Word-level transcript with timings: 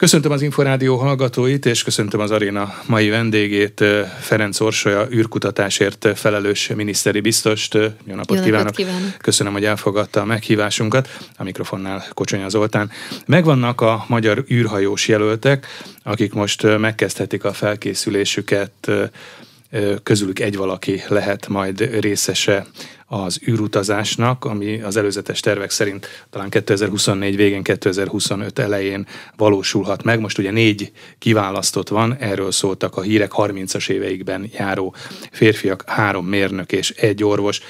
Köszöntöm 0.00 0.32
az 0.32 0.42
Inforádió 0.42 0.96
hallgatóit, 0.96 1.66
és 1.66 1.82
köszöntöm 1.82 2.20
az 2.20 2.30
aréna 2.30 2.74
mai 2.86 3.08
vendégét, 3.08 3.84
Ferenc 4.20 4.60
Orsolya, 4.60 5.06
űrkutatásért 5.12 6.08
felelős 6.14 6.70
miniszteri 6.76 7.20
biztost. 7.20 7.74
Jó 7.74 7.80
napot, 7.84 8.06
Jó 8.06 8.14
napot 8.16 8.44
kívánok. 8.44 8.74
kívánok! 8.74 9.14
Köszönöm, 9.18 9.52
hogy 9.52 9.64
elfogadta 9.64 10.20
a 10.20 10.24
meghívásunkat. 10.24 11.08
A 11.36 11.42
mikrofonnál 11.42 12.04
Kocsonya 12.14 12.48
Zoltán. 12.48 12.90
Megvannak 13.26 13.80
a 13.80 14.04
magyar 14.08 14.44
űrhajós 14.50 15.08
jelöltek, 15.08 15.66
akik 16.02 16.32
most 16.32 16.78
megkezdhetik 16.78 17.44
a 17.44 17.52
felkészülésüket 17.52 18.90
közülük 20.02 20.38
egy 20.38 20.56
valaki 20.56 21.02
lehet 21.08 21.48
majd 21.48 22.00
részese 22.00 22.66
az 23.06 23.40
űrutazásnak, 23.48 24.44
ami 24.44 24.80
az 24.80 24.96
előzetes 24.96 25.40
tervek 25.40 25.70
szerint 25.70 26.06
talán 26.30 26.48
2024 26.48 27.36
végén, 27.36 27.62
2025 27.62 28.58
elején 28.58 29.06
valósulhat 29.36 30.02
meg. 30.02 30.20
Most 30.20 30.38
ugye 30.38 30.50
négy 30.50 30.92
kiválasztott 31.18 31.88
van, 31.88 32.16
erről 32.16 32.50
szóltak 32.50 32.96
a 32.96 33.00
hírek 33.00 33.30
30-as 33.36 33.90
éveikben 33.90 34.50
járó 34.52 34.94
férfiak, 35.30 35.82
három 35.86 36.26
mérnök 36.26 36.72
és 36.72 36.90
egy 36.90 37.24
orvos. 37.24 37.60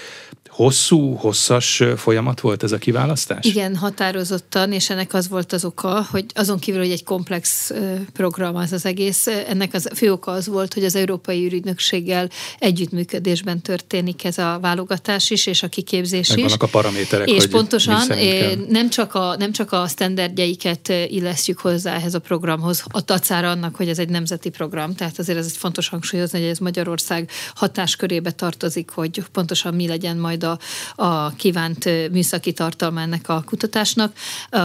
Hosszú, 0.61 1.15
hosszas 1.15 1.83
folyamat 1.97 2.41
volt 2.41 2.63
ez 2.63 2.73
a 2.73 2.79
kiválasztás? 2.79 3.45
Igen, 3.45 3.77
határozottan, 3.77 4.73
és 4.73 4.91
ennek 4.91 5.15
az 5.15 5.29
volt 5.29 5.53
az 5.53 5.65
oka, 5.65 6.07
hogy 6.11 6.25
azon 6.35 6.59
kívül, 6.59 6.81
hogy 6.81 6.91
egy 6.91 7.05
komplex 7.05 7.73
program 8.13 8.57
az 8.57 8.73
az 8.73 8.85
egész, 8.85 9.27
ennek 9.27 9.75
az 9.75 9.89
fő 9.95 10.13
oka 10.13 10.31
az 10.31 10.47
volt, 10.47 10.75
hogy 10.75 10.85
az 10.85 10.95
Európai 10.95 11.45
űrügynökséggel 11.45 12.29
együttműködésben 12.59 13.61
történik 13.61 14.25
ez 14.25 14.39
a 14.39 14.59
válogatás 14.61 15.31
is, 15.31 15.47
és 15.47 15.63
a 15.63 15.69
kiképzés 15.69 16.29
Megvannak 16.29 16.63
is. 16.63 16.69
a 16.69 16.71
paraméterek, 16.71 17.29
És 17.29 17.43
hogy 17.43 17.51
pontosan 17.51 18.07
mi 18.07 18.55
nem 18.69 18.91
csak, 18.91 19.15
a, 19.15 19.37
nem 19.39 19.53
csak 19.53 19.73
a 19.73 19.87
standardjeiket 19.89 20.89
illesztjük 20.89 21.59
hozzá 21.59 21.95
ehhez 21.95 22.15
a 22.15 22.21
programhoz, 22.21 22.85
a 22.87 23.05
tacára 23.05 23.51
annak, 23.51 23.77
hogy 23.77 23.89
ez 23.89 23.99
egy 23.99 24.09
nemzeti 24.09 24.49
program, 24.49 24.95
tehát 24.95 25.19
azért 25.19 25.39
ez 25.39 25.57
fontos 25.57 25.89
hangsúlyozni, 25.89 26.41
hogy 26.41 26.49
ez 26.49 26.59
Magyarország 26.59 27.31
hatáskörébe 27.55 28.31
tartozik, 28.31 28.91
hogy 28.91 29.23
pontosan 29.33 29.75
mi 29.75 29.87
legyen 29.87 30.17
majd 30.17 30.45
a 30.45 30.49
a, 30.51 30.59
a 31.05 31.31
kívánt 31.37 32.11
műszaki 32.11 32.53
tartalma 32.53 33.01
ennek 33.01 33.29
a 33.29 33.43
kutatásnak, 33.47 34.13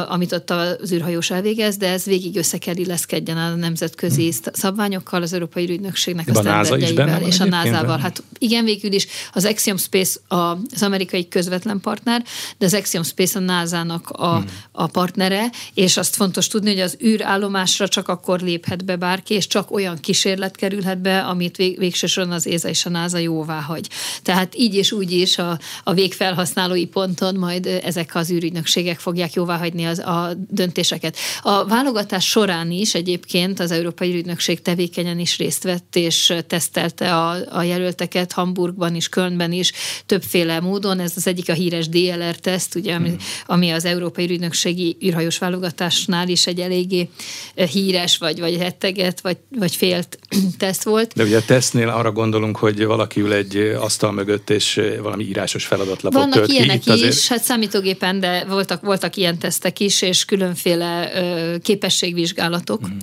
amit 0.08 0.32
ott 0.32 0.50
az 0.50 0.92
űrhajós 0.92 1.32
elvégez, 1.32 1.78
de 1.78 1.90
ez 1.90 2.04
végig 2.04 2.38
össze 2.38 2.58
kell 2.58 2.76
illeszkedjen 2.76 3.38
a 3.38 3.56
nemzetközi 3.56 4.22
hmm. 4.22 4.54
szabványokkal, 4.54 5.22
az 5.22 5.34
Európai 5.34 5.70
Ügynökségnek 5.70 6.28
a, 6.28 6.32
a 6.32 6.36
sztenderdjeivel 6.36 7.22
és 7.22 7.40
a 7.40 7.46
NASA-val. 7.46 7.98
Hát 7.98 8.24
igen, 8.38 8.64
végül 8.64 8.92
is 8.92 9.08
az 9.34 9.46
Axiom 9.46 9.78
Space 9.78 10.20
az 10.28 10.84
amerikai 10.84 11.28
közvetlen 11.28 11.80
partner, 11.80 12.24
de 12.58 12.66
az 12.66 12.74
Axiom 12.74 13.04
Space 13.04 13.40
a 13.40 13.42
NASA-nak 13.42 14.10
a, 14.10 14.36
hmm. 14.36 14.46
a 14.72 14.88
partnere, 14.88 15.50
és 15.74 15.98
azt 15.98 16.16
fontos 16.16 16.48
tudni, 16.48 16.70
hogy 16.70 16.80
az 16.80 16.98
űrállomásra 17.04 17.88
csak 17.88 18.08
akkor 18.08 18.40
léphet 18.40 18.86
be 18.86 18.96
bárki, 18.96 19.34
és 19.34 19.48
csak 19.48 19.72
olyan 19.72 20.00
kísérlet 20.00 20.56
kerülhet 20.56 21.02
be, 21.02 21.20
amit 21.20 21.56
vég, 21.56 21.78
végsősorban 21.78 22.34
az 22.34 22.48
ÉZA 22.48 22.70
és 22.70 22.86
a 22.86 22.90
NASA 22.90 23.18
jóvá 23.18 23.60
hagy. 23.60 23.90
Tehát 24.24 24.56
így 24.56 24.76
és 24.76 24.92
úgy 24.92 25.12
is 25.12 25.38
a, 25.38 25.60
a 25.84 25.94
végfelhasználói 25.94 26.86
ponton 26.86 27.36
majd 27.36 27.66
ezek 27.66 28.16
az 28.16 28.32
űrügynökségek 28.32 29.00
fogják 29.00 29.34
jóváhagyni 29.34 29.86
az, 29.86 30.00
a 30.00 30.34
döntéseket. 30.50 31.18
A 31.42 31.66
válogatás 31.66 32.28
során 32.28 32.72
is 32.72 32.96
egyébként 32.96 33.60
az 33.60 33.72
Európai 33.72 34.16
Ügynökség 34.16 34.62
tevékenyen 34.62 35.20
is 35.20 35.38
részt 35.38 35.64
vett, 35.64 35.96
és 35.96 36.34
tesztelte 36.48 37.16
a, 37.16 37.38
a 37.50 37.64
jelölteket 37.64 38.32
Hamburgban 38.32 38.96
is, 38.96 39.10
Kölnben 39.10 39.52
is, 39.52 39.72
többféle 40.06 40.60
módon. 40.60 41.00
Ez 41.00 41.14
az 41.16 41.28
egyik 41.28 41.50
a 41.50 41.54
híres 41.54 41.90
DLR-teszt, 41.90 42.76
ugye, 42.76 42.94
ami, 42.94 43.16
ami 43.46 43.70
az 43.70 43.86
Európai 43.86 44.30
Ügynökségi 44.30 44.98
űrhajós 45.06 45.38
válogatásnál 45.38 46.30
is 46.30 46.48
egy 46.48 46.60
eléggé 46.60 47.10
híres, 47.56 48.18
vagy, 48.18 48.40
vagy 48.40 48.58
retteget, 48.58 49.22
vagy, 49.22 49.38
vagy 49.50 49.76
félt 49.76 50.20
teszt 50.58 50.84
volt. 50.84 51.14
De 51.14 51.24
ugye 51.24 51.38
a 51.38 51.46
tesztnél 51.46 51.90
arra 51.90 52.12
gondolunk, 52.12 52.58
hogy 52.58 52.86
valaki 52.86 53.22
ül 53.22 53.34
egy 53.34 53.58
asztal 53.58 54.12
mögött, 54.12 54.50
és 54.50 54.82
valami 55.02 55.24
írásos 55.56 55.66
feladatlapot 55.66 56.20
Vannak 56.20 56.34
tölt 56.34 56.52
ilyenek 56.52 56.80
ki. 56.80 56.90
Azért... 56.90 57.14
is, 57.14 57.28
hát 57.28 57.44
számítógépen, 57.44 58.20
de 58.20 58.46
voltak, 58.46 58.82
voltak 58.82 59.16
ilyen 59.16 59.38
tesztek 59.38 59.80
is, 59.80 60.02
és 60.02 60.26
különféle 60.26 61.12
ö, 61.16 61.58
képességvizsgálatok. 61.58 62.90
Mm. 62.90 62.98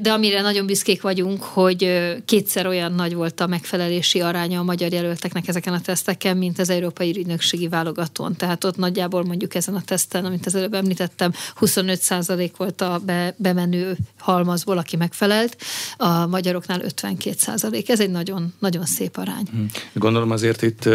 De 0.00 0.12
amire 0.12 0.40
nagyon 0.40 0.66
büszkék 0.66 1.02
vagyunk, 1.02 1.42
hogy 1.42 2.12
kétszer 2.24 2.66
olyan 2.66 2.92
nagy 2.92 3.14
volt 3.14 3.40
a 3.40 3.46
megfelelési 3.46 4.20
aránya 4.20 4.60
a 4.60 4.62
magyar 4.62 4.92
jelölteknek 4.92 5.48
ezeken 5.48 5.72
a 5.72 5.80
teszteken, 5.80 6.36
mint 6.36 6.58
az 6.58 6.70
Európai 6.70 7.18
Ügynökségi 7.18 7.68
válogatón. 7.68 8.36
Tehát 8.36 8.64
ott 8.64 8.76
nagyjából 8.76 9.24
mondjuk 9.24 9.54
ezen 9.54 9.74
a 9.74 9.82
teszten, 9.84 10.24
amit 10.24 10.46
az 10.46 10.54
előbb 10.54 10.74
említettem, 10.74 11.32
25% 11.60 12.50
volt 12.56 12.80
a 12.80 13.00
be, 13.04 13.34
bemenő 13.36 13.96
halmazból, 14.18 14.78
aki 14.78 14.96
megfelelt, 14.96 15.56
a 15.96 16.26
magyaroknál 16.26 16.80
52%. 16.96 17.88
Ez 17.88 18.00
egy 18.00 18.10
nagyon, 18.10 18.54
nagyon 18.58 18.84
szép 18.84 19.16
arány. 19.16 19.48
Mm. 19.56 19.64
Gondolom 19.92 20.30
azért 20.30 20.62
itt 20.62 20.88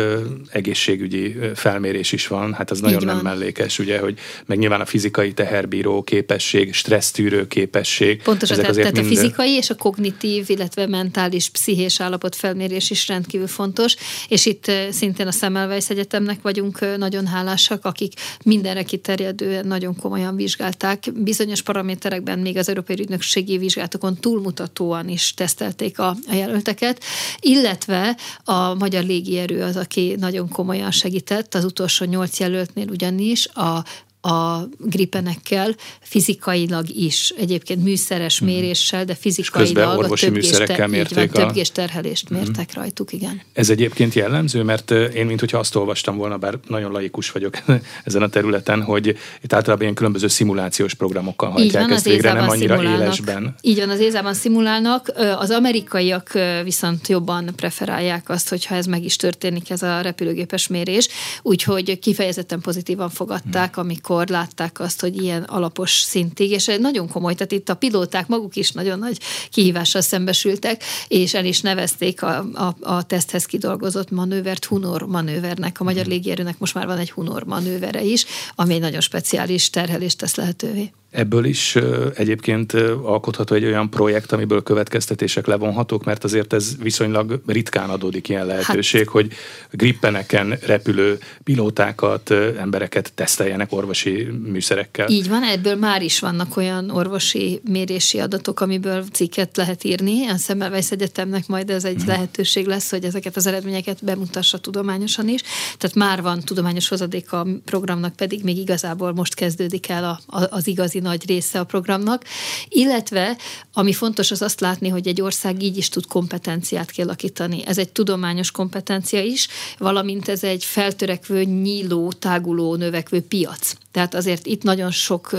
egészségügyi 0.52 1.36
felmérés 1.56 2.12
is 2.12 2.28
van, 2.28 2.54
hát 2.54 2.72
az 2.72 2.80
nagyon 2.80 3.06
nem 3.06 3.18
mellékes, 3.18 3.80
ugye, 3.80 4.00
hogy 4.00 4.20
meg 4.46 4.58
nyilván 4.58 4.82
a 4.82 4.86
fizikai 4.86 5.34
teherbíró 5.34 6.04
képesség, 6.04 6.74
stressztűrő 6.74 7.48
képesség. 7.48 8.22
Pontosan, 8.22 8.58
tehát, 8.58 8.76
tehát 8.76 8.94
mind... 8.94 9.06
a 9.06 9.10
fizikai 9.10 9.52
és 9.52 9.70
a 9.70 9.76
kognitív, 9.76 10.46
illetve 10.50 10.88
mentális, 10.88 11.50
pszichés 11.50 12.00
állapot 12.00 12.36
felmérés 12.36 12.90
is 12.90 13.08
rendkívül 13.08 13.48
fontos, 13.48 13.96
és 14.28 14.46
itt 14.46 14.72
szintén 14.90 15.28
a 15.28 15.32
Semmelweis 15.32 15.90
Egyetemnek 15.90 16.42
vagyunk 16.42 16.98
nagyon 16.98 17.28
hálásak, 17.28 17.86
akik 17.86 18.14
mindenre 18.44 18.84
kiterjedően 18.84 19.68
nagyon 19.68 19.96
komolyan 19.96 20.36
vizsgálták. 20.36 21.04
Bizonyos 21.14 21.62
paraméterekben 21.62 22.40
még 22.40 22.58
az 22.58 22.70
Európai 22.70 23.00
Ügynökségi 23.00 23.58
vizsgálatokon 23.58 24.16
túlmutatóan 24.16 25.10
is 25.10 25.34
tesztelték 25.34 26.00
a, 26.00 26.16
a 26.28 26.34
jelölteket, 26.34 27.04
illetve 27.40 28.18
a 28.44 28.74
Magyar 28.74 29.04
Légierő 29.04 29.62
az, 29.62 29.76
aki 29.76 30.16
nagyon 30.20 30.39
komolyan 30.48 30.92
segített, 30.92 31.54
az 31.54 31.64
utolsó 31.64 32.06
nyolc 32.06 32.40
jelöltnél 32.40 32.90
ugyanis 32.90 33.48
a 33.48 33.84
a 34.22 34.60
gripenekkel 34.78 35.76
fizikailag 36.02 36.90
is, 36.90 37.34
egyébként 37.38 37.84
műszeres 37.84 38.40
mhm. 38.40 38.50
méréssel, 38.50 39.06
de 39.06 39.16
fizikailag 39.16 40.04
a 40.04 40.30
műszerekkel 40.32 40.88
mérték 40.88 41.32
van, 41.32 41.44
a... 41.44 41.46
többgés 41.46 41.72
terhelést 41.72 42.30
mhm. 42.30 42.40
mértek 42.40 42.68
uh-huh. 42.68 42.76
rajtuk, 42.76 43.14
igen. 43.14 43.42
Ez 43.54 43.70
egyébként 43.70 44.14
jellemző, 44.14 44.64
mert 44.64 44.92
én, 44.92 45.26
mint 45.26 45.40
hogyha 45.40 45.58
azt 45.58 45.76
olvastam 45.76 46.18
volna, 46.18 46.38
bár 46.38 46.60
nagyon 46.68 46.92
laikus 46.92 47.32
vagyok 47.32 47.58
ezen 48.04 48.22
a 48.22 48.30
területen, 48.30 48.84
hogy 48.84 49.08
itt 49.42 49.54
általában 49.54 49.82
ilyen 49.82 49.94
különböző 49.94 50.28
szimulációs 50.28 50.94
programokkal 50.94 51.50
hajtják 51.50 51.84
van, 51.84 51.92
ezt 51.92 52.06
végre, 52.06 52.34
nem 52.34 52.50
annyira 52.50 52.84
élesben. 52.84 53.56
Így 53.62 53.78
van, 53.78 53.90
az 53.90 54.00
ézában 54.00 54.34
szimulálnak. 54.34 55.12
Az 55.38 55.50
amerikaiak 55.50 56.32
viszont 56.64 57.08
jobban 57.08 57.50
preferálják 57.56 58.30
azt, 58.30 58.50
hogyha 58.50 58.76
ez 58.76 58.86
meg 58.86 59.04
is 59.04 59.16
történik, 59.16 59.70
ez 59.70 59.82
a 59.82 60.02
repülőgépes 60.02 60.68
mérés, 60.68 61.08
úgyhogy 61.42 62.00
kifejezetten 62.00 62.60
pozitívan 62.60 63.10
fogadták, 63.10 63.70
uh-huh. 63.70 63.84
amikor 63.84 64.08
amikor 64.10 64.28
látták 64.28 64.80
azt, 64.80 65.02
hogy 65.02 65.22
ilyen 65.22 65.44
alapos 65.44 65.92
szintig, 65.92 66.52
és 66.52 66.72
nagyon 66.80 67.10
komoly, 67.10 67.34
tehát 67.34 67.52
itt 67.52 67.70
a 67.70 67.74
pilóták 67.74 68.28
maguk 68.28 68.56
is 68.56 68.72
nagyon 68.72 69.00
nagy 69.00 69.20
kihívással 69.50 70.02
szembesültek, 70.02 70.84
és 71.08 71.34
el 71.34 71.46
is 71.46 71.62
nevezték 71.62 72.22
a, 72.22 72.38
a, 72.54 72.76
a 72.82 73.04
teszthez 73.04 73.46
kidolgozott 73.46 74.12
manővert 74.12 74.66
Hunor 74.66 75.02
manővernek. 75.02 75.80
A 75.80 75.84
magyar 75.84 76.04
mhm. 76.04 76.12
légierőnek 76.12 76.60
most 76.60 76.74
már 76.74 76.86
van 76.86 76.98
egy 76.98 77.12
Hunor 77.12 77.44
manővere 77.44 78.04
is, 78.04 78.26
ami 78.56 78.74
egy 78.74 78.80
nagyon 78.80 79.02
speciális 79.02 79.70
terhelést 79.70 80.18
tesz 80.18 80.36
lehetővé. 80.36 80.92
Ebből 81.12 81.46
is 81.46 81.78
egyébként 82.16 82.74
alkotható 83.04 83.56
egy 83.56 83.66
olyan 83.66 83.90
projekt, 83.90 84.32
amiből 84.32 84.64
következtetések 84.64 85.48
levonhatók, 85.48 86.04
mert 86.04 86.24
azért 86.24 86.54
ez 86.54 86.76
viszonylag 86.82 87.42
ritkán 87.46 87.90
adódik 87.90 88.30
ilyen 88.30 88.46
lehetőség, 88.46 89.00
hát, 89.00 89.10
hogy 89.10 89.32
grippeneken 89.72 90.58
repülő 90.66 91.18
pilótákat, 91.44 92.32
embereket 92.58 93.12
teszteljenek 93.16 93.72
orvosi 93.72 94.28
műszerekkel. 94.44 95.10
Így 95.10 95.30
van, 95.30 95.44
ebből 95.44 95.76
már 95.76 96.02
is 96.02 96.20
vannak 96.20 96.58
olyan 96.58 96.90
orvosi 96.90 97.62
mérési 97.70 98.20
adatok, 98.20 98.60
amiből 98.60 99.04
cikket 99.12 99.58
lehet 99.58 99.84
írni. 99.84 100.28
A 100.28 100.38
Szemmelweis 100.38 100.92
Egyetemnek 100.92 101.48
majd 101.48 101.70
ez 101.70 101.86
egy 101.86 101.98
hmm. 101.98 102.08
lehetőség 102.08 102.66
lesz, 102.66 102.90
hogy 102.90 103.04
ezeket 103.04 103.36
az 103.36 103.48
eredményeket 103.48 104.04
bemutassa 104.04 104.58
tudományosan 104.58 105.28
is. 105.28 105.42
Tehát 105.78 105.96
már 105.96 106.22
van 106.22 106.40
tudományos 106.40 106.88
hozadék 106.88 107.32
a 107.32 107.48
programnak, 107.66 108.16
pedig 108.16 108.44
még 108.44 108.58
igazából 108.58 109.14
most 109.14 109.36
kezdődik 109.36 109.90
el 109.90 110.04
a, 110.04 110.38
a, 110.38 110.48
az 110.50 110.68
igazi 110.68 110.99
óriási 111.00 111.18
nagy 111.18 111.28
része 111.28 111.60
a 111.60 111.64
programnak, 111.64 112.24
illetve 112.70 113.38
ami 113.74 113.94
fontos 113.94 114.32
az 114.32 114.42
azt 114.42 114.60
látni, 114.60 114.90
hogy 114.90 115.08
egy 115.08 115.22
ország 115.22 115.64
így 115.64 115.78
is 115.78 115.90
tud 115.90 116.06
kompetenciát 116.06 116.92
kialakítani. 116.92 117.62
Ez 117.66 117.78
egy 117.78 117.90
tudományos 117.90 118.52
kompetencia 118.52 119.22
is, 119.22 119.48
valamint 119.78 120.28
ez 120.28 120.44
egy 120.44 120.64
feltörekvő, 120.64 121.44
nyíló, 121.44 122.12
táguló, 122.12 122.76
növekvő 122.76 123.22
piac. 123.22 123.74
Tehát 123.92 124.16
azért 124.16 124.46
itt 124.46 124.64
nagyon 124.64 124.92
sok 124.92 125.36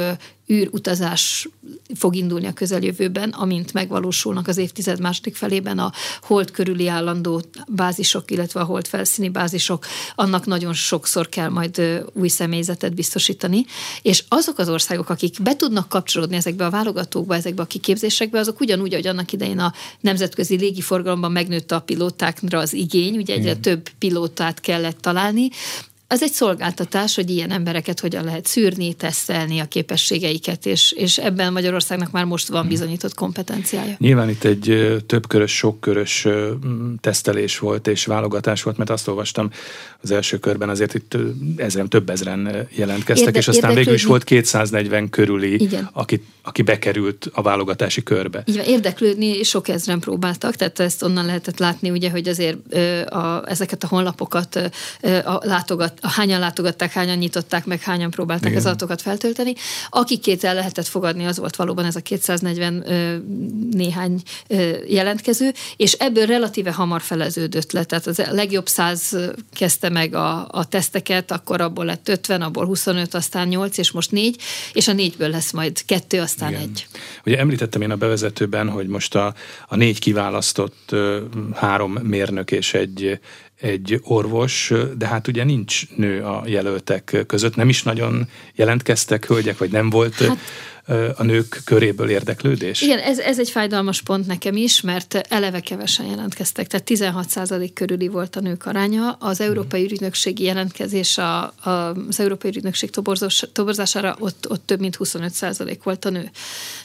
űrutazás 0.52 1.48
fog 1.94 2.14
indulni 2.14 2.46
a 2.46 2.52
közeljövőben, 2.52 3.30
amint 3.30 3.72
megvalósulnak 3.72 4.48
az 4.48 4.56
évtized 4.56 5.00
második 5.00 5.36
felében 5.36 5.78
a 5.78 5.92
hold 6.22 6.50
körüli 6.50 6.88
állandó 6.88 7.42
bázisok, 7.68 8.30
illetve 8.30 8.60
a 8.60 8.64
hold 8.64 8.86
felszíni 8.86 9.28
bázisok, 9.28 9.86
annak 10.14 10.46
nagyon 10.46 10.72
sokszor 10.72 11.28
kell 11.28 11.48
majd 11.48 12.04
új 12.12 12.28
személyzetet 12.28 12.94
biztosítani. 12.94 13.64
És 14.02 14.24
azok 14.28 14.58
az 14.58 14.68
országok, 14.68 15.08
akik 15.08 15.42
be 15.42 15.56
tudnak 15.56 15.88
kapcsolódni 15.88 16.36
ezekbe 16.36 16.66
a 16.66 16.70
válogatókba, 16.70 17.34
ezekbe 17.34 17.62
a 17.62 17.66
kiképzésekbe, 17.66 18.38
azok 18.38 18.60
ugyanúgy, 18.60 18.92
ahogy 18.92 19.06
annak 19.06 19.32
idején 19.32 19.58
a 19.58 19.72
nemzetközi 20.00 20.56
légiforgalomban 20.56 21.32
megnőtt 21.32 21.72
a 21.72 21.80
pilótákra 21.80 22.58
az 22.58 22.72
igény, 22.72 23.16
ugye 23.16 23.34
egyre 23.34 23.50
Igen. 23.50 23.60
több 23.60 23.88
pilótát 23.98 24.60
kellett 24.60 25.00
találni, 25.00 25.50
az 26.12 26.22
egy 26.22 26.32
szolgáltatás, 26.32 27.14
hogy 27.14 27.30
ilyen 27.30 27.50
embereket 27.50 28.00
hogyan 28.00 28.24
lehet 28.24 28.46
szűrni, 28.46 28.94
tesztelni 28.94 29.58
a 29.58 29.64
képességeiket, 29.64 30.66
és, 30.66 30.92
és 30.92 31.18
ebben 31.18 31.52
Magyarországnak 31.52 32.10
már 32.10 32.24
most 32.24 32.48
van 32.48 32.68
bizonyított 32.68 33.14
kompetenciája. 33.14 33.94
Nyilván 33.98 34.28
itt 34.28 34.44
egy 34.44 34.96
többkörös, 35.06 35.56
sokkörös 35.56 36.26
tesztelés 37.00 37.58
volt 37.58 37.86
és 37.86 38.04
válogatás 38.04 38.62
volt, 38.62 38.76
mert 38.76 38.90
azt 38.90 39.08
olvastam 39.08 39.50
az 40.02 40.10
első 40.10 40.38
körben 40.38 40.68
azért 40.68 40.94
itt 40.94 41.16
ezren, 41.56 41.88
több 41.88 42.10
ezren 42.10 42.68
jelentkeztek, 42.70 43.26
Érde, 43.26 43.38
és 43.38 43.48
aztán 43.48 43.74
végül 43.74 43.94
is 43.94 44.04
volt 44.04 44.24
240 44.24 45.08
körüli, 45.08 45.68
aki, 45.92 46.22
aki 46.42 46.62
bekerült 46.62 47.30
a 47.32 47.42
válogatási 47.42 48.02
körbe. 48.02 48.42
Igen, 48.44 48.64
érdeklődni 48.64 49.42
sok 49.42 49.68
ezren 49.68 50.00
próbáltak, 50.00 50.56
tehát 50.56 50.80
ezt 50.80 51.02
onnan 51.02 51.26
lehetett 51.26 51.58
látni, 51.58 51.90
ugye, 51.90 52.10
hogy 52.10 52.28
azért 52.28 52.74
a, 53.12 53.42
ezeket 53.46 53.84
a 53.84 53.86
honlapokat 53.86 54.56
a 55.24 55.40
látogat, 55.42 55.98
a 56.00 56.08
hányan 56.08 56.40
látogatták, 56.40 56.92
hányan 56.92 57.16
nyitották 57.16 57.66
meg, 57.66 57.80
hányan 57.80 58.10
próbálták 58.10 58.50
Igen. 58.50 58.58
az 58.58 58.66
adatokat 58.66 59.02
feltölteni. 59.02 59.54
Akikét 59.90 60.44
el 60.44 60.54
lehetett 60.54 60.86
fogadni, 60.86 61.24
az 61.24 61.38
volt 61.38 61.56
valóban 61.56 61.84
ez 61.84 61.96
a 61.96 62.00
240 62.00 62.82
ö, 62.86 63.16
néhány 63.70 64.22
ö, 64.48 64.70
jelentkező, 64.88 65.52
és 65.76 65.92
ebből 65.92 66.26
relatíve 66.26 66.72
hamar 66.72 67.00
feleződött 67.00 67.72
le. 67.72 67.84
Tehát 67.84 68.06
az 68.06 68.22
legjobb 68.30 68.66
száz 68.66 69.16
kezdte 69.52 69.89
meg 69.90 70.14
a, 70.14 70.46
a 70.50 70.64
teszteket, 70.68 71.30
akkor 71.30 71.60
abból 71.60 71.84
lett 71.84 72.08
50, 72.08 72.42
abból 72.42 72.64
25, 72.64 73.14
aztán 73.14 73.48
8, 73.48 73.78
és 73.78 73.90
most 73.90 74.10
4, 74.10 74.36
és 74.72 74.88
a 74.88 74.92
négyből 74.92 75.28
lesz 75.28 75.52
majd 75.52 75.84
kettő, 75.84 76.20
aztán 76.20 76.50
Igen. 76.50 76.62
egy. 76.62 76.86
Ugye 77.24 77.38
említettem 77.38 77.80
én 77.80 77.90
a 77.90 77.96
bevezetőben, 77.96 78.68
hogy 78.68 78.86
most 78.86 79.14
a, 79.14 79.34
a 79.68 79.76
négy 79.76 79.98
kiválasztott 79.98 80.94
három 81.54 81.92
mérnök 81.92 82.50
és 82.50 82.74
egy 82.74 83.20
egy 83.60 84.00
orvos, 84.02 84.72
de 84.96 85.06
hát 85.06 85.28
ugye 85.28 85.44
nincs 85.44 85.96
nő 85.96 86.22
a 86.24 86.42
jelöltek 86.46 87.24
között, 87.26 87.56
nem 87.56 87.68
is 87.68 87.82
nagyon 87.82 88.28
jelentkeztek 88.54 89.26
hölgyek, 89.26 89.58
vagy 89.58 89.70
nem 89.70 89.90
volt 89.90 90.14
hát, 90.14 90.38
a 91.16 91.22
nők 91.22 91.60
köréből 91.64 92.08
érdeklődés? 92.08 92.80
Igen, 92.82 92.98
ez, 92.98 93.18
ez 93.18 93.38
egy 93.38 93.50
fájdalmas 93.50 94.02
pont 94.02 94.26
nekem 94.26 94.56
is, 94.56 94.80
mert 94.80 95.14
eleve 95.28 95.60
kevesen 95.60 96.06
jelentkeztek, 96.06 96.66
tehát 96.66 96.90
16% 96.90 97.70
körüli 97.74 98.08
volt 98.08 98.36
a 98.36 98.40
nők 98.40 98.66
aránya. 98.66 99.16
Az 99.20 99.40
Európai 99.40 99.84
Ügynökségi 99.84 100.44
jelentkezés, 100.44 101.18
a, 101.18 101.42
a, 101.42 101.70
az 102.08 102.20
Európai 102.20 102.50
Ügynökség 102.50 102.90
toborzására 103.52 104.16
ott, 104.18 104.50
ott 104.50 104.62
több 104.66 104.80
mint 104.80 104.96
25% 104.98 105.78
volt 105.82 106.04
a 106.04 106.10
nő. 106.10 106.30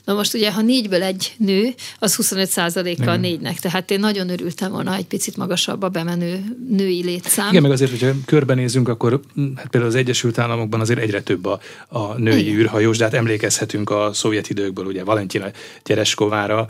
Na 0.04 0.14
most 0.14 0.34
ugye, 0.34 0.52
ha 0.52 0.62
négyből 0.62 1.04
egy 1.04 1.34
nő, 1.38 1.74
az 2.00 2.16
25 2.16 2.54
a 2.56 3.10
a 3.10 3.16
négynek, 3.16 3.60
tehát 3.60 3.92
én 3.92 4.00
nagyon 4.00 4.30
örültem 4.30 4.72
volna 4.72 4.96
egy 4.96 5.06
picit 5.06 5.38
magasabb 5.38 5.82
a 5.82 5.90
bemenő 5.90 6.44
női 6.70 7.04
létszám. 7.04 7.50
Igen, 7.50 7.62
meg 7.62 7.72
azért, 7.72 7.92
hogyha 7.92 8.12
körbenézünk, 8.26 8.88
akkor 8.88 9.20
hát 9.56 9.68
például 9.68 9.92
az 9.92 9.98
Egyesült 9.98 10.38
Államokban 10.38 10.80
azért 10.80 11.00
egyre 11.00 11.22
több 11.22 11.46
a, 11.46 11.60
a 11.88 12.14
női 12.18 12.40
Igen. 12.40 12.60
űrhajós, 12.60 12.98
de 12.98 13.04
hát 13.04 13.14
emlékezhetünk 13.14 13.90
a 14.04 14.14
szovjet 14.14 14.50
időkből, 14.50 14.86
ugye 14.86 15.04
Valentina 15.04 15.48
Gyereskovára, 15.84 16.68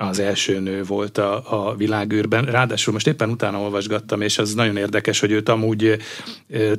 az 0.00 0.18
első 0.18 0.58
nő 0.58 0.82
volt 0.82 1.18
a, 1.18 1.68
a 1.68 1.74
világűrben. 1.76 2.44
Ráadásul 2.44 2.92
most 2.92 3.06
éppen 3.06 3.30
utána 3.30 3.60
olvasgattam, 3.60 4.20
és 4.20 4.38
az 4.38 4.54
nagyon 4.54 4.76
érdekes, 4.76 5.20
hogy 5.20 5.30
őt 5.30 5.48
amúgy 5.48 5.84
e, 5.84 5.96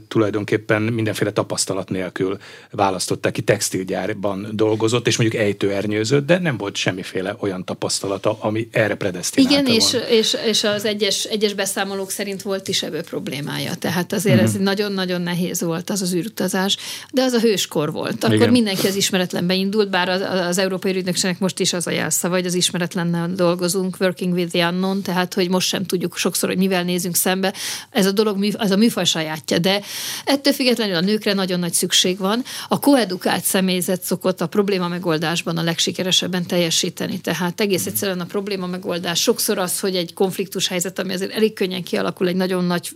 tulajdonképpen 0.07 0.81
mindenféle 0.81 1.31
tapasztalat 1.31 1.89
nélkül 1.89 2.37
választották 2.71 3.31
ki, 3.31 3.41
textilgyárban 3.41 4.47
dolgozott, 4.51 5.07
és 5.07 5.17
mondjuk 5.17 5.41
ejtőernyőzött, 5.41 6.25
de 6.25 6.39
nem 6.39 6.57
volt 6.57 6.75
semmiféle 6.75 7.35
olyan 7.39 7.65
tapasztalata, 7.65 8.37
ami 8.39 8.67
erre 8.71 8.95
predestinálta 8.95 9.59
Igen, 9.59 9.73
és, 9.75 9.97
és, 10.09 10.37
és 10.45 10.63
az 10.63 10.85
egyes, 10.85 11.23
egyes 11.23 11.53
beszámolók 11.53 12.11
szerint 12.11 12.41
volt 12.41 12.67
is 12.67 12.83
ebből 12.83 13.03
problémája. 13.03 13.75
Tehát 13.75 14.13
azért 14.13 14.35
uh-huh. 14.35 14.49
ez 14.49 14.55
mhm. 14.55 14.63
nagyon-nagyon 14.63 15.21
nehéz 15.21 15.61
volt 15.61 15.89
az 15.89 16.01
az 16.01 16.13
űrutazás, 16.13 16.77
de 17.11 17.23
az 17.23 17.33
a 17.33 17.39
hőskor 17.39 17.91
volt. 17.91 18.23
Akkor 18.23 18.35
Igen. 18.35 18.51
mindenki 18.51 18.87
az 18.87 18.95
ismeretlenbe 18.95 19.53
indult, 19.53 19.89
bár 19.89 20.09
az, 20.09 20.21
az 20.21 20.57
Európai 20.57 20.95
Ügynökségnek 20.95 21.39
most 21.39 21.59
is 21.59 21.73
az 21.73 21.87
a 21.87 21.91
jelszava, 21.91 22.35
hogy 22.35 22.45
az 22.45 22.53
ismeretlen 22.53 23.09
unknown 23.13 23.35
dolgozunk, 23.35 23.95
working 23.99 24.33
with 24.33 24.51
the 24.51 24.67
unknown, 24.67 25.01
tehát 25.01 25.33
hogy 25.33 25.49
most 25.49 25.67
sem 25.67 25.85
tudjuk 25.85 26.17
sokszor, 26.17 26.49
hogy 26.49 26.57
mivel 26.57 26.83
nézünk 26.83 27.15
szembe. 27.15 27.53
Ez 27.89 28.05
a 28.05 28.11
dolog, 28.11 28.45
az 28.57 28.71
a 28.71 28.77
műfaj 28.77 29.05
sajátja, 29.05 29.57
de 29.57 29.81
ettől 30.25 30.53
függetlenül 30.53 30.95
a 30.95 31.01
nőkre 31.01 31.33
nagyon 31.33 31.59
nagy 31.59 31.73
szükség 31.73 32.17
van. 32.17 32.43
A 32.67 32.79
koedukált 32.79 33.43
személyzet 33.43 34.03
szokott 34.03 34.41
a 34.41 34.47
probléma 34.47 34.87
megoldásban 34.87 35.57
a 35.57 35.63
legsikeresebben 35.63 36.45
teljesíteni. 36.45 37.19
Tehát 37.19 37.61
egész 37.61 37.85
egyszerűen 37.85 38.19
a 38.19 38.25
probléma 38.25 38.67
megoldás 38.67 39.21
sokszor 39.21 39.57
az, 39.57 39.79
hogy 39.79 39.95
egy 39.95 40.13
konfliktus 40.13 40.67
helyzet, 40.67 40.99
ami 40.99 41.13
azért 41.13 41.31
elég 41.31 41.53
könnyen 41.53 41.83
kialakul 41.83 42.27
egy 42.27 42.35
nagyon 42.35 42.65
nagy 42.65 42.89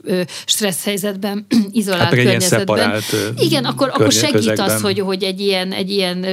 stressz 0.45 0.83
helyzetben, 0.83 1.45
izolált 1.71 2.03
hát 2.03 2.13
környezetben. 2.13 3.01
Igen, 3.37 3.65
akkor, 3.65 3.89
akkor 3.93 4.11
segít 4.11 4.59
az, 4.59 4.81
hogy, 4.81 4.99
hogy 4.99 5.23
egy 5.23 5.39
ilyen, 5.39 5.71
egy 5.71 5.91
ilyen 5.91 6.25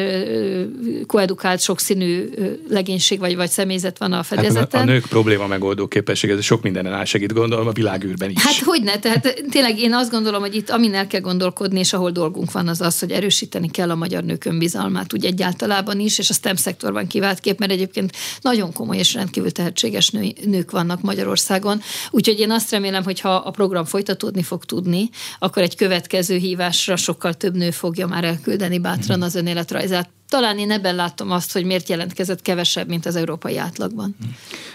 koedukált, 1.07 1.61
sokszínű 1.61 2.31
legénység 2.69 3.19
vagy, 3.19 3.37
vagy 3.37 3.51
személy 3.51 3.72
személyzet 3.79 3.99
van 3.99 4.13
a 4.13 4.23
fedezeten. 4.23 4.81
Hát 4.81 4.89
a, 4.89 4.91
a 4.91 4.95
nők 4.95 5.07
probléma 5.07 5.47
megoldó 5.47 5.87
képessége, 5.87 6.35
ez 6.35 6.45
sok 6.45 6.63
mindenen 6.63 6.93
elsegít, 6.93 7.33
gondolom, 7.33 7.67
a 7.67 7.73
világűrben 7.73 8.31
is. 8.31 8.43
Hát 8.43 8.59
hogy 8.59 8.83
ne, 8.83 8.99
tehát 8.99 9.45
tényleg 9.51 9.79
én 9.79 9.95
azt 9.95 10.11
gondolom, 10.11 10.41
hogy 10.41 10.55
itt 10.55 10.71
amin 10.71 10.95
el 10.95 11.07
kell 11.07 11.21
gondolkodni, 11.21 11.79
és 11.79 11.93
ahol 11.93 12.11
dolgunk 12.11 12.53
van, 12.53 12.69
az 12.69 12.81
az, 12.81 12.99
hogy 12.99 13.11
erősíteni 13.11 13.71
kell 13.71 13.91
a 13.91 13.95
magyar 13.95 14.25
nők 14.25 14.45
önbizalmát, 14.45 15.15
úgy 15.15 15.25
egyáltalában 15.25 16.01
is, 16.01 16.19
és 16.19 16.31
a 16.31 16.33
STEM 16.33 16.57
szektorban 16.57 17.07
kivált 17.07 17.41
kép, 17.41 17.59
mert 17.59 17.73
egyébként 17.73 18.17
nagyon 18.41 18.73
komoly 18.73 18.97
és 18.97 19.15
rendkívül 19.15 19.51
tehetséges 19.51 20.11
nő, 20.11 20.33
nők 20.45 20.71
vannak 20.71 21.01
Magyarországon. 21.01 21.81
Úgyhogy 22.11 22.41
én 22.41 22.51
azt 22.51 22.71
remélem, 22.71 23.05
hogy 23.05 23.21
ha 23.21 23.35
a 23.35 23.51
program 23.51 23.85
folytatódni 23.85 24.43
fog 24.43 24.65
tudni, 24.65 25.09
akkor 25.39 25.63
egy 25.63 25.77
következő 25.77 26.37
hívásra 26.37 26.97
sokkal 26.97 27.35
több 27.35 27.57
nő 27.57 27.71
fogja 27.71 28.07
már 28.07 28.25
elküldeni 28.25 28.79
bátran 28.79 29.19
mhm. 29.19 29.27
az 29.27 29.35
önéletrajzát 29.35 30.11
talán 30.33 30.59
én 30.59 30.71
ebben 30.71 30.95
látom 30.95 31.31
azt, 31.31 31.53
hogy 31.53 31.65
miért 31.65 31.89
jelentkezett 31.89 32.43
kevesebb, 32.43 32.89
mint 32.89 33.07
az 33.07 33.17
európai 33.17 33.57
átlagban. 33.57 34.17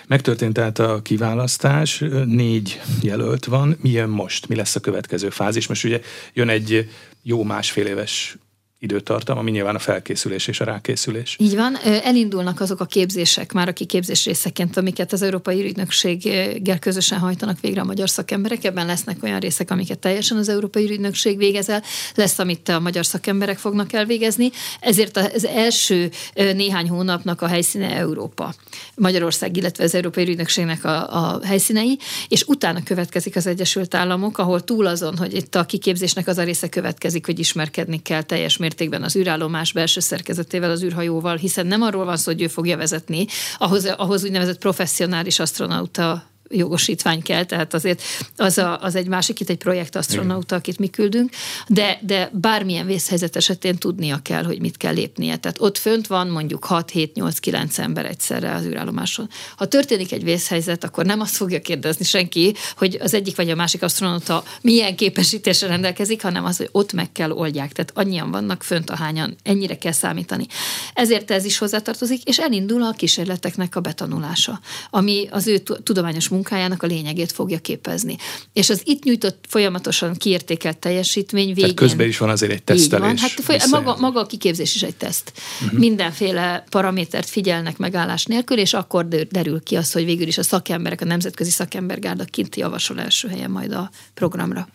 Megtörtént 0.08 0.54
tehát 0.54 0.80
a 0.80 1.02
kiválasztás, 1.02 2.04
négy 2.26 2.82
jelölt 3.02 3.46
van. 3.46 3.78
Mi 3.82 3.90
jön 3.90 4.10
most? 4.10 4.48
Mi 4.48 4.56
lesz 4.56 4.76
a 4.76 4.80
következő 4.80 5.30
fázis? 5.30 5.68
Most 5.68 5.84
ugye 5.84 6.02
jön 6.34 6.50
egy 6.50 6.90
jó 7.24 7.44
másfél 7.44 7.86
éves 7.86 8.38
időtartam, 8.80 9.38
ami 9.38 9.52
nyilván 9.52 9.76
a 9.76 9.80
felkészülés 9.80 10.48
és 10.48 10.60
a 10.60 10.64
rákészülés. 10.64 11.36
Így 11.40 11.56
van, 11.56 11.78
elindulnak 11.84 12.60
azok 12.60 12.80
a 12.80 12.86
képzések 12.86 13.52
már 13.52 13.68
a 13.68 13.74
kiképzés 13.74 14.26
részeként, 14.26 14.78
amiket 14.78 15.14
az 15.14 15.22
Európai 15.22 15.64
Ügynökséggel 15.64 16.80
közösen 16.80 17.20
hajtanak 17.20 17.60
végre 17.60 17.82
a 17.82 17.84
magyar 17.84 18.10
szakemberek. 18.10 18.64
Ebben 18.64 18.86
lesznek 18.86 19.24
olyan 19.24 19.40
részek, 19.40 19.72
amiket 19.72 20.00
teljesen 20.00 20.38
az 20.38 20.50
Európai 20.50 20.92
Ügynökség 20.92 21.38
végez 21.38 21.70
el, 21.70 21.84
lesz, 22.16 22.40
amit 22.40 22.70
a 22.70 22.80
magyar 22.80 23.06
szakemberek 23.06 23.58
fognak 23.58 23.94
elvégezni. 23.94 24.50
Ezért 24.80 25.18
az 25.18 25.46
első 25.46 26.12
néhány 26.34 26.90
hónapnak 26.90 27.42
a 27.42 27.48
helyszíne 27.48 27.96
Európa. 27.96 28.54
Magyarország, 28.96 29.58
illetve 29.58 29.84
az 29.84 29.96
Európai 29.96 30.28
Ügynökségnek 30.28 30.84
a, 30.84 31.26
a 31.26 31.40
helyszínei, 31.46 31.98
és 32.28 32.44
utána 32.44 32.84
következik 32.84 33.36
az 33.36 33.48
Egyesült 33.48 33.96
Államok, 33.96 34.38
ahol 34.38 34.64
túl 34.64 34.86
azon, 34.86 35.18
hogy 35.18 35.34
itt 35.34 35.56
a 35.56 35.66
kiképzésnek 35.66 36.28
az 36.28 36.38
a 36.38 36.44
része 36.44 36.70
következik, 36.70 37.26
hogy 37.26 37.40
ismerkedni 37.40 38.02
kell 38.02 38.22
teljes 38.22 38.58
mértékben 38.68 39.04
az 39.04 39.16
űrállomás 39.16 39.72
belső 39.72 40.00
szerkezetével, 40.00 40.72
az 40.72 40.84
űrhajóval, 40.84 41.36
hiszen 41.36 41.68
nem 41.68 41.82
arról 41.82 42.06
van 42.06 42.18
szó, 42.18 42.32
hogy 42.32 42.42
ő 42.42 42.48
fogja 42.48 42.78
vezetni, 42.78 43.26
ahhoz, 43.58 43.86
ahhoz 43.86 44.24
úgynevezett 44.24 44.58
professzionális 44.58 45.40
astronauta 45.40 46.24
jogosítvány 46.50 47.22
kell, 47.22 47.44
tehát 47.44 47.74
azért 47.74 48.02
az, 48.38 48.58
a, 48.58 48.82
az 48.82 48.96
egy 48.96 49.08
másik, 49.08 49.40
itt 49.40 49.50
egy 49.50 49.58
projektastronauta, 49.58 50.56
akit 50.56 50.80
mi 50.80 50.88
küldünk, 50.88 51.30
de, 51.68 52.00
de 52.02 52.30
bármilyen 52.34 52.86
vészhelyzet 52.86 53.36
esetén 53.36 53.78
tudnia 53.78 54.20
kell, 54.24 54.44
hogy 54.44 54.60
mit 54.60 54.78
kell 54.78 54.94
lépnie. 54.94 55.38
Tehát 55.38 55.62
ott 55.62 55.78
fönt 55.78 56.08
van 56.08 56.28
mondjuk 56.28 56.66
6, 56.66 56.90
7, 56.90 57.14
8, 57.14 57.40
9 57.40 57.78
ember 57.78 58.06
egyszerre 58.06 58.54
az 58.54 58.66
űrállomáson. 58.66 59.30
Ha 59.56 59.66
történik 59.66 60.12
egy 60.12 60.24
vészhelyzet, 60.24 60.84
akkor 60.84 61.06
nem 61.06 61.20
azt 61.20 61.36
fogja 61.36 61.62
kérdezni 61.62 62.06
senki, 62.06 62.54
hogy 62.78 62.98
az 63.02 63.14
egyik 63.14 63.36
vagy 63.36 63.50
a 63.50 63.56
másik 63.56 63.84
astronauta 63.84 64.44
milyen 64.62 64.96
képesítésre 64.96 65.68
rendelkezik, 65.68 66.22
hanem 66.22 66.46
az, 66.46 66.58
hogy 66.58 66.70
ott 66.72 66.94
meg 66.94 67.12
kell 67.12 67.32
oldják. 67.32 67.72
Tehát 67.72 67.92
annyian 67.96 68.32
vannak 68.32 68.64
fönt, 68.64 68.90
ahányan 68.90 69.36
ennyire 69.44 69.78
kell 69.78 69.92
számítani. 69.92 70.46
Ezért 70.94 71.32
ez 71.32 71.46
is 71.46 71.58
hozzátartozik, 71.58 72.24
és 72.24 72.40
elindul 72.40 72.84
a 72.84 72.92
kísérleteknek 72.92 73.76
a 73.76 73.80
betanulása, 73.80 74.60
ami 74.90 75.28
az 75.32 75.48
ő 75.48 75.58
tudományos 75.58 76.28
munkájának 76.38 76.84
a 76.84 76.88
lényegét 76.88 77.32
fogja 77.32 77.60
képezni. 77.60 78.18
És 78.54 78.70
az 78.70 78.82
itt 78.86 79.04
nyújtott 79.04 79.46
folyamatosan 79.48 80.14
kiértékelt 80.14 80.78
teljesítmény 80.78 81.46
végén... 81.46 81.62
Tehát 81.62 81.76
közben 81.76 82.08
is 82.08 82.18
van 82.18 82.30
azért 82.30 82.52
egy 82.52 82.64
tesztelés. 82.64 83.06
Van. 83.06 83.18
Hát 83.18 83.30
foly- 83.30 83.70
maga, 83.70 83.96
maga 84.00 84.20
a 84.20 84.26
kiképzés 84.26 84.76
is 84.76 84.84
egy 84.84 84.96
teszt. 84.96 85.32
Uh-huh. 85.64 85.80
Mindenféle 85.80 86.64
paramétert 86.70 87.30
figyelnek 87.30 87.78
megállás 87.78 88.26
nélkül, 88.26 88.58
és 88.58 88.74
akkor 88.74 89.08
derül 89.08 89.64
ki 89.64 89.76
az, 89.76 89.92
hogy 89.92 90.06
végül 90.06 90.28
is 90.28 90.38
a 90.38 90.44
szakemberek, 90.44 91.02
a 91.02 91.06
nemzetközi 91.06 91.50
szakembergárda 91.50 92.24
kint 92.24 92.56
javasol 92.56 93.00
első 93.00 93.28
helyen 93.28 93.52
majd 93.52 93.72
a 93.72 93.90
programra. 94.14 94.68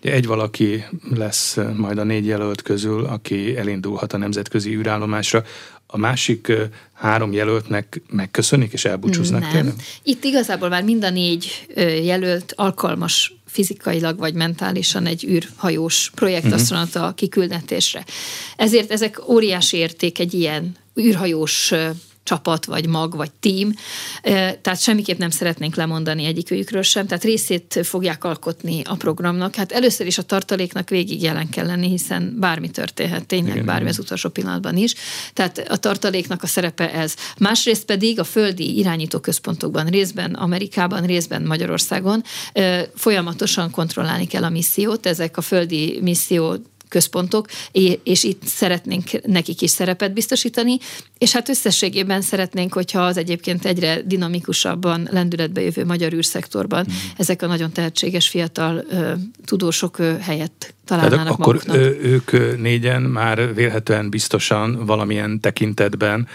Egy 0.00 0.26
valaki 0.26 0.84
lesz 1.14 1.56
majd 1.76 1.98
a 1.98 2.04
négy 2.04 2.26
jelölt 2.26 2.62
közül, 2.62 3.04
aki 3.04 3.56
elindulhat 3.56 4.12
a 4.12 4.16
nemzetközi 4.16 4.74
űrállomásra. 4.74 5.44
A 5.92 5.96
másik 5.96 6.52
három 6.92 7.32
jelöltnek 7.32 8.02
megköszönik 8.10 8.72
és 8.72 8.84
elbúcsúznak 8.84 9.40
Nem. 9.40 9.50
Tőlem? 9.50 9.74
Itt 10.02 10.24
igazából 10.24 10.68
már 10.68 10.82
mind 10.82 11.04
a 11.04 11.10
négy 11.10 11.66
jelölt 12.02 12.52
alkalmas 12.56 13.34
fizikailag 13.46 14.18
vagy 14.18 14.34
mentálisan 14.34 15.06
egy 15.06 15.24
űrhajós 15.24 16.10
projektasztronauta 16.14 17.00
uh-huh. 17.00 17.14
kiküldetésre. 17.14 18.04
Ezért 18.56 18.90
ezek 18.90 19.28
óriási 19.28 19.76
érték 19.76 20.18
egy 20.18 20.34
ilyen 20.34 20.76
űrhajós 21.00 21.72
csapat, 22.22 22.64
vagy 22.64 22.86
mag, 22.86 23.16
vagy 23.16 23.30
tím, 23.40 23.72
tehát 24.62 24.80
semmiképp 24.80 25.18
nem 25.18 25.30
szeretnénk 25.30 25.74
lemondani 25.74 26.24
egyikőjükről 26.24 26.82
sem, 26.82 27.06
tehát 27.06 27.24
részét 27.24 27.80
fogják 27.82 28.24
alkotni 28.24 28.82
a 28.84 28.94
programnak. 28.94 29.54
Hát 29.54 29.72
először 29.72 30.06
is 30.06 30.18
a 30.18 30.22
tartaléknak 30.22 30.88
végig 30.88 31.22
jelen 31.22 31.48
kell 31.48 31.66
lenni, 31.66 31.88
hiszen 31.88 32.36
bármi 32.38 32.70
történhet, 32.70 33.26
tényleg 33.26 33.54
Igen, 33.54 33.66
bármi 33.66 33.88
az 33.88 33.98
utolsó 33.98 34.28
pillanatban 34.28 34.76
is. 34.76 34.94
Tehát 35.32 35.58
a 35.68 35.76
tartaléknak 35.76 36.42
a 36.42 36.46
szerepe 36.46 36.92
ez. 36.92 37.14
Másrészt 37.38 37.84
pedig 37.84 38.18
a 38.18 38.24
földi 38.24 38.78
irányító 38.78 39.18
központokban, 39.18 39.86
részben 39.86 40.34
Amerikában, 40.34 41.06
részben 41.06 41.42
Magyarországon 41.42 42.22
folyamatosan 42.94 43.70
kontrollálni 43.70 44.26
kell 44.26 44.44
a 44.44 44.50
missziót. 44.50 45.06
Ezek 45.06 45.36
a 45.36 45.40
földi 45.40 45.98
misszió 46.02 46.56
központok, 46.90 47.46
és 48.04 48.24
itt 48.24 48.42
szeretnénk 48.44 49.26
nekik 49.26 49.60
is 49.62 49.70
szerepet 49.70 50.12
biztosítani, 50.12 50.78
és 51.18 51.32
hát 51.32 51.48
összességében 51.48 52.20
szeretnénk, 52.20 52.72
hogyha 52.72 53.00
az 53.00 53.16
egyébként 53.16 53.64
egyre 53.64 54.02
dinamikusabban 54.02 55.08
lendületbe 55.10 55.60
jövő 55.60 55.84
magyar 55.84 56.12
űrszektorban 56.12 56.86
mm. 56.90 56.94
ezek 57.16 57.42
a 57.42 57.46
nagyon 57.46 57.72
tehetséges 57.72 58.28
fiatal 58.28 58.84
ö, 58.90 59.12
tudósok 59.44 59.98
ö, 59.98 60.16
helyett 60.20 60.74
találnának 60.84 61.18
Tehát 61.18 61.32
akkor 61.32 61.54
maguknak. 61.54 62.04
ők 62.04 62.58
négyen 62.60 63.02
már 63.02 63.54
vélhetően 63.54 64.10
biztosan 64.10 64.86
valamilyen 64.86 65.40
tekintetben 65.40 66.28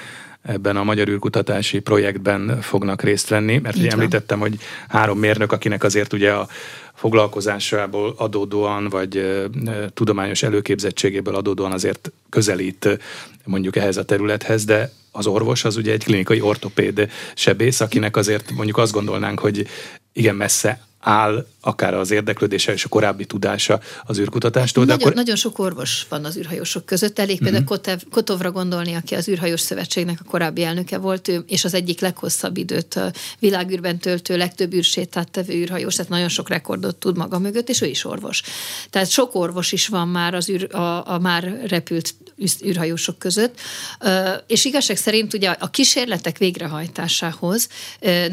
ebben 0.45 0.77
a 0.77 0.83
magyar 0.83 1.07
űrkutatási 1.07 1.79
projektben 1.79 2.61
fognak 2.61 3.01
részt 3.01 3.29
venni, 3.29 3.57
mert 3.57 3.77
ugye 3.77 3.89
említettem, 3.89 4.39
hogy 4.39 4.57
három 4.87 5.19
mérnök, 5.19 5.51
akinek 5.51 5.83
azért 5.83 6.13
ugye 6.13 6.31
a 6.31 6.47
foglalkozásából 6.93 8.13
adódóan, 8.17 8.89
vagy 8.89 9.41
tudományos 9.93 10.43
előképzettségéből 10.43 11.35
adódóan 11.35 11.71
azért 11.71 12.11
közelít 12.29 12.99
mondjuk 13.43 13.75
ehhez 13.75 13.97
a 13.97 14.05
területhez, 14.05 14.65
de 14.65 14.91
az 15.11 15.27
orvos 15.27 15.65
az 15.65 15.77
ugye 15.77 15.91
egy 15.91 16.03
klinikai 16.03 16.41
ortopéd 16.41 17.09
sebész, 17.35 17.79
akinek 17.79 18.17
azért 18.17 18.51
mondjuk 18.51 18.77
azt 18.77 18.91
gondolnánk, 18.91 19.39
hogy 19.39 19.67
igen 20.13 20.35
messze 20.35 20.79
áll 21.05 21.45
akár 21.61 21.93
az 21.93 22.11
érdeklődése 22.11 22.73
és 22.73 22.83
a 22.83 22.87
korábbi 22.87 23.25
tudása 23.25 23.79
az 24.03 24.19
űrkutatástól. 24.19 24.85
De 24.85 24.91
nagyon, 24.91 25.07
akkor... 25.07 25.23
nagyon 25.23 25.35
sok 25.35 25.59
orvos 25.59 26.05
van 26.09 26.25
az 26.25 26.37
űrhajósok 26.37 26.85
között. 26.85 27.19
Elég 27.19 27.37
például 27.39 27.63
uh-huh. 27.63 27.77
Kotev, 27.77 27.99
Kotovra 28.11 28.51
gondolni, 28.51 28.93
aki 28.93 29.15
az 29.15 29.27
űrhajós 29.27 29.59
szövetségnek 29.59 30.19
a 30.21 30.29
korábbi 30.29 30.63
elnöke 30.63 30.97
volt, 30.97 31.27
ő, 31.27 31.43
és 31.47 31.63
az 31.63 31.73
egyik 31.73 31.99
leghosszabb 31.99 32.57
időt 32.57 32.93
a 32.93 33.11
világűrben 33.39 33.97
töltő, 33.97 34.37
legtöbb 34.37 34.73
űrsétát 34.73 35.31
tevő 35.31 35.53
űrhajós, 35.53 35.95
tehát 35.95 36.11
nagyon 36.11 36.29
sok 36.29 36.49
rekordot 36.49 36.95
tud 36.95 37.17
maga 37.17 37.39
mögött, 37.39 37.69
és 37.69 37.81
ő 37.81 37.85
is 37.85 38.05
orvos. 38.05 38.41
Tehát 38.89 39.09
sok 39.09 39.35
orvos 39.35 39.71
is 39.71 39.87
van 39.87 40.07
már 40.07 40.33
az 40.33 40.49
űr, 40.49 40.75
a, 40.75 41.13
a 41.13 41.19
már 41.19 41.61
repült 41.67 42.13
űrhajósok 42.65 43.19
között, 43.19 43.59
és 44.47 44.65
igazság 44.65 44.97
szerint 44.97 45.33
ugye 45.33 45.49
a 45.49 45.69
kísérletek 45.69 46.37
végrehajtásához 46.37 47.69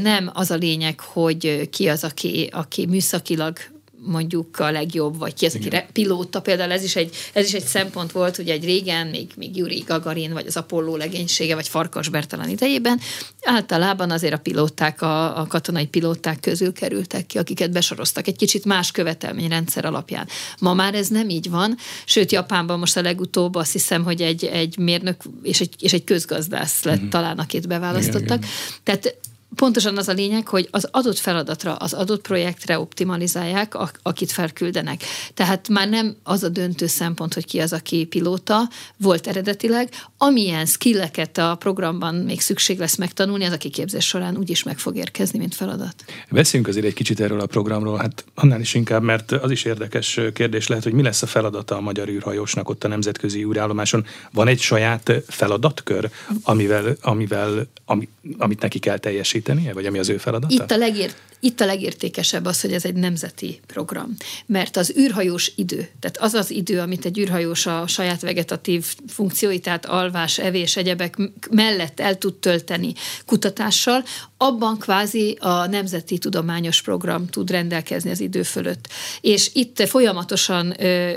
nem 0.02 0.30
az 0.34 0.50
a 0.50 0.54
lényeg, 0.54 1.00
hogy 1.00 1.68
ki 1.70 1.88
az, 1.88 2.04
aki, 2.04 2.48
aki 2.62 2.86
műszakilag 2.86 3.56
mondjuk 4.04 4.58
a 4.58 4.70
legjobb, 4.70 5.18
vagy 5.18 5.34
ki 5.34 5.46
az, 5.46 5.54
aki 5.54 5.68
pilóta, 5.92 6.40
például 6.40 6.72
ez 6.72 6.82
is, 6.82 6.96
egy, 6.96 7.14
ez 7.32 7.46
is 7.46 7.52
egy 7.52 7.64
szempont 7.64 8.12
volt, 8.12 8.36
hogy 8.36 8.48
egy 8.48 8.64
régen, 8.64 9.06
még, 9.06 9.30
még 9.36 9.56
Yuri 9.56 9.84
Gagarin, 9.86 10.32
vagy 10.32 10.46
az 10.46 10.56
Apollo 10.56 10.96
legénysége, 10.96 11.54
vagy 11.54 11.68
Farkas 11.68 12.08
Bertalan 12.08 12.48
idejében, 12.48 13.00
általában 13.42 14.10
azért 14.10 14.32
a 14.32 14.38
pilóták, 14.38 15.02
a, 15.02 15.40
a 15.40 15.46
katonai 15.46 15.86
pilóták 15.86 16.40
közül 16.40 16.72
kerültek 16.72 17.26
ki, 17.26 17.38
akiket 17.38 17.70
besoroztak 17.70 18.26
egy 18.26 18.36
kicsit 18.36 18.64
más 18.64 18.90
követelményrendszer 18.90 19.84
alapján. 19.84 20.28
Ma 20.58 20.74
már 20.74 20.94
ez 20.94 21.08
nem 21.08 21.28
így 21.28 21.50
van, 21.50 21.76
sőt 22.04 22.32
Japánban 22.32 22.78
most 22.78 22.96
a 22.96 23.02
legutóbb 23.02 23.54
azt 23.54 23.72
hiszem, 23.72 24.04
hogy 24.04 24.22
egy, 24.22 24.44
egy 24.44 24.78
mérnök 24.78 25.22
és 25.42 25.60
egy, 25.60 25.74
és 25.78 25.92
egy 25.92 26.04
közgazdász 26.04 26.82
lett 26.82 26.96
uh-huh. 26.96 27.10
talán, 27.10 27.38
akit 27.38 27.68
beválasztottak. 27.68 28.38
Igen, 28.38 28.38
igen. 28.38 28.80
Tehát 28.82 29.16
pontosan 29.54 29.96
az 29.96 30.08
a 30.08 30.12
lényeg, 30.12 30.48
hogy 30.48 30.68
az 30.70 30.88
adott 30.90 31.18
feladatra, 31.18 31.74
az 31.74 31.92
adott 31.92 32.20
projektre 32.20 32.78
optimalizálják, 32.78 33.74
akit 34.02 34.32
felküldenek. 34.32 35.02
Tehát 35.34 35.68
már 35.68 35.88
nem 35.88 36.16
az 36.22 36.42
a 36.42 36.48
döntő 36.48 36.86
szempont, 36.86 37.34
hogy 37.34 37.46
ki 37.46 37.58
az, 37.58 37.72
aki 37.72 38.04
pilóta, 38.04 38.68
volt 38.96 39.26
eredetileg. 39.26 39.88
Amilyen 40.18 40.66
skilleket 40.66 41.38
a 41.38 41.56
programban 41.58 42.14
még 42.14 42.40
szükség 42.40 42.78
lesz 42.78 42.96
megtanulni, 42.96 43.44
az 43.44 43.52
a 43.52 43.56
kiképzés 43.56 44.06
során 44.06 44.36
úgyis 44.36 44.62
meg 44.62 44.78
fog 44.78 44.96
érkezni, 44.96 45.38
mint 45.38 45.54
feladat. 45.54 46.04
Beszéljünk 46.30 46.70
azért 46.70 46.86
egy 46.86 46.94
kicsit 46.94 47.20
erről 47.20 47.40
a 47.40 47.46
programról, 47.46 47.98
hát 47.98 48.24
annál 48.34 48.60
is 48.60 48.74
inkább, 48.74 49.02
mert 49.02 49.32
az 49.32 49.50
is 49.50 49.64
érdekes 49.64 50.20
kérdés 50.34 50.66
lehet, 50.66 50.84
hogy 50.84 50.92
mi 50.92 51.02
lesz 51.02 51.22
a 51.22 51.26
feladata 51.26 51.76
a 51.76 51.80
magyar 51.80 52.08
űrhajósnak 52.08 52.68
ott 52.68 52.84
a 52.84 52.88
nemzetközi 52.88 53.44
űrállomáson. 53.44 54.06
Van 54.32 54.48
egy 54.48 54.60
saját 54.60 55.12
feladatkör, 55.26 56.10
amivel, 56.42 56.96
amivel 57.00 57.66
ami, 57.84 58.08
amit 58.38 58.60
neki 58.60 58.78
kell 58.78 58.98
teljesíteni? 58.98 59.41
Teljesítenie, 59.42 59.72
vagy 59.72 59.86
ami 59.86 59.98
az 59.98 60.08
ő 60.08 60.16
feladata? 60.16 60.54
Itt 60.54 60.70
a, 60.70 60.76
legért, 60.76 61.16
itt 61.44 61.60
a 61.60 61.66
legértékesebb 61.66 62.44
az, 62.44 62.60
hogy 62.60 62.72
ez 62.72 62.84
egy 62.84 62.94
nemzeti 62.94 63.60
program. 63.66 64.16
Mert 64.46 64.76
az 64.76 64.94
űrhajós 64.98 65.52
idő, 65.56 65.88
tehát 66.00 66.16
az 66.18 66.34
az 66.34 66.50
idő, 66.50 66.80
amit 66.80 67.04
egy 67.04 67.18
űrhajós 67.18 67.66
a 67.66 67.86
saját 67.86 68.20
vegetatív 68.20 68.86
funkciói, 69.08 69.58
tehát 69.58 69.86
alvás, 69.86 70.38
evés, 70.38 70.76
egyebek 70.76 71.16
mellett 71.50 72.00
el 72.00 72.18
tud 72.18 72.34
tölteni 72.34 72.92
kutatással, 73.26 74.04
abban 74.36 74.78
kvázi 74.78 75.36
a 75.40 75.66
Nemzeti 75.66 76.18
Tudományos 76.18 76.82
Program 76.82 77.26
tud 77.26 77.50
rendelkezni 77.50 78.10
az 78.10 78.20
idő 78.20 78.42
fölött. 78.42 78.88
És 79.20 79.50
itt 79.52 79.88
folyamatosan 79.88 80.74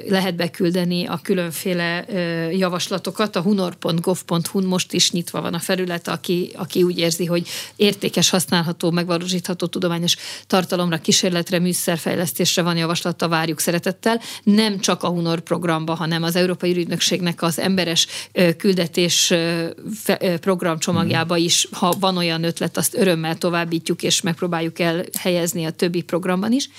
lehet 0.07 0.35
beküldeni 0.35 1.05
a 1.05 1.19
különféle 1.23 2.05
javaslatokat. 2.51 3.35
A 3.35 3.41
hunor.gov.hu 3.41 4.61
most 4.61 4.93
is 4.93 5.11
nyitva 5.11 5.41
van 5.41 5.53
a 5.53 5.59
felület, 5.59 6.07
aki, 6.07 6.51
aki 6.55 6.83
úgy 6.83 6.97
érzi, 6.97 7.25
hogy 7.25 7.47
értékes, 7.75 8.29
használható, 8.29 8.91
megvalósítható 8.91 9.65
tudományos 9.65 10.14
tartalomra, 10.47 10.97
kísérletre, 10.97 11.59
műszerfejlesztésre 11.59 12.61
van 12.61 12.77
javaslata, 12.77 13.27
várjuk 13.27 13.59
szeretettel. 13.59 14.21
Nem 14.43 14.79
csak 14.79 15.03
a 15.03 15.07
Hunor 15.07 15.39
programba, 15.39 15.93
hanem 15.93 16.23
az 16.23 16.35
Európai 16.35 16.77
Ügynökségnek 16.77 17.41
az 17.41 17.59
emberes 17.59 18.07
küldetés 18.57 19.33
programcsomagjába 20.41 21.37
is, 21.37 21.67
ha 21.71 21.93
van 21.99 22.17
olyan 22.17 22.43
ötlet, 22.43 22.77
azt 22.77 22.95
öröm 22.95 23.13
örömmel 23.15 23.37
továbbítjuk, 23.37 24.03
és 24.03 24.21
megpróbáljuk 24.21 24.79
elhelyezni 24.79 25.65
a 25.65 25.71
többi 25.71 26.01
programban 26.01 26.51
is. 26.51 26.69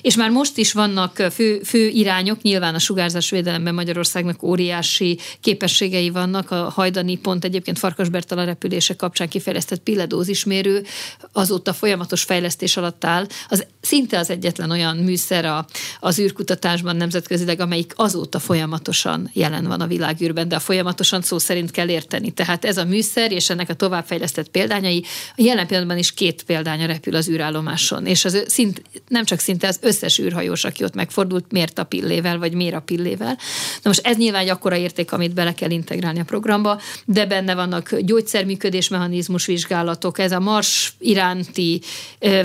És 0.00 0.16
már 0.16 0.30
most 0.30 0.56
is 0.56 0.72
vannak 0.72 1.16
fő, 1.30 1.60
fő 1.64 1.88
irányok, 1.88 2.42
nyilván 2.42 2.74
a 2.74 2.78
sugárzásvédelemben 2.78 3.74
Magyarországnak 3.74 4.42
óriási 4.42 5.18
képességei 5.40 6.10
vannak, 6.10 6.50
a 6.50 6.70
hajdani 6.74 7.16
pont 7.16 7.44
egyébként 7.44 7.78
Farkas 7.78 8.08
Bertala 8.08 8.44
repülése 8.44 8.94
kapcsán 8.96 9.28
kifejlesztett 9.28 9.80
pilledózismérő 9.80 10.84
azóta 11.32 11.72
folyamatos 11.72 12.22
fejlesztés 12.22 12.76
áll. 13.00 13.26
Az 13.48 13.66
szinte 13.80 14.18
az 14.18 14.30
egyetlen 14.30 14.70
olyan 14.70 14.96
műszer 14.96 15.44
a, 15.44 15.66
az 16.00 16.18
űrkutatásban 16.18 16.96
nemzetközileg, 16.96 17.60
amelyik 17.60 17.92
azóta 17.96 18.38
folyamatosan 18.38 19.30
jelen 19.32 19.66
van 19.66 19.80
a 19.80 19.86
világűrben, 19.86 20.48
de 20.48 20.56
a 20.56 20.60
folyamatosan 20.60 21.22
szó 21.22 21.38
szerint 21.38 21.70
kell 21.70 21.88
érteni. 21.88 22.30
Tehát 22.30 22.64
ez 22.64 22.76
a 22.76 22.84
műszer 22.84 23.32
és 23.32 23.50
ennek 23.50 23.68
a 23.68 23.74
továbbfejlesztett 23.74 24.48
példányai 24.48 25.04
jelen 25.36 25.66
pillanatban 25.66 25.98
is 25.98 26.14
két 26.14 26.42
példánya 26.42 26.86
repül 26.86 27.14
az 27.14 27.28
űrállomáson, 27.28 28.06
és 28.06 28.24
az 28.24 28.44
szint, 28.46 28.82
nem 29.08 29.24
csak 29.24 29.38
szinte 29.38 29.68
az 29.68 29.78
összes 29.80 30.18
űrhajós, 30.18 30.64
aki 30.64 30.84
ott 30.84 30.94
megfordult, 30.94 31.52
miért 31.52 31.78
a 31.78 31.84
pillével, 31.84 32.38
vagy 32.38 32.52
miért 32.54 32.74
a 32.74 32.80
pillével. 32.80 33.38
Na 33.82 33.90
most 33.90 34.06
ez 34.06 34.16
nyilván 34.16 34.42
egy 34.42 34.48
akkora 34.48 34.76
érték, 34.76 35.12
amit 35.12 35.34
bele 35.34 35.54
kell 35.54 35.70
integrálni 35.70 36.20
a 36.20 36.24
programba, 36.24 36.80
de 37.04 37.26
benne 37.26 37.54
vannak 37.54 37.98
gyógyszerműködés 37.98 38.88
mechanizmus 38.88 39.46
vizsgálatok, 39.46 40.18
ez 40.18 40.32
a 40.32 40.40
Mars 40.40 40.94
iránti 40.98 41.80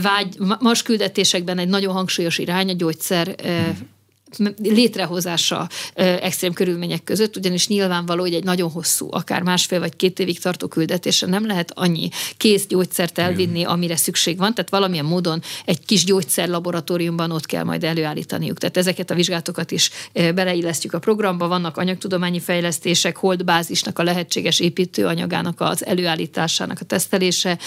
vágy, 0.02 0.27
Mars 0.60 0.82
küldetésekben 0.82 1.58
egy 1.58 1.68
nagyon 1.68 1.94
hangsúlyos 1.94 2.38
irány 2.38 2.70
a 2.70 2.74
gyógyszer 2.74 3.36
létrehozása 4.64 5.70
extrém 5.94 6.54
körülmények 6.54 7.04
között, 7.04 7.36
ugyanis 7.38 7.68
nyilvánvaló, 7.68 8.22
hogy 8.22 8.34
egy 8.34 8.44
nagyon 8.44 8.70
hosszú, 8.70 9.08
akár 9.12 9.42
másfél 9.42 9.80
vagy 9.80 9.96
két 9.96 10.20
évig 10.20 10.40
tartó 10.40 10.68
küldetésre 10.68 11.28
nem 11.28 11.46
lehet 11.46 11.72
annyi 11.76 12.10
kész 12.38 12.66
gyógyszert 12.68 13.18
elvinni, 13.18 13.64
amire 13.64 13.96
szükség 13.96 14.38
van, 14.38 14.54
tehát 14.54 14.70
valamilyen 14.70 15.06
módon 15.06 15.42
egy 15.66 15.86
kis 15.86 16.04
gyógyszer 16.04 16.48
laboratóriumban 16.48 17.32
ott 17.32 17.46
kell 17.46 17.64
majd 17.64 17.84
előállítaniuk. 17.84 18.58
Tehát 18.58 18.78
ezeket 18.78 19.12
a 19.12 19.16
vizsgálatokat 19.16 19.72
is 19.72 19.90
beleillesztjük 20.14 20.94
a 20.94 21.00
programba, 21.00 21.48
vannak 21.48 21.78
anyagtudományi 21.78 22.40
fejlesztések, 22.40 23.18
holdbázisnak 23.18 24.00
a 24.00 24.04
lehetséges 24.04 24.60
építőanyagának 24.60 25.62
az 25.62 25.86
előállításának 25.86 26.78
a 26.82 26.86
tesztelése, 26.86 27.58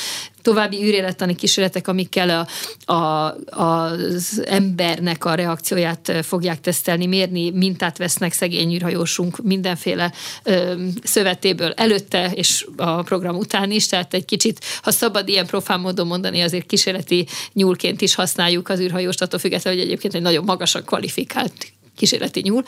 további 0.42 0.84
űrélettani 0.84 1.34
kísérletek, 1.34 1.88
amikkel 1.88 2.46
a, 2.84 2.92
a, 2.92 3.34
az 3.62 4.42
embernek 4.46 5.24
a 5.24 5.34
reakcióját 5.34 6.12
fogják 6.22 6.59
tesztelni, 6.60 7.06
mérni, 7.06 7.50
mintát 7.50 7.98
vesznek 7.98 8.32
szegény 8.32 8.74
űrhajósunk 8.74 9.42
mindenféle 9.42 10.12
ö, 10.42 10.84
szövetéből 11.02 11.72
előtte 11.72 12.30
és 12.34 12.66
a 12.76 13.02
program 13.02 13.36
után 13.36 13.70
is, 13.70 13.86
tehát 13.86 14.14
egy 14.14 14.24
kicsit, 14.24 14.64
ha 14.82 14.90
szabad 14.90 15.28
ilyen 15.28 15.46
profán 15.46 15.80
módon 15.80 16.06
mondani, 16.06 16.40
azért 16.40 16.66
kísérleti 16.66 17.26
nyúlként 17.52 18.00
is 18.00 18.14
használjuk 18.14 18.68
az 18.68 18.80
űrhajóst, 18.80 19.22
attól 19.22 19.38
függetlenül, 19.38 19.78
hogy 19.78 19.88
egyébként 19.88 20.14
egy 20.14 20.22
nagyon 20.22 20.44
magasan 20.44 20.84
kvalifikált 20.84 21.72
kísérleti 21.96 22.40
nyúl 22.40 22.64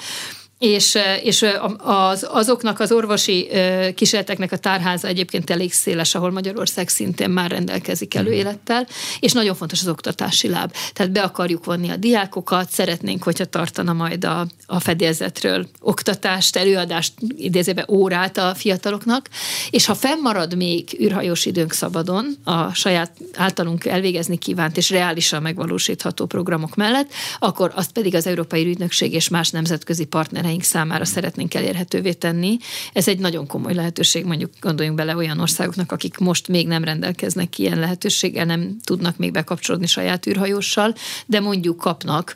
és, 0.62 0.98
és 1.22 1.46
az, 1.78 2.26
azoknak 2.30 2.80
az 2.80 2.92
orvosi 2.92 3.48
kísérleteknek 3.94 4.52
a 4.52 4.56
tárháza 4.56 5.08
egyébként 5.08 5.50
elég 5.50 5.72
széles, 5.72 6.14
ahol 6.14 6.30
Magyarország 6.30 6.88
szintén 6.88 7.30
már 7.30 7.50
rendelkezik 7.50 8.14
mhm. 8.14 8.24
előélettel, 8.26 8.86
és 9.20 9.32
nagyon 9.32 9.54
fontos 9.54 9.80
az 9.80 9.88
oktatási 9.88 10.48
láb. 10.48 10.72
Tehát 10.92 11.12
be 11.12 11.22
akarjuk 11.22 11.64
vonni 11.64 11.88
a 11.88 11.96
diákokat, 11.96 12.70
szeretnénk, 12.70 13.22
hogyha 13.22 13.44
tartana 13.44 13.92
majd 13.92 14.24
a, 14.24 14.46
a 14.66 14.80
fedélzetről 14.80 15.66
oktatást, 15.80 16.56
előadást, 16.56 17.12
idézőbe 17.36 17.84
órát 17.88 18.38
a 18.38 18.54
fiataloknak, 18.54 19.28
és 19.70 19.86
ha 19.86 19.94
fennmarad 19.94 20.56
még 20.56 20.98
űrhajós 21.00 21.46
időnk 21.46 21.72
szabadon, 21.72 22.36
a 22.44 22.74
saját 22.74 23.12
általunk 23.34 23.84
elvégezni 23.84 24.38
kívánt 24.38 24.76
és 24.76 24.90
reálisan 24.90 25.42
megvalósítható 25.42 26.26
programok 26.26 26.74
mellett, 26.74 27.12
akkor 27.38 27.72
azt 27.74 27.92
pedig 27.92 28.14
az 28.14 28.26
Európai 28.26 28.66
Ügynökség 28.66 29.12
és 29.12 29.28
más 29.28 29.50
nemzetközi 29.50 30.04
partnerek 30.04 30.50
partnereink 30.52 30.62
számára 30.62 31.04
szeretnénk 31.04 31.54
elérhetővé 31.54 32.12
tenni. 32.12 32.56
Ez 32.92 33.08
egy 33.08 33.18
nagyon 33.18 33.46
komoly 33.46 33.74
lehetőség, 33.74 34.24
mondjuk 34.24 34.50
gondoljunk 34.60 34.98
bele 34.98 35.16
olyan 35.16 35.40
országoknak, 35.40 35.92
akik 35.92 36.18
most 36.18 36.48
még 36.48 36.66
nem 36.66 36.84
rendelkeznek 36.84 37.58
ilyen 37.58 37.78
lehetőséggel, 37.78 38.44
nem 38.44 38.76
tudnak 38.84 39.16
még 39.16 39.32
bekapcsolódni 39.32 39.86
saját 39.86 40.26
űrhajóssal, 40.26 40.94
de 41.26 41.40
mondjuk 41.40 41.76
kapnak 41.76 42.34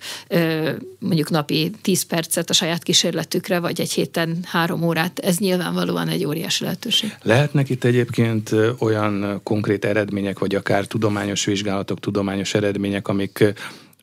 mondjuk 0.98 1.30
napi 1.30 1.70
10 1.82 2.02
percet 2.02 2.50
a 2.50 2.52
saját 2.52 2.82
kísérletükre, 2.82 3.58
vagy 3.58 3.80
egy 3.80 3.92
héten 3.92 4.38
három 4.44 4.82
órát. 4.82 5.18
Ez 5.18 5.38
nyilvánvalóan 5.38 6.08
egy 6.08 6.24
óriási 6.24 6.64
lehetőség. 6.64 7.16
Lehetnek 7.22 7.68
itt 7.68 7.84
egyébként 7.84 8.54
olyan 8.78 9.40
konkrét 9.42 9.84
eredmények, 9.84 10.38
vagy 10.38 10.54
akár 10.54 10.86
tudományos 10.86 11.44
vizsgálatok, 11.44 12.00
tudományos 12.00 12.54
eredmények, 12.54 13.08
amik 13.08 13.54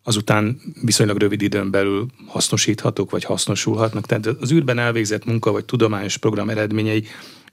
azután 0.04 0.60
viszonylag 0.82 1.18
rövid 1.18 1.42
időn 1.42 1.72
belül 1.72 2.06
hasznosíthatók, 2.28 3.12
vagy 3.12 3.24
hasznosulhatnak. 3.24 4.06
Tehát 4.06 4.26
az 4.26 4.52
űrben 4.52 4.80
elvégzett 4.80 5.26
munka, 5.26 5.52
vagy 5.52 5.66
tudományos 5.66 6.18
program 6.18 6.50
eredményei 6.50 7.04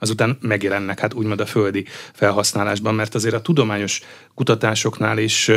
azután 0.03 0.39
megjelennek 0.41 0.99
hát 0.99 1.15
úgymond 1.15 1.41
a 1.41 1.47
földi 1.47 1.85
felhasználásban, 2.13 2.95
mert 2.95 3.15
azért 3.15 3.35
a 3.35 3.41
tudományos 3.41 4.01
kutatásoknál 4.35 5.19
is 5.19 5.51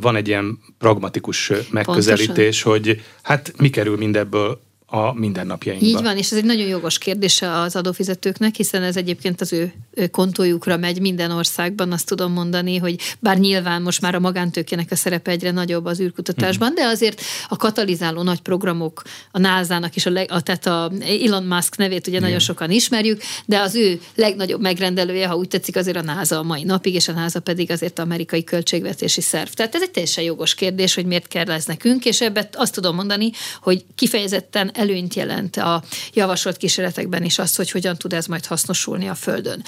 van 0.00 0.16
egy 0.16 0.28
ilyen 0.28 0.58
pragmatikus 0.78 1.52
megközelítés, 1.70 2.62
Pontosan. 2.62 2.72
hogy 2.72 3.02
hát 3.22 3.52
mi 3.56 3.70
kerül 3.70 3.96
mindebből 3.96 4.60
a 4.90 5.12
mindennapjainkban. 5.12 5.90
Így 5.90 6.02
van, 6.02 6.16
és 6.16 6.30
ez 6.30 6.38
egy 6.38 6.44
nagyon 6.44 6.66
jogos 6.66 6.98
kérdése 6.98 7.52
az 7.52 7.76
adófizetőknek, 7.76 8.54
hiszen 8.54 8.82
ez 8.82 8.96
egyébként 8.96 9.40
az 9.40 9.52
ő 9.52 9.72
kontójukra 10.10 10.76
megy 10.76 11.00
minden 11.00 11.30
országban, 11.30 11.92
azt 11.92 12.06
tudom 12.06 12.32
mondani, 12.32 12.76
hogy 12.76 12.96
bár 13.18 13.38
nyilván 13.38 13.82
most 13.82 14.00
már 14.00 14.14
a 14.14 14.20
magántőkének 14.20 14.90
a 14.90 14.96
szerepe 14.96 15.30
egyre 15.30 15.50
nagyobb 15.50 15.84
az 15.84 16.00
űrkutatásban, 16.00 16.74
de 16.74 16.84
azért 16.84 17.20
a 17.48 17.56
katalizáló 17.56 18.22
nagy 18.22 18.40
programok, 18.40 19.02
a 19.30 19.38
NASA-nak 19.38 19.96
is, 19.96 20.06
a, 20.06 20.10
leg, 20.10 20.30
a 20.30 20.40
tehát 20.40 20.66
a 20.66 20.92
Elon 21.24 21.44
Musk 21.44 21.76
nevét 21.76 22.06
ugye 22.06 22.16
Igen. 22.16 22.22
nagyon 22.22 22.38
sokan 22.38 22.70
ismerjük, 22.70 23.22
de 23.46 23.58
az 23.60 23.74
ő 23.74 24.00
legnagyobb 24.14 24.60
megrendelője, 24.60 25.26
ha 25.26 25.36
úgy 25.36 25.48
tetszik, 25.48 25.76
azért 25.76 25.96
a 25.96 26.02
NASA 26.02 26.38
a 26.38 26.42
mai 26.42 26.64
napig, 26.64 26.94
és 26.94 27.08
a 27.08 27.12
NASA 27.12 27.40
pedig 27.40 27.70
azért 27.70 27.98
amerikai 27.98 28.44
költségvetési 28.44 29.20
szerv. 29.20 29.48
Tehát 29.48 29.74
ez 29.74 29.82
egy 29.82 29.90
teljesen 29.90 30.24
jogos 30.24 30.54
kérdés, 30.54 30.94
hogy 30.94 31.06
miért 31.06 31.28
kell 31.28 31.50
ez 31.50 31.64
nekünk, 31.64 32.04
és 32.04 32.20
ebben 32.20 32.48
azt 32.52 32.74
tudom 32.74 32.94
mondani, 32.94 33.30
hogy 33.60 33.84
kifejezetten 33.94 34.70
előnyt 34.78 35.14
jelent 35.14 35.56
a 35.56 35.82
javasolt 36.12 36.56
kísérletekben 36.56 37.24
is 37.24 37.38
az, 37.38 37.56
hogy 37.56 37.70
hogyan 37.70 37.96
tud 37.96 38.12
ez 38.12 38.26
majd 38.26 38.46
hasznosulni 38.46 39.08
a 39.08 39.14
Földön. 39.14 39.64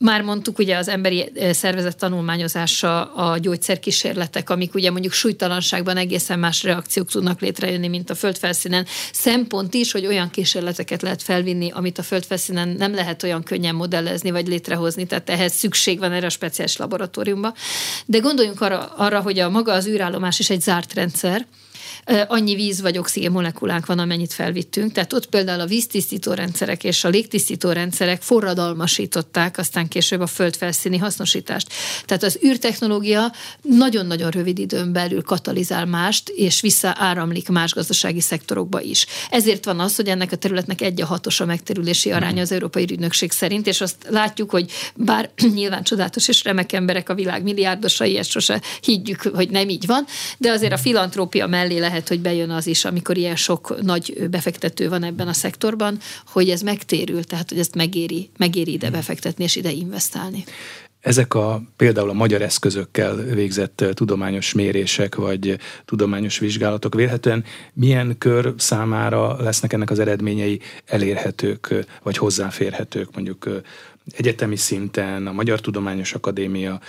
Már 0.00 0.22
mondtuk 0.22 0.58
ugye 0.58 0.76
az 0.76 0.88
emberi 0.88 1.32
szervezet 1.50 1.96
tanulmányozása, 1.96 3.04
a 3.14 3.38
gyógyszerkísérletek, 3.38 4.50
amik 4.50 4.74
ugye 4.74 4.90
mondjuk 4.90 5.12
súlytalanságban 5.12 5.96
egészen 5.96 6.38
más 6.38 6.62
reakciók 6.62 7.08
tudnak 7.08 7.40
létrejönni, 7.40 7.88
mint 7.88 8.10
a 8.10 8.14
földfelszínen. 8.14 8.86
Szempont 9.12 9.74
is, 9.74 9.92
hogy 9.92 10.06
olyan 10.06 10.30
kísérleteket 10.30 11.02
lehet 11.02 11.22
felvinni, 11.22 11.70
amit 11.70 11.98
a 11.98 12.02
földfelszínen 12.02 12.68
nem 12.68 12.94
lehet 12.94 13.22
olyan 13.22 13.42
könnyen 13.42 13.74
modellezni 13.74 14.30
vagy 14.30 14.48
létrehozni, 14.48 15.06
tehát 15.06 15.30
ehhez 15.30 15.52
szükség 15.52 15.98
van 15.98 16.12
erre 16.12 16.26
a 16.26 16.30
speciális 16.30 16.76
laboratóriumba. 16.76 17.54
De 18.06 18.18
gondoljunk 18.18 18.60
arra, 18.60 18.84
arra 18.84 19.20
hogy 19.20 19.38
a 19.38 19.50
maga 19.50 19.72
az 19.72 19.86
űrállomás 19.86 20.38
is 20.38 20.50
egy 20.50 20.60
zárt 20.60 20.94
rendszer, 20.94 21.46
annyi 22.28 22.54
víz 22.54 22.80
vagy 22.80 22.98
oxigén 22.98 23.30
molekulánk 23.30 23.86
van, 23.86 23.98
amennyit 23.98 24.32
felvittünk. 24.32 24.92
Tehát 24.92 25.12
ott 25.12 25.26
például 25.26 25.60
a 25.60 25.66
víztisztító 25.66 26.32
rendszerek 26.32 26.84
és 26.84 27.04
a 27.04 27.08
légtisztító 27.08 27.70
rendszerek 27.70 28.22
forradalmasították 28.22 29.58
aztán 29.58 29.88
később 29.88 30.20
a 30.20 30.26
földfelszíni 30.26 30.96
hasznosítást. 30.96 31.72
Tehát 32.04 32.22
az 32.22 32.38
űrtechnológia 32.44 33.32
nagyon-nagyon 33.62 34.30
rövid 34.30 34.58
időn 34.58 34.92
belül 34.92 35.22
katalizál 35.22 35.86
mást, 35.86 36.28
és 36.28 36.60
visszaáramlik 36.60 37.48
más 37.48 37.72
gazdasági 37.72 38.20
szektorokba 38.20 38.80
is. 38.80 39.06
Ezért 39.30 39.64
van 39.64 39.80
az, 39.80 39.96
hogy 39.96 40.08
ennek 40.08 40.32
a 40.32 40.36
területnek 40.36 40.80
egy 40.80 41.02
a 41.02 41.06
hatos 41.06 41.40
a 41.40 41.44
megterülési 41.44 42.10
aránya 42.10 42.40
az 42.40 42.52
Európai 42.52 42.82
Ügynökség 42.82 43.32
szerint, 43.32 43.66
és 43.66 43.80
azt 43.80 43.96
látjuk, 44.08 44.50
hogy 44.50 44.70
bár 44.94 45.30
nyilván 45.54 45.82
csodálatos 45.82 46.28
és 46.28 46.44
remek 46.44 46.72
emberek 46.72 47.08
a 47.08 47.14
világ 47.14 47.42
milliárdosai, 47.42 48.18
ezt 48.18 48.30
sose 48.30 48.60
higgyük, 48.80 49.20
hogy 49.20 49.50
nem 49.50 49.68
így 49.68 49.86
van, 49.86 50.06
de 50.38 50.50
azért 50.50 50.72
a 50.72 50.76
filantrópia 50.76 51.46
mellé 51.46 51.78
lehet 51.78 51.97
lehet, 51.98 52.08
hogy 52.08 52.20
bejön 52.20 52.50
az 52.50 52.66
is, 52.66 52.84
amikor 52.84 53.16
ilyen 53.16 53.36
sok 53.36 53.82
nagy 53.82 54.28
befektető 54.30 54.88
van 54.88 55.02
ebben 55.02 55.28
a 55.28 55.32
szektorban, 55.32 55.98
hogy 56.26 56.50
ez 56.50 56.60
megtérül, 56.60 57.24
tehát 57.24 57.48
hogy 57.48 57.58
ezt 57.58 57.74
megéri, 57.74 58.30
megéri 58.36 58.72
ide 58.72 58.90
befektetni 58.90 59.44
és 59.44 59.56
ide 59.56 59.70
investálni. 59.70 60.44
Ezek 61.00 61.34
a 61.34 61.62
például 61.76 62.10
a 62.10 62.12
magyar 62.12 62.42
eszközökkel 62.42 63.16
végzett 63.16 63.84
tudományos 63.94 64.52
mérések 64.52 65.14
vagy 65.14 65.58
tudományos 65.84 66.38
vizsgálatok 66.38 66.94
vélhetően 66.94 67.44
milyen 67.72 68.18
kör 68.18 68.54
számára 68.56 69.42
lesznek 69.42 69.72
ennek 69.72 69.90
az 69.90 69.98
eredményei 69.98 70.60
elérhetők 70.86 71.74
vagy 72.02 72.16
hozzáférhetők 72.16 73.14
mondjuk 73.14 73.48
egyetemi 74.16 74.56
szinten, 74.56 75.26
a 75.26 75.32
Magyar 75.32 75.60
Tudományos 75.60 76.14
Akadémia 76.14 76.80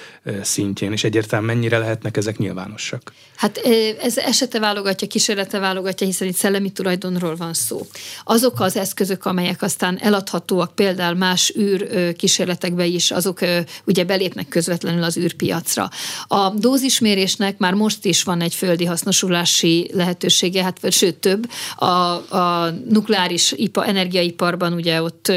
szintjén, 0.42 0.92
és 0.92 1.04
egyértelműen 1.04 1.56
mennyire 1.56 1.78
lehetnek 1.78 2.18
ezek 2.18 2.38
nyilvánosak? 2.38 3.14
Hát 3.36 3.58
ez 4.02 4.18
esete 4.18 4.60
válogatja, 4.60 5.08
kísérlete 5.08 5.60
válogatja, 5.60 6.08
hiszen 6.08 6.28
itt 6.28 6.36
szellemi 6.36 6.72
tulajdonról 6.72 7.36
van 7.36 7.54
szó. 7.54 7.88
Azok 8.24 8.60
az 8.60 8.76
eszközök, 8.76 9.26
amelyek 9.26 9.62
aztán 9.62 9.98
eladhatóak 10.00 10.76
például 10.76 11.16
más 11.16 11.54
űr 11.58 12.14
kísérletekbe 12.16 12.86
is, 12.86 13.12
azok 13.12 13.40
ugye 13.86 14.04
belépnek 14.04 14.48
közvetlenül 14.48 15.04
az 15.04 15.18
űrpiacra. 15.18 15.90
A 16.28 16.50
dózismérésnek 16.50 17.58
már 17.58 17.74
most 17.74 18.06
is 18.06 18.24
van 18.24 18.42
egy 18.42 18.56
földi 18.56 18.86
hasznosulási 18.86 19.90
lehetősége, 19.94 20.64
hát 20.64 20.92
sőt 20.92 21.16
több. 21.16 21.50
A, 21.76 21.86
a 21.86 22.74
nukleáris 22.90 23.52
ipa, 23.52 23.86
energiaiparban 23.86 24.74
ugye 24.74 25.02
ott 25.02 25.32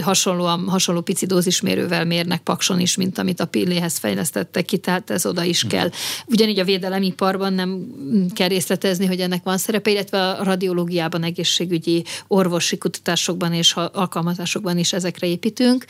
hasonlóan, 0.00 0.68
hasonló 0.68 1.00
pici 1.00 1.23
dózismérővel 1.26 2.04
mérnek 2.04 2.42
pakson 2.42 2.80
is, 2.80 2.96
mint 2.96 3.18
amit 3.18 3.40
a 3.40 3.46
pilléhez 3.46 3.98
fejlesztettek 3.98 4.64
ki, 4.64 4.78
tehát 4.78 5.10
ez 5.10 5.26
oda 5.26 5.42
is 5.44 5.64
kell. 5.68 5.90
Ugyanígy 6.26 6.58
a 6.58 6.64
védelemiparban 6.64 7.52
nem 7.52 7.86
kell 8.34 8.48
részletezni, 8.48 9.06
hogy 9.06 9.20
ennek 9.20 9.42
van 9.42 9.58
szerepe, 9.58 9.90
illetve 9.90 10.28
a 10.28 10.44
radiológiában, 10.44 11.22
egészségügyi, 11.22 12.04
orvosi 12.28 12.78
kutatásokban 12.78 13.52
és 13.52 13.72
alkalmazásokban 13.92 14.78
is 14.78 14.92
ezekre 14.92 15.26
építünk. 15.26 15.84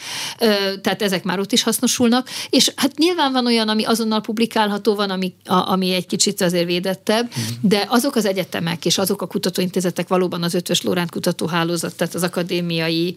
Tehát 0.80 1.02
ezek 1.02 1.24
már 1.24 1.38
ott 1.38 1.52
is 1.52 1.62
hasznosulnak. 1.62 2.28
És 2.50 2.72
hát 2.76 2.98
nyilván 2.98 3.32
van 3.32 3.46
olyan, 3.46 3.68
ami 3.68 3.84
azonnal 3.84 4.20
publikálható, 4.20 4.94
van, 4.94 5.10
ami, 5.10 5.34
ami 5.44 5.92
egy 5.92 6.06
kicsit 6.06 6.40
azért 6.40 6.66
védettebb, 6.66 7.30
de 7.60 7.86
azok 7.88 8.16
az 8.16 8.24
egyetemek 8.24 8.84
és 8.84 8.98
azok 8.98 9.22
a 9.22 9.26
kutatóintézetek 9.26 10.08
valóban 10.08 10.42
az 10.42 10.54
ötös 10.54 10.82
Lóránt 10.82 11.10
kutatóhálózat, 11.10 11.96
tehát 11.96 12.14
az 12.14 12.22
akadémiai 12.22 13.16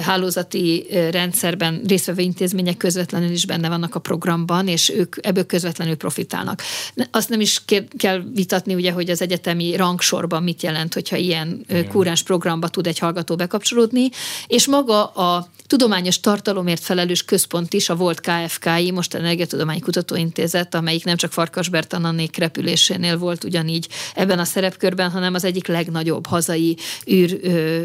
hálózati 0.00 0.86
rendszer, 0.90 1.35
rendszerben 1.40 1.82
résztvevő 1.86 2.22
intézmények 2.22 2.76
közvetlenül 2.76 3.30
is 3.30 3.46
benne 3.46 3.68
vannak 3.68 3.94
a 3.94 3.98
programban, 3.98 4.68
és 4.68 4.90
ők 4.90 5.16
ebből 5.20 5.46
közvetlenül 5.46 5.96
profitálnak. 5.96 6.62
Azt 7.10 7.28
nem 7.28 7.40
is 7.40 7.62
kell 7.96 8.22
vitatni, 8.34 8.74
ugye, 8.74 8.92
hogy 8.92 9.10
az 9.10 9.22
egyetemi 9.22 9.76
rangsorban 9.76 10.42
mit 10.42 10.62
jelent, 10.62 10.94
hogyha 10.94 11.16
ilyen 11.16 11.64
Igen. 11.68 11.88
kúrens 11.88 12.22
programba 12.22 12.68
tud 12.68 12.86
egy 12.86 12.98
hallgató 12.98 13.36
bekapcsolódni, 13.36 14.08
és 14.46 14.66
maga 14.66 15.04
a 15.06 15.48
tudományos 15.66 16.20
tartalomért 16.20 16.82
felelős 16.82 17.24
központ 17.24 17.72
is, 17.72 17.88
a 17.88 17.94
volt 17.94 18.20
KFKI, 18.20 18.90
most 18.90 19.14
a 19.14 19.18
Energiatudományi 19.18 19.80
Kutatóintézet, 19.80 20.74
amelyik 20.74 21.04
nem 21.04 21.16
csak 21.16 21.32
Farkas 21.32 21.68
Bertanannék 21.68 22.36
repülésénél 22.36 23.18
volt 23.18 23.44
ugyanígy 23.44 23.88
ebben 24.14 24.38
a 24.38 24.44
szerepkörben, 24.44 25.10
hanem 25.10 25.34
az 25.34 25.44
egyik 25.44 25.66
legnagyobb 25.66 26.26
hazai 26.26 26.76
űr, 27.10 27.40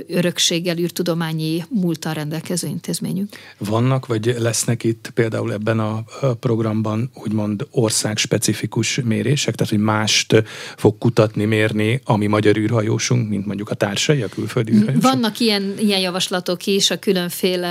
örökséggel, 0.07 0.77
űrtudományi 0.77 1.65
múltal 1.69 2.13
rendelkező 2.13 2.67
intézményünk. 2.67 3.29
Vannak, 3.57 4.05
vagy 4.05 4.35
lesznek 4.39 4.83
itt 4.83 5.11
például 5.13 5.53
ebben 5.53 5.79
a 5.79 6.03
programban 6.39 7.11
úgymond 7.13 7.67
országspecifikus 7.71 8.99
mérések, 9.03 9.55
tehát 9.55 9.73
hogy 9.73 9.83
mást 9.83 10.43
fog 10.77 10.97
kutatni, 10.97 11.45
mérni, 11.45 12.01
ami 12.03 12.27
magyar 12.27 12.57
űrhajósunk, 12.57 13.29
mint 13.29 13.45
mondjuk 13.45 13.69
a 13.69 13.73
társai, 13.73 14.21
a 14.21 14.27
külföldi 14.27 14.71
űrhajósok? 14.71 15.01
Vannak 15.01 15.39
ilyen, 15.39 15.73
ilyen 15.79 15.99
javaslatok 15.99 16.65
is, 16.65 16.89
a 16.89 16.99
különféle 16.99 17.70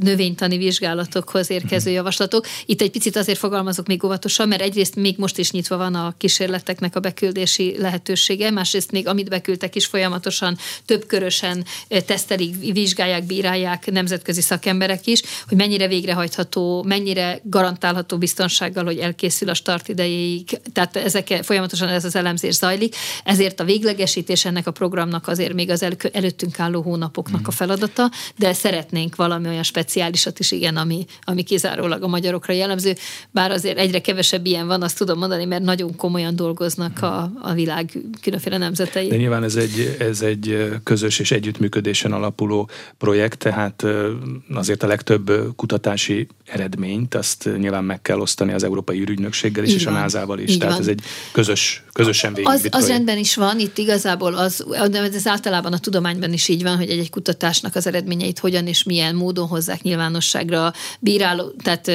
növénytani 0.00 0.56
vizsgálatokhoz 0.56 1.50
érkező 1.50 1.90
javaslatok. 1.90 2.46
Itt 2.66 2.80
egy 2.80 2.90
picit 2.90 3.16
azért 3.16 3.38
fogalmazok 3.38 3.86
még 3.86 4.04
óvatosan, 4.04 4.48
mert 4.48 4.62
egyrészt 4.62 4.94
még 4.94 5.14
most 5.18 5.38
is 5.38 5.50
nyitva 5.50 5.76
van 5.76 5.94
a 5.94 6.14
kísérleteknek 6.18 6.96
a 6.96 7.00
beküldési 7.00 7.76
lehetősége, 7.78 8.50
másrészt 8.50 8.90
még 8.90 9.06
amit 9.06 9.28
beküldtek 9.28 9.74
is 9.74 9.86
folyamatosan 9.86 10.58
többkörösen 10.86 11.64
tesztelik, 12.06 12.72
vizsgálják, 12.72 13.24
bírálják 13.24 13.90
nemzetközi 13.90 14.40
szakemberek 14.40 15.06
is, 15.06 15.22
hogy 15.48 15.56
mennyire 15.56 15.88
végrehajtható, 15.88 16.82
mennyire 16.82 17.40
garantálható 17.42 18.18
biztonsággal, 18.18 18.84
hogy 18.84 18.98
elkészül 18.98 19.48
a 19.48 19.54
start 19.54 19.88
idejéig. 19.88 20.60
Tehát 20.72 20.96
ezek 20.96 21.26
folyamatosan 21.42 21.88
ez 21.88 22.04
az 22.04 22.16
elemzés 22.16 22.54
zajlik. 22.54 22.96
Ezért 23.24 23.60
a 23.60 23.64
véglegesítés 23.64 24.44
ennek 24.44 24.66
a 24.66 24.70
programnak 24.70 25.28
azért 25.28 25.52
még 25.52 25.70
az 25.70 25.84
előttünk 26.12 26.60
álló 26.60 26.82
hónapoknak 26.82 27.48
a 27.48 27.50
feladata, 27.50 28.10
de 28.36 28.52
szeretnénk 28.52 29.16
valami 29.18 29.48
olyan 29.48 29.62
speciálisat 29.62 30.38
is, 30.38 30.50
igen, 30.50 30.76
ami, 30.76 31.06
ami 31.20 31.42
kizárólag 31.42 32.02
a 32.02 32.06
magyarokra 32.06 32.52
jellemző. 32.52 32.94
Bár 33.30 33.50
azért 33.50 33.78
egyre 33.78 34.00
kevesebb 34.00 34.46
ilyen 34.46 34.66
van, 34.66 34.82
azt 34.82 34.98
tudom 34.98 35.18
mondani, 35.18 35.44
mert 35.44 35.62
nagyon 35.62 35.96
komolyan 35.96 36.36
dolgoznak 36.36 37.02
a, 37.02 37.32
a 37.40 37.52
világ 37.52 37.92
különféle 38.22 38.56
nemzetei. 38.56 39.08
De 39.08 39.16
nyilván 39.16 39.42
ez 39.42 39.56
egy, 39.56 39.96
ez 39.98 40.20
egy 40.22 40.68
közös 40.84 41.18
és 41.18 41.30
együttműködésen 41.30 42.12
alapuló 42.12 42.70
projekt, 42.98 43.38
tehát 43.38 43.84
azért 44.54 44.82
a 44.82 44.86
legtöbb 44.86 45.32
kutatási 45.56 46.26
eredményt 46.44 47.14
azt 47.14 47.48
nyilván 47.58 47.84
meg 47.84 48.02
kell 48.02 48.18
osztani 48.18 48.52
az 48.52 48.64
Európai 48.64 49.00
űrügynökséggel 49.00 49.64
is, 49.64 49.70
Így 49.70 49.76
és 49.76 49.84
van. 49.84 49.94
a 49.94 49.98
NASA-val 49.98 50.38
is. 50.38 50.50
Így 50.50 50.58
tehát 50.58 50.72
van. 50.72 50.82
ez 50.82 50.88
egy 50.88 51.00
közös, 51.32 51.84
közösen 51.92 52.34
végigvitt 52.34 52.74
az, 52.74 52.82
az 52.82 52.88
rendben 52.88 53.18
is 53.18 53.34
van, 53.34 53.58
itt 53.58 53.78
igazából 53.78 54.34
az, 54.34 54.64
de 54.90 55.00
ez 55.00 55.26
általában 55.26 55.72
a 55.72 55.78
tudományban 55.78 56.32
is 56.32 56.48
így 56.48 56.62
van, 56.62 56.76
hogy 56.76 56.90
egy-egy 56.90 57.10
kutatásnak 57.10 57.74
az 57.74 57.86
eredményeit 57.86 58.38
hogyan 58.38 58.66
és 58.66 58.82
milyen 58.82 59.07
milyen 59.12 59.24
módon 59.24 59.48
hozzák 59.48 59.82
nyilvánosságra 59.82 60.72
bíráló, 61.00 61.52
tehát 61.62 61.90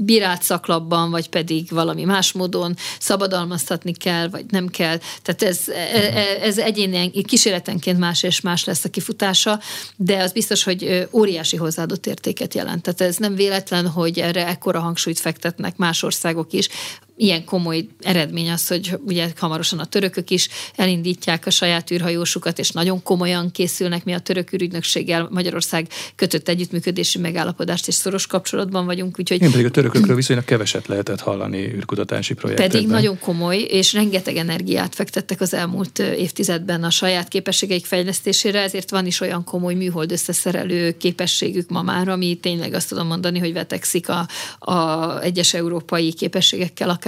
bírált 0.00 0.42
szaklapban, 0.42 1.10
vagy 1.10 1.28
pedig 1.28 1.70
valami 1.70 2.04
más 2.04 2.32
módon 2.32 2.76
szabadalmaztatni 2.98 3.92
kell, 3.92 4.28
vagy 4.28 4.44
nem 4.50 4.68
kell. 4.68 4.98
Tehát 5.22 5.42
ez, 5.42 5.68
e, 5.68 5.72
e, 5.72 6.38
ez 6.42 6.58
egyéni 6.58 7.10
kísérletenként 7.22 7.98
más 7.98 8.22
és 8.22 8.40
más 8.40 8.64
lesz 8.64 8.84
a 8.84 8.88
kifutása, 8.88 9.60
de 9.96 10.22
az 10.22 10.32
biztos, 10.32 10.62
hogy 10.62 11.08
óriási 11.12 11.56
hozzáadott 11.56 12.06
értéket 12.06 12.54
jelent. 12.54 12.82
Tehát 12.82 13.00
ez 13.00 13.16
nem 13.16 13.34
véletlen, 13.34 13.88
hogy 13.88 14.18
erre 14.18 14.46
ekkora 14.46 14.80
hangsúlyt 14.80 15.20
fektetnek 15.20 15.76
más 15.76 16.02
országok 16.02 16.52
is 16.52 16.68
ilyen 17.16 17.44
komoly 17.44 17.86
eredmény 18.00 18.50
az, 18.50 18.68
hogy 18.68 18.98
ugye 19.04 19.28
hamarosan 19.36 19.78
a 19.78 19.84
törökök 19.84 20.30
is 20.30 20.48
elindítják 20.74 21.46
a 21.46 21.50
saját 21.50 21.90
űrhajósukat, 21.90 22.58
és 22.58 22.70
nagyon 22.70 23.02
komolyan 23.02 23.50
készülnek. 23.50 24.04
Mi 24.04 24.14
a 24.14 24.18
török 24.18 24.52
űrügynökséggel 24.52 25.28
Magyarország 25.30 25.88
kötött 26.16 26.48
együttműködési 26.48 27.18
megállapodást, 27.18 27.88
és 27.88 27.94
szoros 27.94 28.26
kapcsolatban 28.26 28.86
vagyunk. 28.86 29.18
Úgyhogy... 29.18 29.42
Én 29.42 29.50
pedig 29.50 29.66
a 29.66 29.70
törökökről 29.70 30.16
viszonylag 30.16 30.44
keveset 30.44 30.86
lehetett 30.86 31.20
hallani 31.20 31.58
űrkutatási 31.58 32.34
projektekben. 32.34 32.80
Pedig 32.80 32.92
nagyon 32.92 33.18
komoly, 33.18 33.58
és 33.58 33.92
rengeteg 33.92 34.36
energiát 34.36 34.94
fektettek 34.94 35.40
az 35.40 35.54
elmúlt 35.54 35.98
évtizedben 35.98 36.84
a 36.84 36.90
saját 36.90 37.28
képességeik 37.28 37.86
fejlesztésére, 37.86 38.60
ezért 38.60 38.90
van 38.90 39.06
is 39.06 39.20
olyan 39.20 39.44
komoly 39.44 39.74
műhold 39.74 40.12
összeszerelő 40.12 40.96
képességük 40.96 41.68
ma 41.68 41.82
már, 41.82 42.08
ami 42.08 42.34
tényleg 42.34 42.74
azt 42.74 42.88
tudom 42.88 43.06
mondani, 43.06 43.38
hogy 43.38 43.52
vetekszik 43.52 44.08
a, 44.08 44.28
a 44.58 45.20
egyes 45.22 45.54
európai 45.54 46.12
képességekkel, 46.12 46.88
akár. 46.88 47.04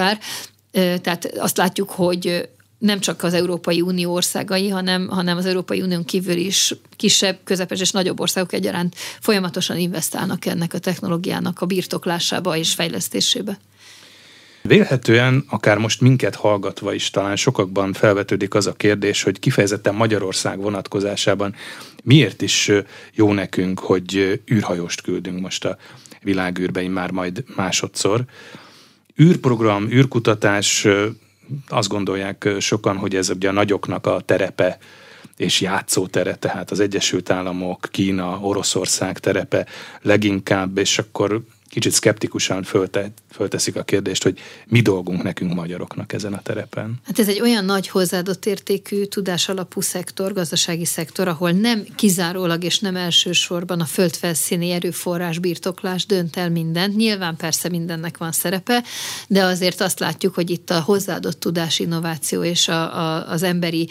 Tehát 0.72 1.30
azt 1.38 1.56
látjuk, 1.56 1.90
hogy 1.90 2.48
nem 2.78 3.00
csak 3.00 3.22
az 3.22 3.34
Európai 3.34 3.80
Unió 3.80 4.12
országai, 4.12 4.68
hanem, 4.68 5.08
hanem 5.08 5.36
az 5.36 5.46
Európai 5.46 5.80
Unión 5.80 6.04
kívül 6.04 6.36
is 6.36 6.74
kisebb, 6.96 7.38
közepes 7.44 7.80
és 7.80 7.90
nagyobb 7.90 8.20
országok 8.20 8.52
egyaránt 8.52 8.94
folyamatosan 9.20 9.76
investálnak 9.76 10.46
ennek 10.46 10.74
a 10.74 10.78
technológiának 10.78 11.60
a 11.60 11.66
birtoklásába 11.66 12.56
és 12.56 12.74
fejlesztésébe. 12.74 13.58
Vélhetően, 14.62 15.44
akár 15.48 15.78
most 15.78 16.00
minket 16.00 16.34
hallgatva 16.34 16.92
is 16.92 17.10
talán 17.10 17.36
sokakban 17.36 17.92
felvetődik 17.92 18.54
az 18.54 18.66
a 18.66 18.72
kérdés, 18.72 19.22
hogy 19.22 19.38
kifejezetten 19.38 19.94
Magyarország 19.94 20.60
vonatkozásában 20.60 21.54
miért 22.02 22.42
is 22.42 22.70
jó 23.14 23.32
nekünk, 23.32 23.78
hogy 23.78 24.40
űrhajóst 24.52 25.00
küldünk 25.00 25.40
most 25.40 25.64
a 25.64 25.76
világűrbe, 26.22 26.88
már 26.88 27.10
majd 27.10 27.44
másodszor 27.56 28.24
űrprogram, 29.22 29.90
űrkutatás, 29.90 30.86
azt 31.68 31.88
gondolják 31.88 32.48
sokan, 32.58 32.96
hogy 32.96 33.14
ez 33.14 33.30
ugye 33.30 33.48
a 33.48 33.52
nagyoknak 33.52 34.06
a 34.06 34.20
terepe, 34.20 34.78
és 35.36 35.60
játszótere, 35.60 36.34
tehát 36.34 36.70
az 36.70 36.80
Egyesült 36.80 37.30
Államok, 37.30 37.88
Kína, 37.90 38.38
Oroszország 38.40 39.18
terepe 39.18 39.66
leginkább, 40.02 40.78
és 40.78 40.98
akkor 40.98 41.42
kicsit 41.68 41.92
szkeptikusan 41.92 42.62
fölte, 42.62 43.10
fölteszik 43.30 43.76
a 43.76 43.82
kérdést, 43.82 44.22
hogy 44.22 44.38
mi 44.66 44.80
dolgunk 44.80 45.22
nekünk 45.22 45.54
magyaroknak 45.54 46.12
ezen 46.12 46.32
a 46.32 46.42
terepen. 46.42 47.00
Hát 47.04 47.18
ez 47.18 47.28
egy 47.28 47.40
olyan 47.40 47.64
nagy 47.64 47.88
hozzáadott 47.88 48.46
értékű 48.46 49.04
tudás 49.04 49.48
alapú 49.48 49.80
szektor, 49.80 50.32
gazdasági 50.32 50.84
szektor, 50.84 51.28
ahol 51.28 51.50
nem 51.50 51.86
kizárólag 51.94 52.64
és 52.64 52.78
nem 52.78 52.96
elsősorban 52.96 53.80
a 53.80 53.84
földfelszíni 53.84 54.70
erőforrás 54.70 55.38
birtoklás 55.38 56.06
dönt 56.06 56.36
el 56.36 56.50
mindent. 56.50 56.96
Nyilván 56.96 57.36
persze 57.36 57.68
mindennek 57.68 58.16
van 58.16 58.32
szerepe, 58.32 58.84
de 59.28 59.44
azért 59.44 59.80
azt 59.80 59.98
látjuk, 59.98 60.34
hogy 60.34 60.50
itt 60.50 60.70
a 60.70 60.80
hozzáadott 60.80 61.40
tudás, 61.40 61.78
innováció 61.78 62.42
és 62.42 62.68
a, 62.68 62.98
a, 62.98 63.30
az 63.30 63.42
emberi 63.42 63.88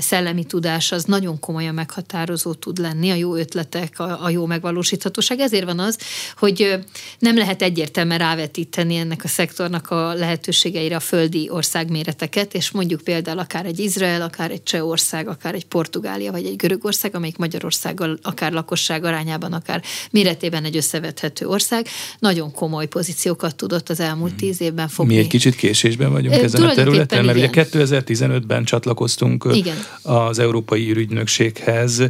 szellemi 0.00 0.44
tudás 0.44 0.92
az 0.92 1.04
nagyon 1.04 1.40
komolyan 1.40 1.74
meghatározó 1.74 2.54
tud 2.54 2.78
lenni, 2.78 3.10
a 3.10 3.14
jó 3.14 3.34
ötletek, 3.34 3.98
a, 3.98 4.24
a 4.24 4.30
jó 4.30 4.46
megvalósíthatóság. 4.46 5.38
Ezért 5.38 5.64
van 5.64 5.78
az, 5.78 5.98
hogy 6.36 6.78
nem 7.22 7.36
lehet 7.36 7.62
egyértelműen 7.62 8.18
rávetíteni 8.18 8.96
ennek 8.96 9.24
a 9.24 9.28
szektornak 9.28 9.90
a 9.90 10.14
lehetőségeire 10.14 10.96
a 10.96 11.00
földi 11.00 11.48
országméreteket, 11.50 12.54
és 12.54 12.70
mondjuk 12.70 13.00
például 13.00 13.38
akár 13.38 13.66
egy 13.66 13.78
Izrael, 13.78 14.22
akár 14.22 14.50
egy 14.50 14.62
Csehország, 14.62 15.28
akár 15.28 15.54
egy 15.54 15.64
Portugália, 15.64 16.32
vagy 16.32 16.46
egy 16.46 16.56
Görögország, 16.56 17.14
amelyik 17.14 17.36
Magyarországgal 17.36 18.18
akár 18.22 18.52
lakosság 18.52 19.04
arányában, 19.04 19.52
akár 19.52 19.82
méretében 20.10 20.64
egy 20.64 20.76
összevethető 20.76 21.46
ország, 21.46 21.86
nagyon 22.18 22.52
komoly 22.52 22.86
pozíciókat 22.86 23.56
tudott 23.56 23.88
az 23.88 24.00
elmúlt 24.00 24.34
tíz 24.34 24.60
évben 24.60 24.88
fogni. 24.88 25.14
Mi 25.14 25.20
egy 25.20 25.26
kicsit 25.26 25.54
késésben 25.54 26.12
vagyunk 26.12 26.34
ezen 26.34 26.62
a 26.62 26.74
területen, 26.74 27.24
mert 27.24 27.38
igen. 27.38 27.50
ugye 27.50 27.64
2015-ben 27.64 28.64
csatlakoztunk 28.64 29.46
igen. 29.52 29.76
az 30.02 30.38
Európai 30.38 30.90
Ürügynökséghez, 30.90 32.02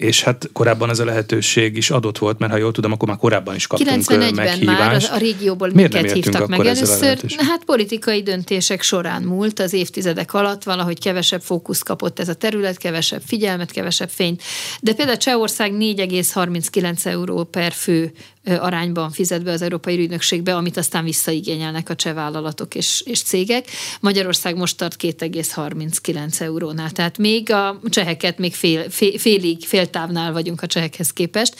és 0.00 0.22
hát 0.22 0.48
korábban 0.52 0.90
ez 0.90 0.98
a 0.98 1.04
lehetőség 1.04 1.76
is 1.76 1.90
adott 1.90 2.18
volt, 2.18 2.38
mert 2.38 2.52
ha 2.52 2.58
jól 2.58 2.72
tudom, 2.72 2.92
akkor 2.92 3.08
már 3.08 3.16
korábban 3.16 3.54
is 3.54 3.66
kaptunk 3.66 4.02
91-ben 4.02 4.34
meghívást. 4.34 5.10
már 5.10 5.16
a 5.16 5.18
régióból 5.18 5.70
Miért 5.74 5.92
minket 5.92 6.12
hívtak 6.12 6.48
meg 6.48 6.66
először. 6.66 7.18
Hát 7.36 7.64
politikai 7.64 8.22
döntések 8.22 8.82
során 8.82 9.22
múlt 9.22 9.60
az 9.60 9.72
évtizedek 9.72 10.34
alatt, 10.34 10.62
valahogy 10.62 11.00
kevesebb 11.00 11.42
fókusz 11.42 11.82
kapott 11.82 12.18
ez 12.18 12.28
a 12.28 12.34
terület, 12.34 12.76
kevesebb 12.76 13.22
figyelmet, 13.26 13.70
kevesebb 13.70 14.08
fényt. 14.08 14.42
De 14.80 14.92
például 14.92 15.16
Csehország 15.16 15.72
4,39 15.72 17.06
euró 17.06 17.44
per 17.44 17.72
fő 17.72 18.12
arányban 18.44 19.10
fizet 19.10 19.44
be 19.44 19.52
az 19.52 19.62
Európai 19.62 19.98
Ügynökségbe, 19.98 20.56
amit 20.56 20.76
aztán 20.76 21.04
visszaigényelnek 21.04 21.88
a 21.88 21.94
cseh 21.94 22.14
vállalatok 22.14 22.74
és, 22.74 23.02
és 23.06 23.22
cégek. 23.22 23.66
Magyarország 24.00 24.56
most 24.56 24.76
tart 24.76 24.96
2,39 25.02 26.40
eurónál, 26.40 26.90
tehát 26.90 27.18
még 27.18 27.52
a 27.52 27.80
cseheket 27.88 28.38
még 28.38 28.54
fél, 28.54 28.90
fél, 28.90 29.18
félig, 29.18 29.66
féltávnál 29.66 30.32
vagyunk 30.32 30.62
a 30.62 30.66
csehekhez 30.66 31.12
képest. 31.12 31.54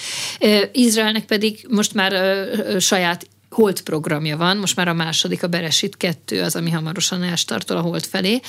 Izraelnek 0.72 1.24
pedig 1.24 1.66
most 1.68 1.94
már 1.94 2.12
saját 2.78 3.26
Hold 3.50 3.80
programja 3.80 4.36
van, 4.36 4.56
most 4.56 4.76
már 4.76 4.88
a 4.88 4.92
második, 4.92 5.42
a 5.42 5.46
Beresit 5.46 5.96
2 5.96 6.42
az, 6.42 6.56
ami 6.56 6.70
hamarosan 6.70 7.22
elstartol 7.22 7.76
a 7.76 7.80
Hold 7.80 8.04
felé. 8.04 8.40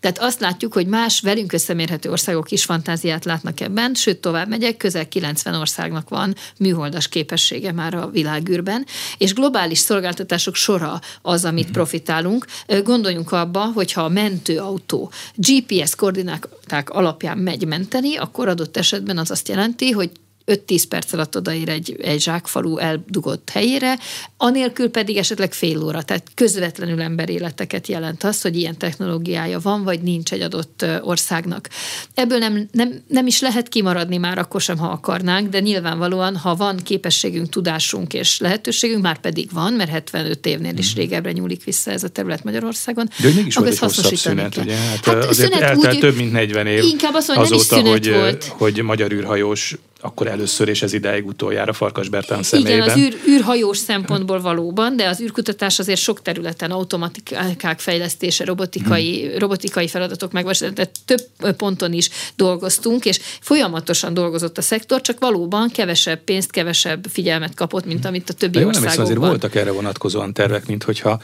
Tehát 0.00 0.18
azt 0.18 0.40
látjuk, 0.40 0.72
hogy 0.72 0.86
más 0.86 1.20
velünk 1.20 1.52
összemérhető 1.52 2.10
országok 2.10 2.50
is 2.50 2.64
fantáziát 2.64 3.24
látnak 3.24 3.60
ebben, 3.60 3.94
sőt 3.94 4.20
tovább 4.20 4.48
megyek, 4.48 4.76
közel 4.76 5.08
90 5.08 5.54
országnak 5.54 6.08
van 6.08 6.34
műholdas 6.58 7.08
képessége 7.08 7.72
már 7.72 7.94
a 7.94 8.10
világűrben, 8.10 8.86
és 9.18 9.34
globális 9.34 9.78
szolgáltatások 9.78 10.54
sora 10.54 11.00
az, 11.22 11.44
amit 11.44 11.64
mhm. 11.64 11.72
profitálunk. 11.72 12.46
Gondoljunk 12.84 13.32
abba, 13.32 13.64
hogyha 13.74 14.02
a 14.02 14.08
mentőautó 14.08 15.12
GPS 15.34 15.94
koordináták 15.94 16.90
alapján 16.90 17.38
megy 17.38 17.66
menteni, 17.66 18.16
akkor 18.16 18.48
adott 18.48 18.76
esetben 18.76 19.18
az 19.18 19.30
azt 19.30 19.48
jelenti, 19.48 19.90
hogy 19.90 20.10
5-10 20.50 20.82
perc 20.88 21.12
alatt 21.12 21.36
odaér 21.36 21.68
egy, 21.68 21.96
egy 22.02 22.20
zsákfalu 22.20 22.78
eldugott 22.78 23.50
helyére, 23.50 23.98
anélkül 24.36 24.90
pedig 24.90 25.16
esetleg 25.16 25.52
fél 25.52 25.82
óra, 25.82 26.02
tehát 26.02 26.26
közvetlenül 26.34 27.00
emberéleteket 27.00 27.86
jelent 27.86 28.24
az, 28.24 28.40
hogy 28.42 28.56
ilyen 28.56 28.78
technológiája 28.78 29.60
van, 29.60 29.84
vagy 29.84 30.02
nincs 30.02 30.32
egy 30.32 30.40
adott 30.40 30.84
országnak. 31.02 31.68
Ebből 32.14 32.38
nem, 32.38 32.68
nem, 32.72 33.02
nem 33.08 33.26
is 33.26 33.40
lehet 33.40 33.68
kimaradni 33.68 34.16
már 34.16 34.38
akkor 34.38 34.60
sem, 34.60 34.78
ha 34.78 34.86
akarnánk, 34.86 35.48
de 35.48 35.60
nyilvánvalóan, 35.60 36.36
ha 36.36 36.54
van 36.54 36.76
képességünk, 36.76 37.48
tudásunk 37.48 38.14
és 38.14 38.38
lehetőségünk, 38.38 39.02
már 39.02 39.18
pedig 39.18 39.48
van, 39.52 39.72
mert 39.72 39.90
75 39.90 40.46
évnél 40.46 40.78
is 40.78 40.90
mhm. 40.90 41.00
régebbre 41.00 41.32
nyúlik 41.32 41.64
vissza 41.64 41.90
ez 41.90 42.04
a 42.04 42.08
terület 42.08 42.44
Magyarországon. 42.44 43.08
De 43.20 43.26
hogy 43.26 43.34
mégis 43.34 43.54
volt 43.54 43.68
egy 43.68 43.78
hosszabb 43.78 44.16
szünet, 44.16 44.56
ugye? 44.56 44.74
Hát, 44.74 45.04
hát 45.04 45.24
azért 45.24 45.52
eltelt 45.52 45.94
úgy, 45.94 45.98
több 45.98 46.16
mint 46.16 46.32
40 46.32 46.66
év 46.66 46.82
inkább 46.82 47.14
azt 47.14 47.28
mondom, 47.28 47.44
azóta, 47.44 47.88
hogy, 47.88 48.10
volt. 48.10 48.44
hogy 48.44 48.82
magyar 48.82 49.12
űrhajós 49.12 49.76
akkor 50.00 50.26
először 50.26 50.68
és 50.68 50.82
ez 50.82 50.92
idáig 50.92 51.26
utoljára 51.26 51.72
Farkas 51.72 52.08
Bertán 52.08 52.42
személyben. 52.42 52.74
Igen, 52.74 52.88
az 52.88 52.96
űr, 52.96 53.16
űrhajós 53.28 53.78
szempontból 53.78 54.40
valóban, 54.40 54.96
de 54.96 55.08
az 55.08 55.20
űrkutatás 55.20 55.78
azért 55.78 56.00
sok 56.00 56.22
területen 56.22 56.70
automatikák 56.70 57.78
fejlesztése, 57.78 58.44
robotikai, 58.44 59.26
hmm. 59.26 59.38
robotikai 59.38 59.88
feladatok 59.88 60.32
megvalósítása, 60.32 60.90
több 61.04 61.56
ponton 61.56 61.92
is 61.92 62.10
dolgoztunk, 62.36 63.04
és 63.04 63.20
folyamatosan 63.40 64.14
dolgozott 64.14 64.58
a 64.58 64.62
szektor, 64.62 65.00
csak 65.00 65.18
valóban 65.18 65.68
kevesebb 65.68 66.20
pénzt, 66.24 66.50
kevesebb 66.50 67.06
figyelmet 67.08 67.54
kapott, 67.54 67.84
mint 67.84 68.04
amit 68.04 68.30
a 68.30 68.32
többi 68.32 68.58
de 68.58 68.66
országokban. 68.66 68.96
Nem 68.96 69.04
azért 69.04 69.26
voltak 69.28 69.54
erre 69.54 69.70
vonatkozóan 69.70 70.32
tervek, 70.32 70.66
mint 70.66 70.82
hogyha 70.82 71.20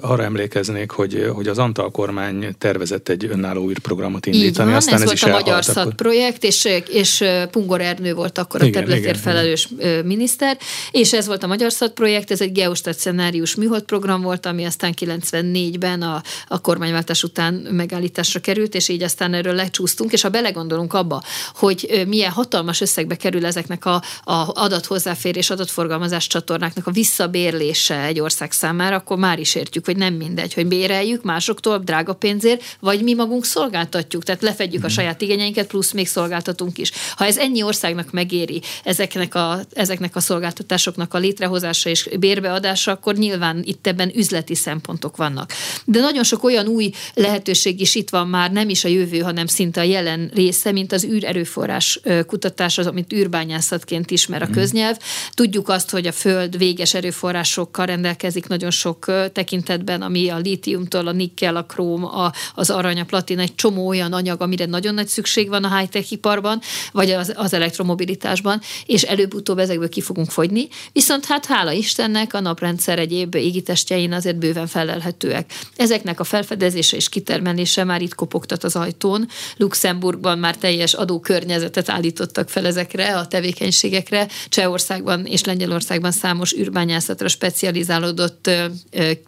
arra 0.00 0.22
emlékeznék, 0.22 0.90
hogy, 0.90 1.30
hogy 1.34 1.48
az 1.48 1.58
Antal 1.58 1.90
kormány 1.90 2.54
tervezett 2.58 3.08
egy 3.08 3.24
önálló 3.24 3.70
űrprogramot 3.70 4.26
indítani. 4.26 4.48
Így 4.48 4.56
van, 4.56 4.74
aztán 4.74 4.94
ez, 4.94 5.00
ez 5.00 5.06
volt 5.06 5.22
a 5.22 5.38
Magyar 5.38 5.64
Szat 5.64 5.94
projekt, 5.94 6.44
és, 6.44 6.68
és 6.88 7.24
Pungor 7.50 7.80
Ernő 7.80 8.01
volt 8.10 8.38
akkor 8.38 8.62
a 8.62 8.70
területért 8.70 9.20
felelős 9.20 9.68
igen. 9.78 10.04
miniszter, 10.04 10.58
és 10.90 11.12
ez 11.12 11.26
volt 11.26 11.42
a 11.42 11.46
Magyar 11.46 11.72
Szat 11.72 11.92
projekt, 11.92 12.30
ez 12.30 12.40
egy 12.40 12.52
geostacionárius 12.52 13.54
műhold 13.54 13.82
program 13.82 14.22
volt, 14.22 14.46
ami 14.46 14.64
aztán 14.64 14.94
94-ben 15.00 16.02
a, 16.02 16.22
a 16.48 16.60
kormányváltás 16.60 17.22
után 17.22 17.54
megállításra 17.54 18.40
került, 18.40 18.74
és 18.74 18.88
így 18.88 19.02
aztán 19.02 19.34
erről 19.34 19.54
lecsúsztunk, 19.54 20.12
és 20.12 20.22
ha 20.22 20.28
belegondolunk 20.28 20.92
abba, 20.92 21.22
hogy 21.54 22.04
milyen 22.06 22.30
hatalmas 22.30 22.80
összegbe 22.80 23.16
kerül 23.16 23.46
ezeknek 23.46 23.84
a, 23.84 23.94
a 24.24 24.50
adathozzáférés, 24.54 25.50
adatforgalmazás 25.50 26.26
csatornáknak 26.26 26.86
a 26.86 26.90
visszabérlése 26.90 28.00
egy 28.02 28.20
ország 28.20 28.52
számára, 28.52 28.96
akkor 28.96 29.16
már 29.16 29.38
is 29.38 29.54
értjük, 29.54 29.84
hogy 29.84 29.96
nem 29.96 30.14
mindegy, 30.14 30.54
hogy 30.54 30.66
béreljük 30.66 31.22
másoktól 31.22 31.78
drága 31.78 32.12
pénzért, 32.12 32.76
vagy 32.80 33.02
mi 33.02 33.14
magunk 33.14 33.44
szolgáltatjuk, 33.44 34.24
tehát 34.24 34.42
lefedjük 34.42 34.82
a 34.82 34.86
mhm. 34.86 34.94
saját 34.94 35.20
igényeinket, 35.22 35.66
plusz 35.66 35.92
még 35.92 36.08
szolgáltatunk 36.08 36.78
is. 36.78 36.92
Ha 37.16 37.24
ez 37.24 37.36
ennyi 37.36 37.62
országnak 37.92 38.12
megéri 38.12 38.62
ezeknek 38.84 39.34
a, 39.34 39.60
ezeknek 39.72 40.16
a 40.16 40.20
szolgáltatásoknak 40.20 41.14
a 41.14 41.18
létrehozása 41.18 41.88
és 41.88 42.08
bérbeadása, 42.18 42.92
akkor 42.92 43.14
nyilván 43.14 43.62
itt 43.64 43.86
ebben 43.86 44.12
üzleti 44.14 44.54
szempontok 44.54 45.16
vannak. 45.16 45.52
De 45.84 46.00
nagyon 46.00 46.24
sok 46.24 46.44
olyan 46.44 46.66
új 46.66 46.90
lehetőség 47.14 47.80
is 47.80 47.94
itt 47.94 48.10
van 48.10 48.28
már, 48.28 48.52
nem 48.52 48.68
is 48.68 48.84
a 48.84 48.88
jövő, 48.88 49.18
hanem 49.18 49.46
szinte 49.46 49.80
a 49.80 49.84
jelen 49.84 50.30
része, 50.34 50.72
mint 50.72 50.92
az 50.92 51.04
űrerőforrás 51.04 52.00
kutatás, 52.26 52.78
az, 52.78 52.86
amit 52.86 53.12
űrbányászatként 53.12 54.10
ismer 54.10 54.42
a 54.42 54.44
mhm. 54.44 54.54
köznyelv. 54.54 54.96
Tudjuk 55.34 55.68
azt, 55.68 55.90
hogy 55.90 56.06
a 56.06 56.12
Föld 56.12 56.58
véges 56.58 56.94
erőforrásokkal 56.94 57.86
rendelkezik 57.86 58.46
nagyon 58.46 58.70
sok 58.70 59.04
tekintetben, 59.32 60.02
ami 60.02 60.28
a 60.28 60.36
lítiumtól, 60.36 61.06
a 61.06 61.12
nikkel, 61.12 61.56
a 61.56 61.64
króm, 61.64 62.04
a, 62.04 62.32
az 62.54 62.70
arany, 62.70 63.00
a 63.00 63.04
platina, 63.04 63.42
egy 63.42 63.54
csomó 63.54 63.88
olyan 63.88 64.12
anyag, 64.12 64.40
amire 64.40 64.66
nagyon 64.66 64.94
nagy 64.94 65.08
szükség 65.08 65.48
van 65.48 65.64
a 65.64 65.76
high-tech 65.76 66.12
iparban, 66.12 66.60
vagy 66.92 67.10
az, 67.10 67.32
az 67.36 67.52
elektromobilitásban, 67.82 68.60
és 68.86 69.02
előbb-utóbb 69.02 69.58
ezekből 69.58 69.88
ki 69.88 70.00
fogunk 70.00 70.30
fogyni. 70.30 70.68
Viszont 70.92 71.24
hát 71.24 71.46
hála 71.46 71.72
Istennek 71.72 72.34
a 72.34 72.40
naprendszer 72.40 72.98
egyéb 72.98 73.34
égitestjein 73.34 74.12
azért 74.12 74.36
bőven 74.36 74.66
felelhetőek. 74.66 75.52
Ezeknek 75.76 76.20
a 76.20 76.24
felfedezése 76.24 76.96
és 76.96 77.08
kitermelése 77.08 77.84
már 77.84 78.02
itt 78.02 78.14
kopogtat 78.14 78.64
az 78.64 78.76
ajtón. 78.76 79.28
Luxemburgban 79.56 80.38
már 80.38 80.56
teljes 80.56 80.94
adókörnyezetet 80.94 81.88
állítottak 81.88 82.48
fel 82.48 82.66
ezekre 82.66 83.18
a 83.18 83.26
tevékenységekre. 83.26 84.28
Csehországban 84.48 85.26
és 85.26 85.44
Lengyelországban 85.44 86.12
számos 86.12 86.54
űrbányászatra 86.54 87.28
specializálódott 87.28 88.50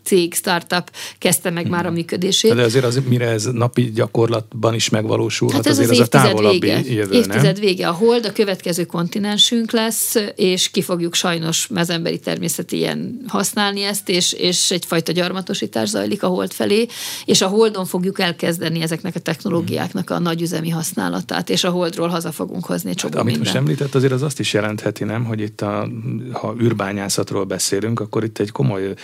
cég, 0.03 0.35
startup 0.35 0.91
kezdte 1.19 1.51
meg 1.51 1.69
már 1.69 1.85
a 1.85 1.89
mhm. 1.89 1.97
működését. 1.97 2.55
De 2.55 2.63
azért 2.63 2.85
az, 2.85 3.01
mire 3.09 3.27
ez 3.29 3.45
napi 3.45 3.93
gyakorlatban 3.95 4.75
is 4.75 4.89
megvalósulhat, 4.89 5.57
hát 5.57 5.67
ez 5.67 5.79
azért 5.79 5.91
az, 5.91 5.99
az 5.99 6.07
a 6.07 6.09
távolabbi 6.09 6.59
vége. 6.59 6.81
jövő, 6.95 7.13
évtized 7.13 7.43
nem? 7.43 7.55
vége 7.55 7.89
a 7.89 7.93
hold, 7.93 8.27
a 8.27 8.33
következő 8.45 8.85
kontinensünk 8.85 9.73
lesz, 9.73 10.15
és 10.35 10.71
ki 10.71 10.83
fogjuk 10.83 11.15
sajnos 11.15 11.67
mezemberi 11.67 12.19
természet 12.19 12.73
ilyen 12.73 13.21
használni 13.27 13.83
ezt, 13.83 14.09
és, 14.09 14.33
és 14.33 14.71
egyfajta 14.71 15.13
gyarmatosítás 15.13 15.89
zajlik 15.89 16.23
a 16.23 16.27
hold 16.27 16.53
felé, 16.53 16.87
és 17.25 17.41
a 17.41 17.47
holdon 17.47 17.87
fogjuk 17.87 18.21
elkezdeni 18.21 18.81
ezeknek 18.83 19.15
a 19.15 19.21
technológiáknak 19.21 20.11
a 20.11 20.19
nagyüzemi 20.19 20.69
használatát, 20.69 21.51
és 21.51 21.65
a 21.65 21.71
holdról 21.71 22.09
haza 22.09 22.33
fogunk 22.33 22.65
hozni 22.65 22.91
egy 22.91 22.97
csomó 22.97 23.13
hát, 23.13 23.23
Amit 23.23 23.39
most 23.39 23.55
említett, 23.55 23.95
azért 23.95 24.13
az 24.13 24.23
azt 24.23 24.41
is 24.41 24.53
jelentheti, 24.53 25.05
nem, 25.05 25.25
hogy 25.25 25.41
itt 25.41 25.61
a, 25.61 25.89
ha 26.33 26.55
űrbányászatról 26.61 27.45
beszélünk, 27.45 28.01
akkor 28.01 28.25
itt 28.25 28.39
egy 28.39 28.51
komoly 28.51 28.95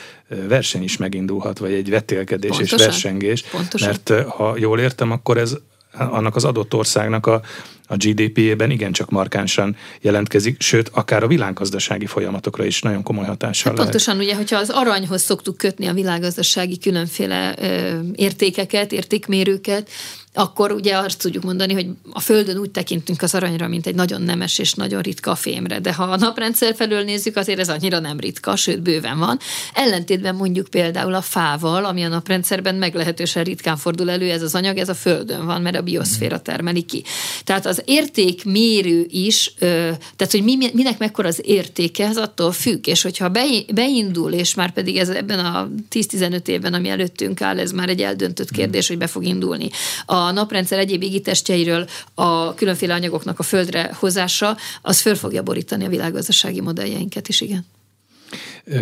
verseny 0.49 0.83
is 0.83 0.97
megindulhat, 0.97 1.59
vagy 1.59 1.73
egy 1.73 1.91
vetélkedés 1.91 2.51
Pontosan. 2.51 2.79
és 2.79 2.85
versengés. 2.85 3.43
Pontosan. 3.43 3.89
Mert 3.89 4.29
ha 4.29 4.57
jól 4.59 4.81
értem, 4.81 5.11
akkor 5.11 5.39
ez 5.39 5.57
annak 5.93 6.37
az 6.37 6.45
adott 6.45 6.75
országnak 6.75 7.27
a, 7.27 7.41
a 7.87 7.97
GDP-ében 7.97 8.71
igencsak 8.71 9.11
markánsan 9.11 9.77
jelentkezik, 10.01 10.61
sőt, 10.61 10.89
akár 10.89 11.23
a 11.23 11.27
világgazdasági 11.27 12.07
folyamatokra 12.07 12.65
is 12.65 12.83
nagyon 12.83 13.03
komoly 13.03 13.25
hatással 13.25 13.71
hát 13.71 13.79
lehet. 13.79 13.93
Pontosan, 13.93 14.19
ugye, 14.23 14.35
hogyha 14.35 14.57
az 14.57 14.71
aranyhoz 14.71 15.23
szoktuk 15.23 15.57
kötni 15.57 15.87
a 15.87 15.93
világgazdasági 15.93 16.79
különféle 16.79 17.55
ö, 17.59 17.99
értékeket, 18.15 18.93
értékmérőket, 18.93 19.89
akkor 20.35 20.73
ugye 20.73 20.97
azt 20.97 21.19
tudjuk 21.19 21.43
mondani, 21.43 21.73
hogy 21.73 21.87
a 22.13 22.21
Földön 22.21 22.57
úgy 22.57 22.71
tekintünk 22.71 23.23
az 23.23 23.35
aranyra, 23.35 23.69
mint 23.69 23.87
egy 23.87 23.95
nagyon 23.95 24.23
nemes 24.23 24.59
és 24.59 24.73
nagyon 24.73 25.03
ritka 25.03 25.35
fémre, 25.35 25.81
de 25.81 25.93
ha 25.93 26.03
a 26.03 26.17
naprendszer 26.17 26.75
felől 26.75 27.03
nézzük, 27.03 27.37
azért 27.37 27.59
ez 27.59 27.69
annyira 27.69 27.99
nem 27.99 28.21
ritka, 28.21 28.57
sőt 28.57 28.83
bőven 28.83 29.19
van. 29.19 29.39
Ellentétben 29.75 30.35
mondjuk 30.35 30.67
például 30.69 31.15
a 31.15 31.21
fával, 31.21 31.85
ami 31.85 32.05
a 32.05 32.09
naprendszerben 32.09 32.75
meglehetősen 32.75 33.45
ritkán 33.45 33.77
fordul 33.77 34.11
elő, 34.11 34.31
ez 34.31 34.43
az 34.43 34.55
anyag, 34.55 34.77
ez 34.77 34.89
a 34.89 34.95
Földön 34.95 35.47
van, 35.47 35.63
mert 35.63 35.77
a 35.77 35.83
bioszféra 35.83 36.41
termeli 36.41 36.83
ki. 36.83 37.05
Tehát 37.45 37.67
az 37.67 37.83
értékmérő 37.85 39.07
is, 39.09 39.55
tehát 39.59 40.31
hogy 40.31 40.43
mi, 40.43 40.57
minek 40.73 40.99
mekkora 40.99 41.29
az 41.29 41.41
értéke, 41.45 42.07
ez 42.07 42.17
attól 42.17 42.53
függ, 42.53 42.87
és 42.87 43.03
hogyha 43.03 43.29
beindul, 43.75 44.33
és 44.33 44.55
már 44.55 44.73
pedig 44.73 44.97
ez 44.97 45.09
ebben 45.09 45.39
a 45.39 45.69
10-15 45.93 46.47
évben, 46.47 46.75
ami 46.75 46.89
előttünk 46.89 47.41
áll, 47.41 47.59
ez 47.59 47.71
már 47.71 47.89
egy 47.89 48.01
eldöntött 48.01 48.51
kérdés, 48.51 48.89
hogy 48.89 48.99
be 48.99 49.07
fog 49.07 49.25
indulni. 49.25 49.71
A 50.07 50.20
a 50.27 50.33
naprendszer 50.33 50.79
egyéb 50.79 51.03
égitestjeiről 51.03 51.89
a 52.15 52.55
különféle 52.55 52.95
anyagoknak 52.95 53.39
a 53.39 53.43
földre 53.43 53.91
hozása, 53.99 54.57
az 54.83 55.01
föl 55.01 55.15
fogja 55.15 55.43
borítani 55.43 55.85
a 55.85 55.89
világgazdasági 55.89 56.61
modelljeinket 56.61 57.29
is, 57.29 57.41
igen. 57.41 57.67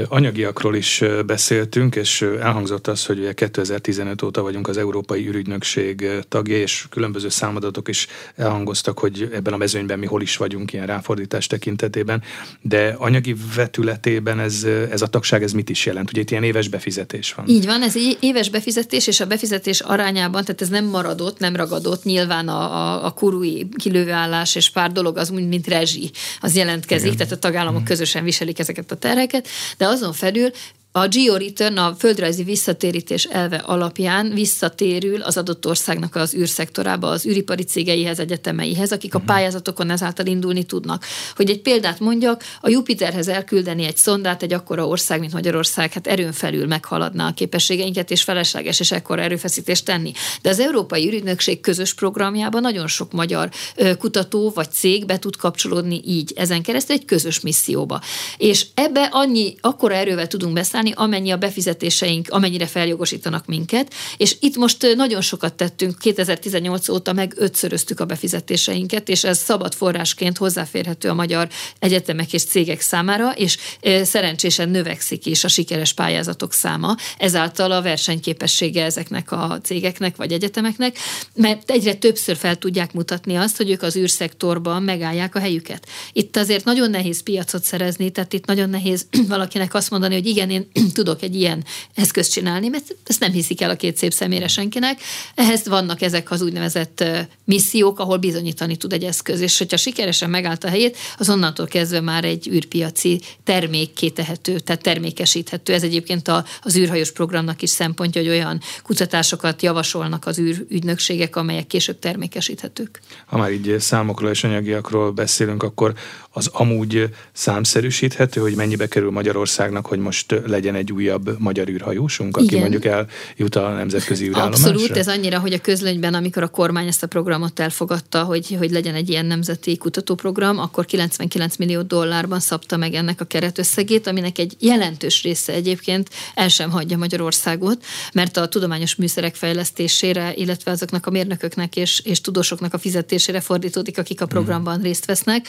Anyagiakról 0.09 0.75
is 0.75 1.03
beszéltünk, 1.27 1.97
és 1.97 2.23
elhangzott 2.23 2.87
az, 2.87 3.07
hogy 3.07 3.35
2015 3.35 4.23
óta 4.23 4.43
vagyunk 4.43 4.69
az 4.69 4.77
Európai 4.77 5.27
Ürügynökség 5.29 6.07
tagja, 6.29 6.57
és 6.57 6.87
különböző 6.91 7.29
számadatok 7.29 7.89
is 7.89 8.07
elhangoztak, 8.37 8.99
hogy 8.99 9.31
ebben 9.33 9.53
a 9.53 9.57
mezőnyben 9.57 9.99
mi 9.99 10.07
hol 10.07 10.23
is 10.23 10.37
vagyunk 10.37 10.73
ilyen 10.73 10.87
ráfordítás 10.87 11.47
tekintetében, 11.47 12.23
de 12.61 12.95
anyagi 12.99 13.35
vetületében 13.55 14.41
ez, 14.41 14.65
ez 14.91 15.03
a 15.03 15.07
tagság 15.07 15.43
ez 15.43 15.53
mit 15.53 15.71
is 15.71 15.87
jelent? 15.87 16.11
Ugye 16.11 16.21
itt 16.21 16.31
ilyen 16.31 16.43
éves 16.43 16.69
befizetés 16.69 17.35
van. 17.35 17.49
Így 17.49 17.67
van, 17.67 17.83
ez 17.83 17.95
éves 18.21 18.51
befizetés, 18.51 19.07
és 19.07 19.21
a 19.21 19.27
befizetés 19.27 19.81
arányában, 19.81 20.45
tehát 20.45 20.63
ez 20.63 20.69
nem 20.69 20.85
maradott, 20.85 21.39
nem 21.39 21.57
ragadott, 21.57 22.05
nyilván 22.05 22.49
a, 22.49 22.61
a, 22.61 23.05
a 23.05 23.11
kurui 23.11 23.69
kilővállás 23.77 24.55
és 24.55 24.71
pár 24.71 24.93
dolog 24.93 25.17
az 25.17 25.31
úgy, 25.31 25.49
mint 25.49 25.67
rezsi, 25.67 26.11
az 26.41 26.57
jelentkezik, 26.57 27.13
Igen. 27.13 27.17
tehát 27.17 27.33
a 27.33 27.39
tagállamok 27.39 27.81
Igen. 27.81 27.91
közösen 27.91 28.25
viselik 28.25 28.59
ezeket 28.59 28.91
a 28.91 28.97
terheket, 28.97 29.49
de 29.77 29.87
azon 29.87 30.13
felül 30.13 30.51
a 30.93 31.09
georeturn, 31.09 31.77
a 31.77 31.95
földrajzi 31.99 32.43
visszatérítés 32.43 33.25
elve 33.25 33.57
alapján 33.57 34.31
visszatérül 34.35 35.23
az 35.23 35.37
adott 35.37 35.67
országnak 35.67 36.15
az 36.15 36.35
űrszektorába, 36.35 37.09
az 37.09 37.27
űripari 37.27 37.63
cégeihez, 37.63 38.19
egyetemeihez, 38.19 38.93
akik 38.93 39.15
a 39.15 39.19
mhm. 39.19 39.27
pályázatokon 39.27 39.91
ezáltal 39.91 40.27
indulni 40.27 40.65
tudnak. 40.65 41.05
Hogy 41.37 41.51
egy 41.51 41.61
példát 41.61 42.01
mondjak, 42.01 42.43
a 42.61 42.69
Jupiterhez 42.69 43.29
elküldeni 43.29 43.85
egy 43.85 43.97
szondát 43.97 44.43
egy 44.43 44.53
akkora 44.53 44.87
ország, 44.87 45.21
mint 45.21 45.33
Magyarország, 45.33 45.93
hát 45.93 46.07
erőn 46.07 46.33
felül 46.33 46.67
meghaladná 46.67 47.29
a 47.29 47.33
képességeinket, 47.33 48.11
és 48.11 48.23
felesleges 48.23 48.81
és 48.81 48.91
ekkora 48.91 49.23
erőfeszítést 49.23 49.85
tenni. 49.85 50.13
De 50.43 50.49
az 50.49 50.61
Európai 50.61 51.07
űrügynökség 51.07 51.61
közös 51.61 51.95
programjában 51.95 52.61
nagyon 52.61 52.87
sok 52.87 53.13
magyar 53.13 53.51
kutató 53.99 54.51
vagy 54.55 54.71
cég 54.71 55.07
be 55.07 55.19
tud 55.19 55.37
kapcsolódni 55.37 56.01
így 56.05 56.33
ezen 56.37 56.63
keresztül 56.63 56.97
egy 56.97 57.05
közös 57.05 57.41
misszióba. 57.41 58.01
És 58.37 58.67
ebbe 58.75 59.09
annyi, 59.11 59.55
akkora 59.61 59.95
erővel 59.95 60.27
tudunk 60.27 60.53
beszállni, 60.53 60.88
használni, 60.89 61.17
amennyi 61.17 61.31
a 61.31 61.37
befizetéseink, 61.37 62.29
amennyire 62.31 62.67
feljogosítanak 62.67 63.47
minket, 63.47 63.95
és 64.17 64.37
itt 64.41 64.57
most 64.57 64.95
nagyon 64.97 65.21
sokat 65.21 65.55
tettünk, 65.55 65.99
2018 65.99 66.89
óta 66.89 67.13
meg 67.13 67.35
ötszöröztük 67.37 68.01
a 68.01 68.05
befizetéseinket, 68.05 69.09
és 69.09 69.25
ez 69.25 69.39
szabad 69.39 69.75
forrásként 69.75 70.37
hozzáférhető 70.37 71.09
a 71.09 71.15
magyar 71.15 71.49
egyetemek 71.79 72.33
és 72.33 72.45
cégek 72.45 72.81
számára, 72.81 73.33
és 73.33 73.57
szerencsésen 74.03 74.69
növekszik 74.69 75.27
is 75.27 75.45
a 75.45 75.49
sikeres 75.49 75.93
pályázatok 75.93 76.53
száma, 76.53 76.97
ezáltal 77.19 77.73
a 77.73 77.83
versenyképessége 77.83 78.85
ezeknek 78.85 79.33
a 79.33 79.61
cégeknek 79.63 80.17
vagy 80.17 80.33
egyetemeknek, 80.33 80.99
mert 81.35 81.71
egyre 81.71 81.95
többször 81.95 82.37
fel 82.37 82.57
tudják 82.57 82.93
mutatni 82.93 83.37
azt, 83.37 83.57
hogy 83.57 83.71
ők 83.71 83.83
az 83.83 83.97
űrszektorban 83.97 84.83
megállják 84.83 85.35
a 85.35 85.39
helyüket. 85.39 85.87
Itt 86.13 86.37
azért 86.37 86.65
nagyon 86.65 86.91
nehéz 86.91 87.23
piacot 87.23 87.63
szerezni, 87.63 88.11
tehát 88.11 88.33
itt 88.33 88.47
nagyon 88.47 88.71
nehéz 88.71 89.07
valakinek 89.29 89.75
azt 89.75 89.91
mondani, 89.91 90.15
hogy 90.15 90.27
igen, 90.27 90.51
én 90.51 90.68
tudok 90.93 91.23
egy 91.23 91.35
ilyen 91.35 91.65
eszközt 91.95 92.33
csinálni, 92.33 92.69
mert 92.69 92.97
ezt 93.07 93.21
nem 93.21 93.33
hiszik 93.33 93.61
el 93.61 93.71
a 93.71 93.77
két 93.77 93.97
szép 93.97 94.13
szemére 94.13 94.49
senkinek. 94.49 95.01
Ehhez 95.35 95.69
vannak 95.69 96.03
ezek 96.03 96.31
az 96.31 96.43
úgynevezett 96.43 97.05
missziók, 97.45 97.99
ahol 97.99 98.17
bizonyítani 98.17 98.77
tud 98.77 98.93
egy 98.93 99.05
eszköz, 99.05 99.41
és 99.41 99.59
hogyha 99.59 99.77
sikeresen 99.77 100.31
megállt 100.31 100.65
a 100.65 100.69
helyét, 100.69 100.97
az 101.19 101.31
onnantól 101.31 101.67
kezdve 101.67 102.01
már 102.01 102.25
egy 102.25 102.49
űrpiaci 102.49 103.21
termékké 103.45 104.09
tehető, 104.09 104.59
tehát 104.59 104.83
termékesíthető. 104.83 105.73
Ez 105.73 105.83
egyébként 105.83 106.29
a, 106.29 106.45
az 106.63 106.77
űrhajós 106.77 107.13
programnak 107.13 107.63
is 107.63 107.71
szempontja, 107.71 108.21
hogy 108.21 108.31
olyan 108.31 108.61
kutatásokat 108.83 109.63
javasolnak 109.63 110.27
az 110.27 110.39
űrügynökségek, 110.39 111.37
amelyek 111.37 111.67
később 111.67 111.99
termékesíthetők. 111.99 113.01
Ha 113.27 113.37
már 113.37 113.53
így 113.53 113.77
számokról 113.79 114.31
és 114.31 114.45
anyagiakról 114.45 115.11
beszélünk, 115.11 115.63
akkor 115.63 115.95
az 116.39 116.51
amúgy 116.53 117.09
számszerűsíthető, 117.33 118.41
hogy 118.41 118.55
mennyibe 118.55 118.87
kerül 118.87 119.11
Magyarországnak, 119.11 119.87
hogy 119.87 119.99
most 119.99 120.35
legyen 120.47 120.75
egy 120.75 120.93
újabb 120.93 121.39
magyar 121.39 121.69
űrhajósunk, 121.69 122.37
aki 122.37 122.47
Igen. 122.47 122.61
mondjuk 122.61 122.85
eljut 122.85 123.57
a 123.57 123.69
nemzetközi 123.69 124.27
űrállomásra? 124.29 124.71
Abszolút, 124.71 124.97
ez 124.97 125.09
annyira, 125.09 125.39
hogy 125.39 125.53
a 125.53 125.59
közlönyben, 125.59 126.15
amikor 126.15 126.43
a 126.43 126.49
kormány 126.49 126.87
ezt 126.87 127.03
a 127.03 127.07
programot 127.07 127.61
elfogadta, 127.61 128.23
hogy, 128.23 128.57
hogy 128.59 128.71
legyen 128.71 128.95
egy 128.95 129.09
ilyen 129.09 129.27
nemzeti 129.27 129.77
kutatóprogram, 129.77 130.59
akkor 130.59 130.85
99 130.85 131.57
millió 131.57 131.83
dollárban 131.83 132.41
szabta 132.41 132.77
meg 132.77 132.95
ennek 132.95 133.21
a 133.21 133.25
keretösszegét, 133.25 134.07
aminek 134.07 134.39
egy 134.39 134.57
jelentős 134.59 135.23
része 135.23 135.53
egyébként 135.53 136.09
el 136.35 136.49
sem 136.49 136.71
hagyja 136.71 136.97
Magyarországot, 136.97 137.85
mert 138.13 138.37
a 138.37 138.49
tudományos 138.49 138.95
műszerek 138.95 139.35
fejlesztésére, 139.35 140.33
illetve 140.35 140.71
azoknak 140.71 141.07
a 141.07 141.11
mérnököknek 141.11 141.77
és, 141.77 142.01
és 142.05 142.21
tudósoknak 142.21 142.75
a 142.75 142.79
fizetésére 142.79 143.41
fordítódik, 143.41 143.99
akik 143.99 144.21
a 144.21 144.27
programban 144.27 144.81
részt 144.81 145.07
vesznek 145.07 145.47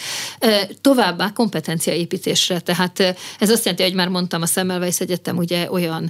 továbbá 0.81 1.31
kompetenciaépítésre. 1.33 2.59
Tehát 2.59 2.99
ez 3.39 3.49
azt 3.49 3.65
jelenti, 3.65 3.83
hogy 3.83 3.93
már 3.93 4.07
mondtam, 4.07 4.41
a 4.41 4.45
Semmelweis 4.45 4.99
Egyetem 4.99 5.37
ugye 5.37 5.71
olyan 5.71 6.09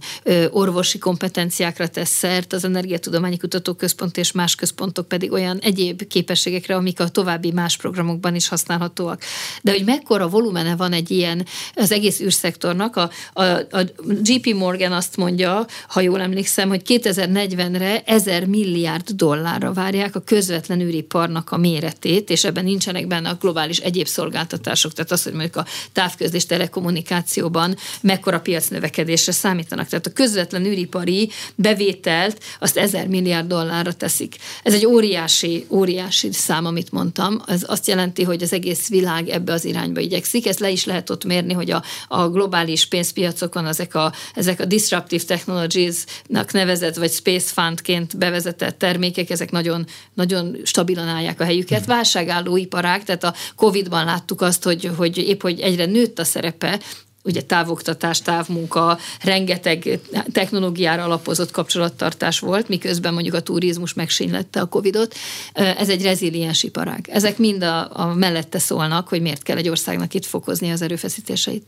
orvosi 0.50 0.98
kompetenciákra 0.98 1.88
tesz 1.88 2.10
szert, 2.10 2.54
az 2.54 2.64
Energiatudományi 2.64 3.38
Kutatóközpont 3.38 4.18
és 4.18 4.32
más 4.32 4.56
központok 4.56 5.08
pedig 5.08 5.32
olyan 5.32 5.58
egyéb 5.58 6.08
képességekre, 6.08 6.76
amik 6.76 7.00
a 7.00 7.08
további 7.08 7.52
más 7.52 7.78
programokban 7.78 8.36
is 8.36 8.48
használhatóak. 8.48 9.22
De 9.62 9.72
hogy 9.72 9.84
mekkora 9.86 10.28
volumene 10.28 10.76
van 10.76 10.94
egy 10.94 11.12
ilyen 11.12 11.46
az 11.76 11.92
egész 11.92 12.20
űrszektornak, 12.20 12.96
a, 12.96 13.10
a, 13.34 13.44
a 13.44 13.86
JP 14.22 14.54
Morgan 14.54 14.92
azt 14.92 15.18
mondja, 15.18 15.66
ha 15.88 16.02
jól 16.02 16.22
emlékszem, 16.22 16.70
hogy 16.70 16.82
2040-re 16.86 18.02
1000 18.06 18.46
milliárd 18.46 19.10
dollárra 19.10 19.74
várják 19.74 20.16
a 20.16 20.20
közvetlen 20.20 20.82
űriparnak 20.82 21.52
a 21.52 21.58
méretét, 21.58 22.30
és 22.30 22.44
ebben 22.44 22.64
nincsenek 22.64 23.08
benne 23.08 23.30
a 23.30 23.38
globális 23.40 23.78
egyéb 23.78 24.08
szolgáltatások 24.08 24.49
szolgáltatások, 24.50 24.94
tehát 24.94 25.12
az, 25.12 25.24
hogy 25.24 25.34
mondjuk 25.34 25.56
a 25.56 25.66
távközlés 25.94 26.46
telekommunikációban 26.46 27.76
mekkora 28.02 28.40
piacnövekedésre 28.40 29.32
számítanak. 29.32 29.88
Tehát 29.88 30.06
a 30.06 30.14
közvetlen 30.14 30.66
űripari 30.66 31.30
bevételt 31.56 32.44
azt 32.60 32.78
ezer 32.78 33.08
milliárd 33.08 33.48
dollárra 33.48 33.94
teszik. 33.94 34.36
Ez 34.64 34.74
egy 34.74 34.86
óriási, 34.86 35.66
óriási 35.70 36.32
szám, 36.32 36.66
amit 36.66 36.92
mondtam. 36.92 37.42
Ez 37.48 37.64
azt 37.68 37.88
jelenti, 37.88 38.24
hogy 38.24 38.44
az 38.44 38.54
egész 38.54 38.90
világ 38.90 39.30
ebbe 39.30 39.54
az 39.54 39.66
irányba 39.66 40.00
igyekszik. 40.00 40.48
Ezt 40.48 40.60
le 40.60 40.70
is 40.70 40.86
lehet 40.86 41.10
ott 41.10 41.26
mérni, 41.26 41.54
hogy 41.54 41.72
a, 41.72 41.84
a 42.08 42.30
globális 42.30 42.86
pénzpiacokon 42.86 43.66
ezek 43.66 43.96
a, 43.96 44.14
ezek 44.36 44.60
a 44.60 44.66
disruptive 44.66 45.24
technologies-nak 45.24 46.52
nevezett, 46.52 46.96
vagy 46.96 47.12
space 47.12 47.52
fundként 47.54 48.18
bevezetett 48.18 48.78
termékek, 48.78 49.30
ezek 49.30 49.52
nagyon, 49.52 49.86
nagyon 50.14 50.58
stabilan 50.64 51.08
állják 51.08 51.40
a 51.40 51.44
helyüket. 51.44 51.86
Válságálló 51.86 52.58
iparág, 52.58 53.04
tehát 53.04 53.24
a 53.24 53.34
Covid-ban 53.56 54.06
láttuk 54.06 54.39
azt, 54.42 54.64
hogy, 54.64 54.92
hogy 54.98 55.18
épp 55.18 55.42
hogy 55.42 55.60
egyre 55.60 55.86
nőtt 55.86 56.20
a 56.20 56.24
szerepe 56.24 56.80
ugye 57.24 57.42
távoktatás, 57.42 58.22
távmunka, 58.22 58.98
rengeteg 59.24 60.00
technológiára 60.32 61.04
alapozott 61.04 61.52
kapcsolattartás 61.52 62.40
volt, 62.40 62.68
miközben 62.68 63.14
mondjuk 63.14 63.36
a 63.36 63.42
turizmus 63.42 63.94
megsínlette 63.94 64.62
a 64.62 64.66
Covidot. 64.66 65.16
Ez 65.54 65.90
egy 65.90 66.04
reziliens 66.04 66.64
iparág. 66.64 67.10
Ezek 67.12 67.38
mind 67.38 67.64
a, 67.64 68.02
a 68.02 68.14
mellette 68.14 68.60
szólnak, 68.60 69.08
hogy 69.08 69.22
miért 69.22 69.44
kell 69.44 69.58
egy 69.58 69.70
országnak 69.70 70.14
itt 70.14 70.26
fokozni 70.26 70.72
az 70.72 70.82
erőfeszítéseit. 70.82 71.68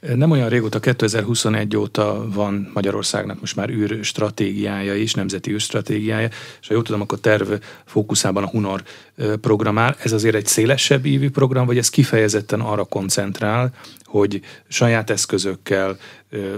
Nem 0.00 0.30
olyan 0.30 0.48
régóta, 0.48 0.80
2021 0.80 1.76
óta 1.76 2.26
van 2.32 2.70
Magyarországnak 2.74 3.40
most 3.40 3.56
már 3.56 3.70
űrstratégiája 3.70 4.94
is, 4.94 5.14
nemzeti 5.14 5.52
űrstratégiája, 5.52 6.28
és 6.60 6.68
ha 6.68 6.74
jól 6.74 6.82
tudom, 6.82 7.00
akkor 7.00 7.20
terv 7.20 7.52
fókuszában 7.84 8.42
a 8.42 8.48
Hunor 8.48 8.82
program 9.40 9.78
áll. 9.78 9.96
Ez 10.02 10.12
azért 10.12 10.34
egy 10.34 10.46
szélesebb 10.46 11.06
ívű 11.06 11.30
program, 11.30 11.66
vagy 11.66 11.78
ez 11.78 11.88
kifejezetten 11.88 12.60
arra 12.60 12.84
koncentrál, 12.84 13.72
hogy 14.04 14.40
saját 14.68 15.10
eszközökkel 15.10 15.98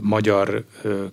magyar 0.01 0.65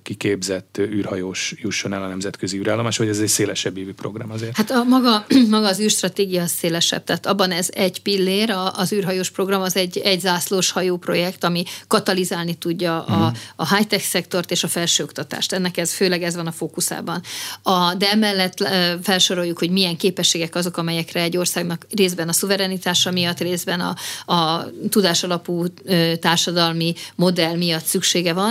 kiképzett 0.04 0.78
űrhajós 0.78 1.54
jusson 1.58 1.94
el 1.94 2.04
a 2.04 2.08
nemzetközi 2.08 2.58
űrállomás, 2.58 2.98
vagy 2.98 3.08
ez 3.08 3.20
egy 3.20 3.28
szélesebb 3.28 3.78
évű 3.78 3.94
program 3.94 4.32
azért? 4.32 4.56
Hát 4.56 4.72
a 4.72 4.84
maga, 4.84 5.26
maga 5.50 5.68
az 5.68 5.80
űrstratégia 5.80 6.42
az 6.42 6.52
szélesebb, 6.52 7.04
tehát 7.04 7.26
abban 7.26 7.52
ez 7.52 7.68
egy 7.72 8.02
pillér, 8.02 8.56
az 8.76 8.94
űrhajós 8.94 9.30
program 9.30 9.62
az 9.62 9.76
egy, 9.76 9.98
egy 9.98 10.20
zászlós 10.20 10.72
hajó 10.72 10.98
projekt, 10.98 11.44
ami 11.44 11.64
katalizálni 11.88 12.54
tudja 12.54 13.04
a, 13.04 13.16
uh-huh. 13.16 13.38
a 13.56 13.76
high-tech 13.76 14.04
szektort 14.04 14.52
és 14.52 14.64
a 14.64 14.68
felsőoktatást. 14.68 15.54
Ennek 15.54 15.78
ez 15.78 15.94
főleg 15.94 16.24
ez 16.24 16.36
van 16.36 16.48
a 16.48 16.52
fókuszában. 16.52 17.22
A, 17.62 17.94
de 17.94 18.12
emellett 18.12 18.70
felsoroljuk, 19.02 19.60
hogy 19.60 19.70
milyen 19.70 19.98
képességek 19.98 20.56
azok, 20.56 20.78
amelyekre 20.78 21.22
egy 21.22 21.38
országnak 21.38 21.86
részben 21.96 22.28
a 22.28 22.34
szuverenitása 22.34 23.12
miatt, 23.12 23.40
részben 23.40 23.80
a, 23.80 23.96
a 24.34 24.66
tudásalapú 24.90 25.66
társadalmi 26.20 26.94
modell 27.16 27.56
miatt 27.56 27.86
szüksége 27.86 28.34
van, 28.34 28.49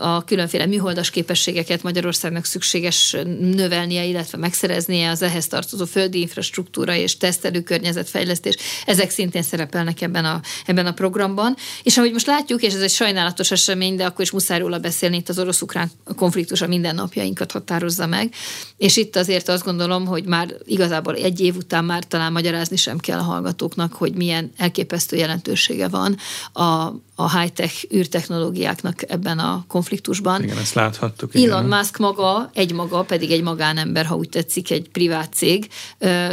a 0.00 0.24
különféle 0.24 0.66
műholdas 0.66 1.10
képességeket 1.10 1.82
Magyarországnak 1.82 2.44
szükséges 2.44 3.16
növelnie, 3.40 4.04
illetve 4.04 4.38
megszereznie 4.38 5.10
az 5.10 5.22
ehhez 5.22 5.46
tartozó 5.46 5.84
földi 5.84 6.20
infrastruktúra 6.20 6.94
és 6.94 7.16
tesztelő 7.16 7.60
környezetfejlesztés. 7.60 8.56
Ezek 8.86 9.10
szintén 9.10 9.42
szerepelnek 9.42 10.00
ebben 10.00 10.24
a, 10.24 10.40
ebben 10.66 10.86
a 10.86 10.92
programban. 10.92 11.56
És 11.82 11.96
ahogy 11.96 12.12
most 12.12 12.26
látjuk, 12.26 12.62
és 12.62 12.74
ez 12.74 12.80
egy 12.80 12.90
sajnálatos 12.90 13.50
esemény, 13.50 13.96
de 13.96 14.04
akkor 14.04 14.20
is 14.20 14.30
muszáj 14.30 14.58
róla 14.58 14.78
beszélni, 14.78 15.16
itt 15.16 15.28
az 15.28 15.38
orosz-ukrán 15.38 15.90
konfliktus 16.16 16.60
a 16.60 16.66
mindennapjainkat 16.66 17.52
határozza 17.52 18.06
meg. 18.06 18.34
És 18.76 18.96
itt 18.96 19.16
azért 19.16 19.48
azt 19.48 19.64
gondolom, 19.64 20.06
hogy 20.06 20.24
már 20.24 20.54
igazából 20.64 21.14
egy 21.14 21.40
év 21.40 21.56
után 21.56 21.84
már 21.84 22.04
talán 22.04 22.32
magyarázni 22.32 22.76
sem 22.76 22.98
kell 22.98 23.18
a 23.18 23.22
hallgatóknak, 23.22 23.92
hogy 23.92 24.14
milyen 24.14 24.52
elképesztő 24.56 25.16
jelentősége 25.16 25.88
van 25.88 26.16
a, 26.52 26.62
a 27.14 27.38
high-tech 27.38 27.84
űrtechnológiáknak 27.94 29.02
ebben 29.16 29.38
a 29.38 29.64
konfliktusban. 29.68 30.42
Igen, 30.42 30.58
ezt 30.58 30.74
láthattuk. 30.74 31.34
Elon 31.34 31.66
igen. 31.66 31.78
Musk 31.78 31.98
maga, 31.98 32.50
egy 32.54 32.72
maga, 32.72 33.02
pedig 33.02 33.30
egy 33.30 33.42
magánember, 33.42 34.04
ha 34.04 34.16
úgy 34.16 34.28
tetszik, 34.28 34.70
egy 34.70 34.88
privát 34.88 35.32
cég, 35.32 35.68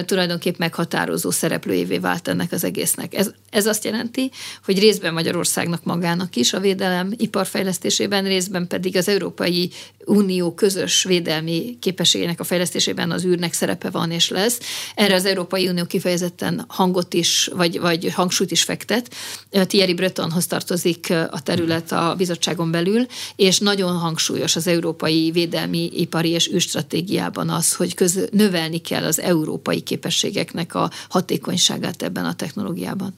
tulajdonképp 0.06 0.58
meghatározó 0.58 1.32
szereplőjévé 1.32 1.98
vált 1.98 2.28
ennek 2.28 2.52
az 2.52 2.64
egésznek. 2.64 3.14
Ez, 3.14 3.32
ez 3.50 3.66
azt 3.66 3.84
jelenti, 3.84 4.32
hogy 4.66 4.80
részben 4.80 5.14
Magyarországnak 5.14 5.84
magának 5.84 6.36
is 6.36 6.54
a 6.54 6.60
védelem 6.60 7.14
iparfejlesztésében, 7.18 8.24
részben 8.24 8.68
pedig 8.68 8.98
az 8.98 9.08
Európai 9.08 9.70
Unió 10.06 10.54
közös 10.54 11.04
védelmi 11.04 11.78
képességének 11.80 12.40
a 12.40 12.44
fejlesztésében 12.44 13.12
az 13.12 13.26
űrnek 13.26 13.54
szerepe 13.54 13.90
van 13.90 14.12
és 14.12 14.30
lesz. 14.30 14.60
Erre 14.96 15.16
az 15.16 15.26
Európai 15.26 15.68
Unió 15.68 15.86
kifejezetten 15.86 16.66
hangot 16.68 17.14
is, 17.14 17.50
vagy, 17.54 17.80
vagy 17.80 18.14
hangsúlyt 18.14 18.52
is 18.52 18.64
fektet. 18.64 19.16
Thierry 19.50 19.94
Bretonhoz 19.94 20.48
tartozik 20.48 21.14
a 21.32 21.42
terület 21.44 21.92
a 21.92 22.16
bizottságon 22.18 22.72
belül, 22.74 23.06
és 23.36 23.60
nagyon 23.60 23.98
hangsúlyos 23.98 24.56
az 24.56 24.68
európai 24.68 25.32
védelmi, 25.32 25.90
ipari 25.94 26.30
és 26.30 26.52
űrstratégiában 26.54 27.50
az, 27.50 27.74
hogy 27.74 27.94
köz, 27.94 28.30
növelni 28.32 28.78
kell 28.78 29.04
az 29.04 29.20
európai 29.20 29.82
képességeknek 29.82 30.76
a 30.76 30.92
hatékonyságát 31.10 32.02
ebben 32.02 32.26
a 32.26 32.36
technológiában. 32.36 33.14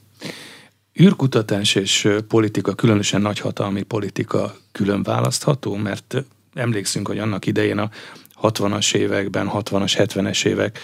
űrkutatás 1.00 1.74
és 1.74 2.08
politika, 2.28 2.74
különösen 2.74 3.20
nagyhatalmi 3.20 3.82
politika 3.82 4.56
külön 4.72 5.02
választható, 5.02 5.74
mert 5.74 6.24
emlékszünk, 6.54 7.08
hogy 7.08 7.18
annak 7.18 7.46
idején 7.46 7.78
a 7.78 7.90
60-as 8.42 8.94
években, 8.94 9.50
60-as, 9.52 9.92
70-es 9.96 10.44
évek 10.44 10.78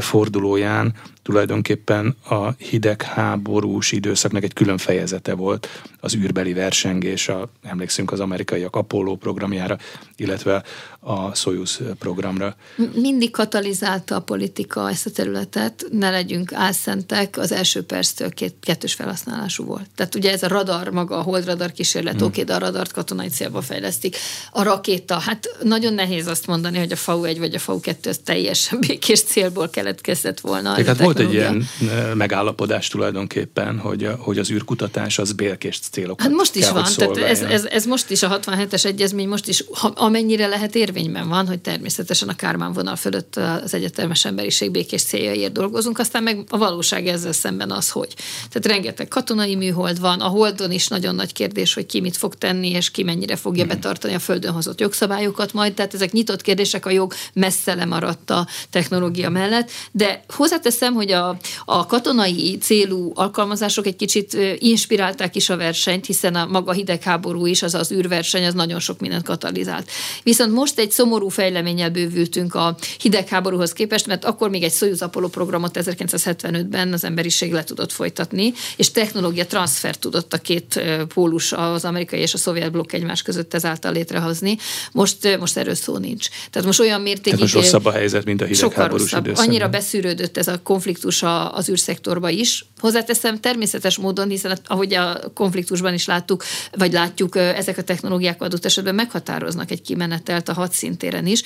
fordulóján 0.00 0.94
tulajdonképpen 1.28 2.16
a 2.28 2.50
hidegháborús 2.50 3.92
időszaknak 3.92 4.42
egy 4.42 4.52
külön 4.52 4.78
fejezete 4.78 5.34
volt 5.34 5.68
az 6.00 6.14
űrbeli 6.14 6.52
versengés, 6.52 7.28
a, 7.28 7.50
emlékszünk 7.62 8.12
az 8.12 8.20
amerikaiak 8.20 8.76
Apollo 8.76 9.14
programjára, 9.14 9.78
illetve 10.16 10.62
a 11.00 11.34
Soyuz 11.34 11.80
programra. 11.98 12.56
Mindig 12.94 13.30
katalizálta 13.30 14.14
a 14.14 14.20
politika 14.20 14.90
ezt 14.90 15.06
a 15.06 15.10
területet, 15.10 15.86
ne 15.90 16.10
legyünk 16.10 16.52
álszentek, 16.52 17.38
az 17.38 17.52
első 17.52 17.82
perctől 17.82 18.30
két, 18.30 18.54
kettős 18.60 18.94
felhasználású 18.94 19.64
volt. 19.64 19.86
Tehát 19.94 20.14
ugye 20.14 20.32
ez 20.32 20.42
a 20.42 20.48
radar, 20.48 20.88
maga 20.88 21.18
a 21.18 21.22
holdradar 21.22 21.72
kísérlet, 21.72 22.14
hmm. 22.14 22.26
oké, 22.26 22.42
de 22.42 22.54
a 22.54 22.58
radart 22.58 22.92
katonai 22.92 23.28
célba 23.28 23.60
fejlesztik. 23.60 24.16
A 24.52 24.62
rakéta, 24.62 25.18
hát 25.18 25.56
nagyon 25.62 25.94
nehéz 25.94 26.26
azt 26.26 26.46
mondani, 26.46 26.78
hogy 26.78 26.92
a 26.92 26.96
FAU-1 26.96 27.36
vagy 27.38 27.54
a 27.54 27.58
FAU-2 27.58 28.08
az 28.08 28.20
teljesen 28.24 28.80
békés 28.86 29.22
célból 29.22 29.68
keletkezett 29.68 30.40
volna. 30.40 30.74
Tehát 30.74 30.98
volt 30.98 31.17
egy 31.18 31.32
ilyen 31.32 31.68
megállapodás 32.14 32.88
tulajdonképpen, 32.88 33.78
hogy, 33.78 34.08
hogy 34.18 34.38
az 34.38 34.50
űrkutatás 34.50 35.18
az 35.18 35.32
békés 35.32 35.78
célokat 35.90 36.26
Hát 36.26 36.36
most 36.36 36.54
is 36.54 36.64
kell, 36.64 36.72
van, 36.72 36.84
tehát 36.96 37.16
ez, 37.16 37.40
ez, 37.40 37.64
ez, 37.64 37.86
most 37.86 38.10
is 38.10 38.22
a 38.22 38.38
67-es 38.38 38.84
egyezmény 38.84 39.28
most 39.28 39.48
is, 39.48 39.64
ha, 39.72 39.92
amennyire 39.94 40.46
lehet 40.46 40.74
érvényben 40.74 41.28
van, 41.28 41.46
hogy 41.46 41.60
természetesen 41.60 42.28
a 42.28 42.34
Kármán 42.34 42.72
vonal 42.72 42.96
fölött 42.96 43.36
az 43.36 43.74
egyetemes 43.74 44.24
emberiség 44.24 44.70
békés 44.70 45.02
céljaiért 45.02 45.52
dolgozunk, 45.52 45.98
aztán 45.98 46.22
meg 46.22 46.44
a 46.48 46.58
valóság 46.58 47.06
ezzel 47.06 47.32
szemben 47.32 47.70
az, 47.70 47.90
hogy. 47.90 48.14
Tehát 48.48 48.66
rengeteg 48.66 49.08
katonai 49.08 49.56
műhold 49.56 50.00
van, 50.00 50.20
a 50.20 50.28
Holdon 50.28 50.70
is 50.70 50.88
nagyon 50.88 51.14
nagy 51.14 51.32
kérdés, 51.32 51.74
hogy 51.74 51.86
ki 51.86 52.00
mit 52.00 52.16
fog 52.16 52.34
tenni, 52.34 52.70
és 52.70 52.90
ki 52.90 53.02
mennyire 53.02 53.36
fogja 53.36 53.64
mm. 53.64 53.68
betartani 53.68 54.14
a 54.14 54.18
Földön 54.18 54.52
hozott 54.52 54.80
jogszabályokat 54.80 55.52
majd, 55.52 55.74
tehát 55.74 55.94
ezek 55.94 56.12
nyitott 56.12 56.42
kérdések, 56.42 56.86
a 56.86 56.90
jog 56.90 57.14
messze 57.32 57.74
lemaradt 57.74 58.30
a 58.30 58.46
technológia 58.70 59.30
mellett, 59.30 59.70
de 59.92 60.24
hozzáteszem, 60.28 60.94
hogy 60.94 61.07
a, 61.12 61.36
a 61.64 61.86
katonai 61.86 62.58
célú 62.60 63.12
alkalmazások 63.14 63.86
egy 63.86 63.96
kicsit 63.96 64.36
inspirálták 64.58 65.36
is 65.36 65.50
a 65.50 65.56
versenyt, 65.56 66.06
hiszen 66.06 66.34
a 66.34 66.46
maga 66.46 66.72
hidegháború 66.72 67.46
is, 67.46 67.62
az 67.62 67.74
az 67.74 67.92
űrverseny, 67.92 68.44
az 68.44 68.54
nagyon 68.54 68.80
sok 68.80 69.00
mindent 69.00 69.24
katalizált. 69.24 69.90
Viszont 70.22 70.52
most 70.52 70.78
egy 70.78 70.90
szomorú 70.90 71.28
fejleménnyel 71.28 71.90
bővültünk 71.90 72.54
a 72.54 72.76
hidegháborúhoz 73.00 73.72
képest, 73.72 74.06
mert 74.06 74.24
akkor 74.24 74.50
még 74.50 74.62
egy 74.62 74.72
Soyuz 74.72 75.02
Apollo 75.02 75.28
programot 75.28 75.78
1975-ben 75.80 76.92
az 76.92 77.04
emberiség 77.04 77.52
le 77.52 77.64
tudott 77.64 77.92
folytatni, 77.92 78.52
és 78.76 78.90
technológia 78.90 79.46
transfer 79.46 79.96
tudott 79.96 80.32
a 80.32 80.38
két 80.38 80.82
pólus, 81.14 81.52
az 81.52 81.84
amerikai 81.84 82.20
és 82.20 82.34
a 82.34 82.38
szovjet 82.38 82.70
blokk 82.70 82.92
egymás 82.92 83.22
között 83.22 83.54
ezáltal 83.54 83.92
létrehozni. 83.92 84.56
Most, 84.92 85.38
most 85.38 85.56
erről 85.56 85.74
szó 85.74 85.96
nincs. 85.96 86.28
Tehát 86.50 86.66
most 86.66 86.80
olyan 86.80 87.00
mértékig... 87.00 87.22
Tehát 87.24 87.40
most 87.40 87.54
rosszabb 87.54 87.84
a 87.84 87.90
helyzet, 87.90 88.24
mint 88.24 88.40
a 88.40 88.44
hidegháborús 88.44 89.12
időszakban. 89.12 89.46
Annyira 89.46 89.68
beszűrődött 89.68 90.36
ez 90.36 90.48
a 90.48 90.60
konfliktus 90.62 90.97
az 91.02 91.68
űrszektorba 91.70 92.28
is. 92.28 92.64
Hozzáteszem 92.78 93.40
természetes 93.40 93.96
módon, 93.96 94.28
hiszen 94.28 94.58
ahogy 94.66 94.94
a 94.94 95.20
konfliktusban 95.34 95.94
is 95.94 96.06
láttuk, 96.06 96.44
vagy 96.72 96.92
látjuk, 96.92 97.36
ezek 97.36 97.78
a 97.78 97.82
technológiák 97.82 98.42
adott 98.42 98.64
esetben 98.64 98.94
meghatároznak 98.94 99.70
egy 99.70 99.82
kimenetelt 99.82 100.48
a 100.48 100.52
hadszintéren 100.52 101.26
is. 101.26 101.42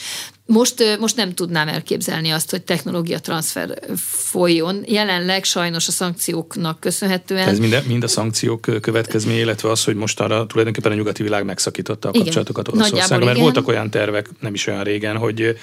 Most, 0.46 0.98
most 1.00 1.16
nem 1.16 1.34
tudnám 1.34 1.68
elképzelni 1.68 2.30
azt, 2.30 2.50
hogy 2.50 2.62
technológia 2.62 3.18
transfer 3.18 3.78
folyjon. 3.96 4.82
Jelenleg 4.86 5.44
sajnos 5.44 5.88
a 5.88 5.90
szankcióknak 5.90 6.80
köszönhetően. 6.80 7.48
Ez 7.48 7.58
mind, 7.58 7.82
mind 7.86 8.02
a 8.02 8.08
szankciók 8.08 8.60
következménye, 8.80 9.40
illetve 9.40 9.70
az, 9.70 9.84
hogy 9.84 9.94
most 9.94 10.20
arra 10.20 10.46
tulajdonképpen 10.46 10.92
a 10.92 10.94
nyugati 10.94 11.22
világ 11.22 11.44
megszakította 11.44 12.08
a 12.08 12.12
kapcsolatokat 12.12 12.68
Oroszországgal, 12.68 13.26
mert 13.26 13.38
voltak 13.38 13.68
olyan 13.68 13.90
tervek 13.90 14.28
nem 14.40 14.54
is 14.54 14.66
olyan 14.66 14.84
régen, 14.84 15.16
hogy 15.16 15.56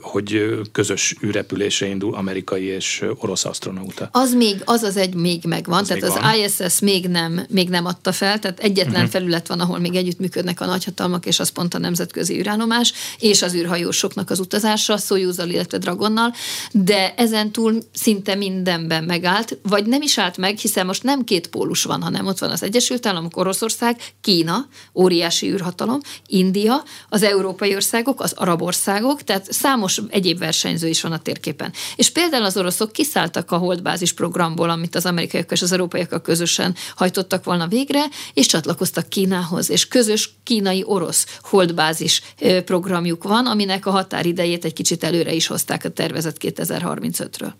hogy 0.00 0.60
közös 0.72 1.16
űrrepülésre 1.24 1.86
indul 1.86 2.14
amerikai 2.14 2.64
és 2.64 3.04
orosz 3.16 3.44
astronauta. 3.44 4.08
Az 4.12 4.34
még, 4.34 4.62
az 4.64 4.82
az 4.82 4.96
egy 4.96 5.14
még 5.14 5.44
megvan, 5.44 5.80
az 5.80 5.86
tehát 5.86 6.02
még 6.02 6.10
az 6.10 6.18
van. 6.20 6.34
ISS 6.34 6.80
még 6.80 7.08
nem, 7.08 7.46
még 7.48 7.68
nem 7.68 7.84
adta 7.84 8.12
fel, 8.12 8.38
tehát 8.38 8.60
egyetlen 8.60 8.94
uh-huh. 8.94 9.10
felület 9.10 9.46
van, 9.46 9.60
ahol 9.60 9.78
még 9.78 9.94
együttműködnek 9.94 10.60
a 10.60 10.66
nagyhatalmak, 10.66 11.26
és 11.26 11.40
az 11.40 11.48
pont 11.48 11.74
a 11.74 11.78
nemzetközi 11.78 12.38
űrállomás, 12.38 12.92
és 13.18 13.42
az 13.42 13.54
űrhajósoknak 13.54 14.30
az 14.30 14.40
utazása, 14.40 14.96
Soyuz-zal, 14.96 15.48
illetve 15.48 15.78
Dragonnal, 15.78 16.34
de 16.72 17.14
ezen 17.16 17.50
túl 17.50 17.82
szinte 17.92 18.34
mindenben 18.34 19.04
megállt, 19.04 19.58
vagy 19.62 19.86
nem 19.86 20.02
is 20.02 20.18
állt 20.18 20.36
meg, 20.36 20.58
hiszen 20.58 20.86
most 20.86 21.02
nem 21.02 21.24
két 21.24 21.46
pólus 21.46 21.82
van, 21.82 22.02
hanem 22.02 22.26
ott 22.26 22.38
van 22.38 22.50
az 22.50 22.62
Egyesült 22.62 23.06
Államok, 23.06 23.36
Oroszország, 23.36 24.00
Kína, 24.20 24.66
óriási 24.94 25.50
űrhatalom, 25.50 26.00
India, 26.26 26.82
az 27.08 27.22
európai 27.22 27.74
országok, 27.74 28.20
az 28.20 28.32
arab 28.32 28.62
országok, 28.62 29.22
tehát 29.22 29.52
számos 29.62 30.00
egyéb 30.08 30.38
versenyző 30.38 30.88
is 30.88 31.02
van 31.02 31.12
a 31.12 31.18
térképen. 31.18 31.72
És 31.96 32.10
például 32.10 32.44
az 32.44 32.56
oroszok 32.56 32.92
kiszálltak 32.92 33.50
a 33.50 33.56
holdbázis 33.56 34.12
programból, 34.12 34.70
amit 34.70 34.94
az 34.94 35.06
amerikaiak 35.06 35.50
és 35.50 35.62
az 35.62 35.72
európaiak 35.72 36.22
közösen 36.22 36.74
hajtottak 36.94 37.44
volna 37.44 37.66
végre, 37.66 38.04
és 38.34 38.46
csatlakoztak 38.46 39.08
Kínához, 39.08 39.70
és 39.70 39.88
közös 39.88 40.30
kínai-orosz 40.44 41.38
holdbázis 41.40 42.22
programjuk 42.64 43.22
van, 43.22 43.46
aminek 43.46 43.86
a 43.86 43.90
határidejét 43.90 44.64
egy 44.64 44.72
kicsit 44.72 45.04
előre 45.04 45.32
is 45.32 45.46
hozták 45.46 45.84
a 45.84 45.88
tervezet 45.88 46.36
2035-ről. 46.40 47.52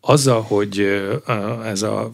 Azzal, 0.00 0.42
hogy 0.42 1.02
ez 1.64 1.82
a 1.82 2.12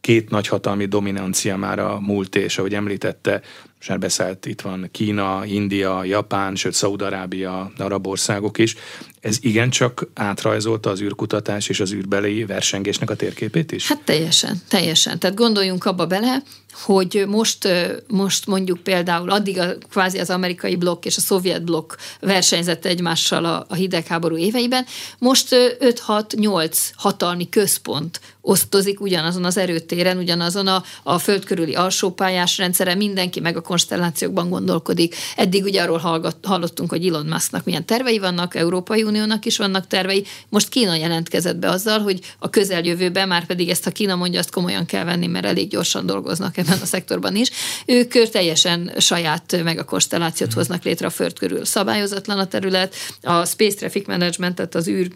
két 0.00 0.30
nagyhatalmi 0.30 0.86
dominancia 0.86 1.56
már 1.56 1.78
a 1.78 2.00
múlt, 2.00 2.36
és 2.36 2.58
ahogy 2.58 2.74
említette, 2.74 3.42
már 3.86 3.98
beszélt, 3.98 4.46
itt 4.46 4.60
van 4.60 4.88
Kína, 4.90 5.44
India, 5.44 6.04
Japán, 6.04 6.54
sőt 6.54 6.72
Szaudarábia, 6.72 7.72
arab 7.78 8.06
országok 8.06 8.58
is. 8.58 8.74
Ez 9.20 9.38
igencsak 9.40 10.06
átrajzolta 10.14 10.90
az 10.90 11.00
űrkutatás 11.00 11.68
és 11.68 11.80
az 11.80 11.92
űrbeli 11.92 12.44
versengésnek 12.44 13.10
a 13.10 13.14
térképét 13.14 13.72
is? 13.72 13.88
Hát 13.88 14.02
teljesen, 14.02 14.62
teljesen. 14.68 15.18
Tehát 15.18 15.36
gondoljunk 15.36 15.84
abba 15.84 16.06
bele, 16.06 16.42
hogy 16.82 17.24
most, 17.28 17.68
most 18.06 18.46
mondjuk 18.46 18.78
például 18.78 19.30
addig 19.30 19.58
a, 19.58 19.74
kvázi 19.90 20.18
az 20.18 20.30
amerikai 20.30 20.76
blokk 20.76 21.04
és 21.04 21.16
a 21.16 21.20
szovjet 21.20 21.64
blokk 21.64 21.92
versenyzett 22.20 22.84
egymással 22.84 23.44
a, 23.44 23.66
a 23.68 23.74
hidegháború 23.74 24.36
éveiben, 24.36 24.86
most 25.18 25.46
5-6-8 25.50 26.78
hatalmi 26.96 27.48
központ 27.48 28.20
osztozik 28.40 29.00
ugyanazon 29.00 29.44
az 29.44 29.56
erőtéren, 29.56 30.18
ugyanazon 30.18 30.66
a, 30.66 30.82
a 31.02 31.18
föld 31.18 31.44
körüli 31.44 31.74
alsópályás 31.74 32.58
rendszere, 32.58 32.94
mindenki 32.94 33.40
meg 33.40 33.56
a 33.56 33.60
konstellációkban 33.60 34.48
gondolkodik. 34.48 35.14
Eddig 35.36 35.64
ugye 35.64 35.82
arról 35.82 35.98
hallgat, 35.98 36.36
hallottunk, 36.42 36.90
hogy 36.90 37.06
Elon 37.06 37.26
Musknak 37.26 37.64
milyen 37.64 37.84
tervei 37.84 38.18
vannak, 38.18 38.54
Európai 38.54 39.02
Uniónak 39.08 39.44
is 39.44 39.56
vannak 39.56 39.86
tervei. 39.86 40.24
Most 40.48 40.68
Kína 40.68 40.94
jelentkezett 40.94 41.56
be 41.56 41.70
azzal, 41.70 41.98
hogy 41.98 42.20
a 42.38 42.50
közeljövőben, 42.50 43.28
már 43.28 43.46
pedig 43.46 43.68
ezt 43.68 43.86
a 43.86 43.90
Kína 43.90 44.16
mondja, 44.16 44.38
azt 44.38 44.50
komolyan 44.50 44.86
kell 44.86 45.04
venni, 45.04 45.26
mert 45.26 45.44
elég 45.44 45.68
gyorsan 45.68 46.06
dolgoznak 46.06 46.56
ebben 46.56 46.78
a 46.82 46.86
szektorban 46.86 47.36
is. 47.36 47.50
Ők 47.86 48.28
teljesen 48.30 48.92
saját 48.98 49.62
meg 49.62 49.78
a 49.78 49.84
konstellációt 49.84 50.52
hoznak 50.52 50.82
létre 50.82 51.06
a 51.06 51.10
föld 51.10 51.38
körül. 51.38 51.64
Szabályozatlan 51.64 52.38
a 52.38 52.46
terület, 52.46 52.94
a 53.22 53.44
Space 53.44 53.76
Traffic 53.76 54.06
Management, 54.06 54.54
tehát 54.54 54.74
az 54.74 54.88
űr 54.88 55.10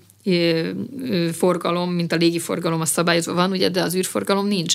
forgalom, 1.33 1.91
mint 1.91 2.13
a 2.13 2.17
légiforgalom 2.17 2.81
a 2.81 2.85
szabályozva 2.85 3.33
van, 3.33 3.51
ugye, 3.51 3.69
de 3.69 3.83
az 3.83 3.95
űrforgalom 3.95 4.47
nincs. 4.47 4.75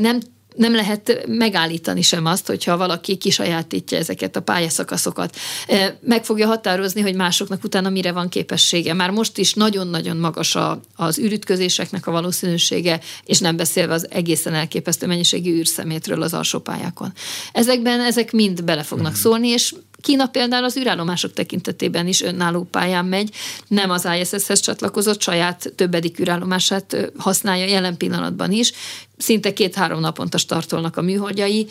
Nem 0.00 0.20
nem 0.58 0.74
lehet 0.74 1.24
megállítani 1.26 2.02
sem 2.02 2.26
azt, 2.26 2.46
hogyha 2.46 2.76
valaki 2.76 3.16
kisajátítja 3.16 3.98
ezeket 3.98 4.36
a 4.36 4.40
pályaszakaszokat. 4.40 5.36
Meg 6.00 6.24
fogja 6.24 6.46
határozni, 6.46 7.00
hogy 7.00 7.14
másoknak 7.14 7.64
utána 7.64 7.88
mire 7.88 8.12
van 8.12 8.28
képessége. 8.28 8.94
Már 8.94 9.10
most 9.10 9.38
is 9.38 9.54
nagyon-nagyon 9.54 10.16
magas 10.16 10.54
a, 10.54 10.80
az 10.96 11.18
űrütközéseknek 11.18 12.06
a 12.06 12.10
valószínűsége, 12.10 13.00
és 13.24 13.38
nem 13.38 13.56
beszélve 13.56 13.94
az 13.94 14.10
egészen 14.10 14.54
elképesztő 14.54 15.06
mennyiségű 15.06 15.58
űrszemétről 15.58 16.22
az 16.22 16.34
alsó 16.34 16.58
pályákon. 16.58 17.12
Ezekben 17.52 18.00
ezek 18.00 18.32
mind 18.32 18.64
bele 18.64 18.82
fognak 18.82 19.12
mhm. 19.12 19.20
szólni, 19.20 19.48
és 19.48 19.74
Kína 20.00 20.26
például 20.26 20.64
az 20.64 20.76
űrállomások 20.76 21.32
tekintetében 21.32 22.06
is 22.06 22.22
önálló 22.22 22.62
pályán 22.62 23.04
megy, 23.04 23.30
nem 23.68 23.90
az 23.90 24.08
ISS-hez 24.20 24.60
csatlakozott, 24.60 25.20
saját 25.20 25.72
többedik 25.76 26.18
űrállomását 26.20 27.12
használja 27.16 27.66
jelen 27.66 27.96
pillanatban 27.96 28.52
is. 28.52 28.72
Szinte 29.16 29.52
két-három 29.52 30.00
naponta 30.00 30.38
startolnak 30.38 30.96
a 30.96 31.02
műholdjai, 31.02 31.66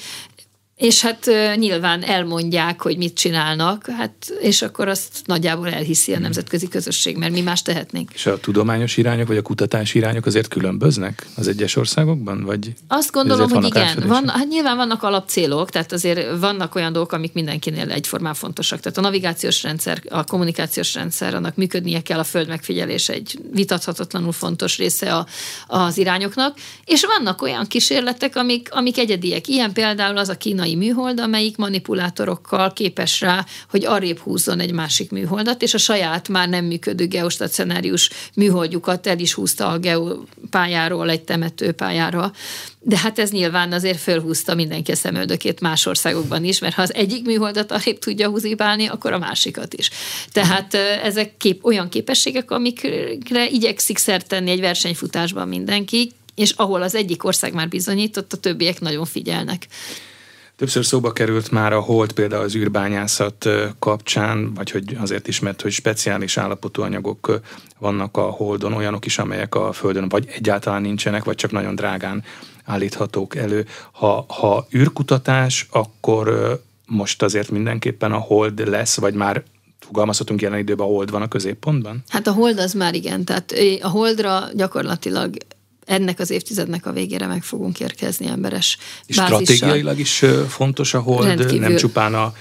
És 0.78 1.02
hát 1.02 1.30
nyilván 1.56 2.04
elmondják, 2.04 2.82
hogy 2.82 2.98
mit 2.98 3.14
csinálnak, 3.14 3.86
hát, 3.86 4.34
és 4.40 4.62
akkor 4.62 4.88
azt 4.88 5.22
nagyjából 5.26 5.70
elhiszi 5.70 6.14
a 6.14 6.20
nemzetközi 6.20 6.68
közösség, 6.68 7.18
mert 7.18 7.32
mi 7.32 7.42
más 7.42 7.62
tehetnénk. 7.62 8.12
És 8.14 8.26
a 8.26 8.40
tudományos 8.40 8.98
irányok, 8.98 9.28
vagy 9.28 9.38
a 9.38 9.42
kutatási 9.42 9.98
irányok 9.98 10.26
azért 10.26 10.48
különböznek 10.48 11.26
az 11.36 11.48
egyes 11.48 11.76
országokban? 11.76 12.44
Vagy 12.44 12.74
azt 12.88 13.12
gondolom, 13.12 13.50
hogy 13.50 13.66
igen. 13.66 14.04
Van, 14.08 14.30
hát 14.30 14.48
nyilván 14.48 14.78
vannak 14.78 15.04
alapcélok, 15.04 15.70
tehát 15.70 15.92
azért 15.92 16.40
vannak 16.40 16.76
olyan 16.76 16.94
dolgok, 16.94 17.12
amik 17.12 17.34
mindenkinél 17.34 17.92
egyformán 17.92 18.34
fontosak. 18.34 18.80
Tehát 18.80 18.98
a 18.98 19.02
navigációs 19.02 19.64
rendszer, 19.64 20.02
a 20.10 20.24
kommunikációs 20.24 20.94
rendszer, 20.94 21.36
annak 21.36 21.56
működnie 21.56 22.02
kell, 22.02 22.20
a 22.20 22.24
föld 22.24 22.48
megfigyelés 22.48 23.10
egy 23.10 23.40
vitathatatlanul 23.54 24.32
fontos 24.32 24.78
része 24.78 25.16
a, 25.16 25.26
az 25.68 25.98
irányoknak, 25.98 26.58
és 26.86 27.06
vannak 27.18 27.42
olyan 27.42 27.68
kísérletek, 27.68 28.36
amik, 28.36 28.68
amik 28.72 28.98
egyediek. 28.98 29.48
Ilyen 29.48 29.74
például 29.74 30.18
az 30.18 30.30
a 30.30 30.38
kínai 30.38 30.66
kínai 30.68 30.88
műhold, 30.88 31.20
amelyik 31.20 31.58
manipulátorokkal 31.58 32.74
képes 32.74 33.22
rá, 33.22 33.46
hogy 33.70 33.86
arrébb 33.86 34.18
húzzon 34.18 34.60
egy 34.60 34.72
másik 34.72 35.12
műholdat, 35.12 35.62
és 35.62 35.74
a 35.74 35.78
saját 35.78 36.28
már 36.28 36.50
nem 36.50 36.66
működő 36.66 37.08
geostacionárius 37.08 38.10
műholdjukat 38.36 39.08
el 39.08 39.20
is 39.20 39.34
húzta 39.34 39.68
a 39.68 39.78
geopályáról 39.78 41.10
egy 41.10 41.22
temetőpályára. 41.22 42.32
De 42.80 42.98
hát 42.98 43.20
ez 43.20 43.32
nyilván 43.32 43.72
azért 43.72 44.00
fölhúzta 44.00 44.56
mindenki 44.56 44.92
a 44.92 44.96
szemöldökét 44.96 45.60
más 45.60 45.86
országokban 45.86 46.44
is, 46.44 46.60
mert 46.60 46.76
ha 46.76 46.82
az 46.82 46.94
egyik 46.94 47.26
műholdat 47.26 47.72
arrébb 47.72 48.00
tudja 48.00 48.30
húzibálni, 48.30 48.88
akkor 48.88 49.14
a 49.14 49.18
másikat 49.18 49.74
is. 49.74 49.90
Tehát 50.32 50.74
ezek 51.04 51.38
kép, 51.38 51.66
olyan 51.66 51.90
képességek, 51.90 52.52
amikre 52.52 53.48
igyekszik 53.50 53.98
szert 53.98 54.28
tenni 54.28 54.52
egy 54.52 54.60
versenyfutásban 54.60 55.48
mindenki, 55.48 56.12
és 56.36 56.52
ahol 56.52 56.82
az 56.82 56.96
egyik 56.96 57.24
ország 57.24 57.54
már 57.54 57.68
bizonyított, 57.68 58.34
a 58.34 58.38
többiek 58.38 58.80
nagyon 58.80 59.06
figyelnek. 59.06 59.68
Többször 60.58 60.86
szóba 60.86 61.12
került 61.12 61.52
már 61.52 61.74
a 61.74 61.80
hold 61.80 62.12
például 62.12 62.44
az 62.44 62.56
űrbányászat 62.56 63.50
kapcsán, 63.80 64.54
vagy 64.54 64.72
hogy 64.72 64.98
azért 65.00 65.28
ismert, 65.28 65.62
hogy 65.62 65.72
speciális 65.72 66.38
állapotú 66.38 66.82
anyagok 66.82 67.42
vannak 67.80 68.18
a 68.18 68.22
holdon, 68.22 68.74
olyanok 68.74 69.06
is, 69.06 69.18
amelyek 69.18 69.56
a 69.56 69.72
Földön 69.72 70.10
vagy 70.10 70.28
egyáltalán 70.36 70.82
nincsenek, 70.82 71.24
vagy 71.24 71.36
csak 71.36 71.52
nagyon 71.52 71.76
drágán 71.76 72.24
állíthatók 72.66 73.36
elő. 73.36 73.66
Ha, 73.92 74.26
ha 74.28 74.68
űrkutatás, 74.76 75.68
akkor 75.72 76.56
most 76.86 77.24
azért 77.24 77.50
mindenképpen 77.50 78.12
a 78.12 78.18
hold 78.18 78.68
lesz, 78.68 78.98
vagy 78.98 79.14
már 79.14 79.44
fogalmazhatunk 79.80 80.42
jelen 80.42 80.60
időben, 80.60 80.86
a 80.86 80.90
hold 80.90 81.12
van 81.12 81.22
a 81.22 81.28
középpontban? 81.28 82.04
Hát 82.08 82.28
a 82.28 82.32
hold 82.32 82.60
az 82.60 82.74
már 82.74 82.94
igen, 82.94 83.26
tehát 83.26 83.54
a 83.82 83.90
holdra 83.90 84.44
gyakorlatilag 84.54 85.36
ennek 85.88 86.20
az 86.20 86.30
évtizednek 86.30 86.86
a 86.86 86.92
végére 86.92 87.28
meg 87.28 87.44
fogunk 87.44 87.80
érkezni 87.80 88.28
emberes 88.28 88.78
És 89.06 89.16
bázissal. 89.16 89.44
stratégiailag 89.44 90.00
is 90.00 90.24
fontos 90.48 90.94
a 90.94 91.00
hold, 91.00 91.26
Rendkívül. 91.26 91.60
nem 91.60 91.76
csupán 91.76 92.14
a 92.14 92.34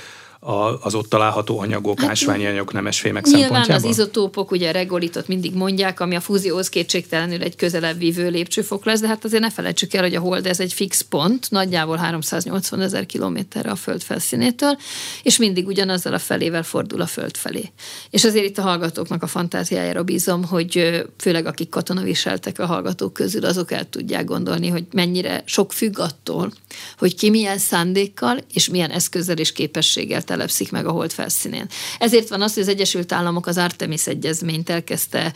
a, 0.47 0.79
az 0.81 0.95
ott 0.95 1.09
található 1.09 1.59
anyagok, 1.59 2.01
hát, 2.01 2.11
ásványi 2.11 2.47
anyagok, 2.47 2.73
nemesfémek 2.73 3.25
szempontjából? 3.25 3.59
Nyilván 3.59 3.77
az 3.77 3.85
izotópok, 3.85 4.51
ugye 4.51 4.71
regolitot 4.71 5.29
mindig 5.29 5.55
mondják, 5.55 6.01
ami 6.01 6.17
a 6.17 6.21
fúzióhoz 6.21 6.69
kétségtelenül 6.69 7.43
egy 7.43 7.57
közelebb 7.57 7.99
vívő 7.99 8.29
lépcsőfok 8.29 8.85
lesz, 8.85 9.01
de 9.01 9.07
hát 9.07 9.25
azért 9.25 9.43
ne 9.43 9.51
felejtsük 9.51 9.95
el, 9.95 10.03
hogy 10.03 10.15
a 10.15 10.21
hold 10.21 10.47
ez 10.47 10.61
egy 10.61 10.73
fix 10.73 11.01
pont, 11.01 11.51
nagyjából 11.51 11.97
380 11.97 12.81
ezer 12.81 13.07
kilométerre 13.07 13.71
a 13.71 13.75
föld 13.75 14.03
felszínétől, 14.03 14.77
és 15.23 15.37
mindig 15.37 15.67
ugyanazzal 15.67 16.15
a 16.15 16.19
felével 16.19 16.63
fordul 16.63 17.01
a 17.01 17.07
föld 17.07 17.37
felé. 17.37 17.73
És 18.11 18.25
azért 18.25 18.45
itt 18.45 18.59
a 18.59 18.63
hallgatóknak 18.63 19.23
a 19.23 19.27
fantáziájára 19.27 20.03
bízom, 20.03 20.45
hogy 20.45 21.05
főleg 21.19 21.47
akik 21.47 21.69
katonaviseltek 21.69 22.59
a 22.59 22.67
hallgatók 22.67 23.13
közül, 23.13 23.45
azok 23.45 23.73
el 23.73 23.89
tudják 23.89 24.25
gondolni, 24.25 24.69
hogy 24.69 24.85
mennyire 24.93 25.43
sok 25.45 25.73
függ 25.73 25.99
attól, 25.99 26.53
hogy 26.99 27.15
ki 27.15 27.31
milyen 27.31 27.59
szándékkal 27.59 28.39
és 28.53 28.69
milyen 28.69 28.91
eszközzel 28.91 29.37
és 29.37 29.53
képességgel 29.53 30.23
telepszik 30.37 30.71
meg 30.71 30.87
a 30.87 30.91
hold 30.91 31.13
felszínén. 31.13 31.67
Ezért 31.99 32.29
van 32.29 32.43
az, 32.43 32.55
hogy 32.55 32.63
az 32.63 32.69
Egyesült 32.69 33.13
Államok 33.13 33.47
az 33.47 33.59
Artemis 33.59 34.07
egyezményt 34.07 34.71
elkezdte, 34.71 35.33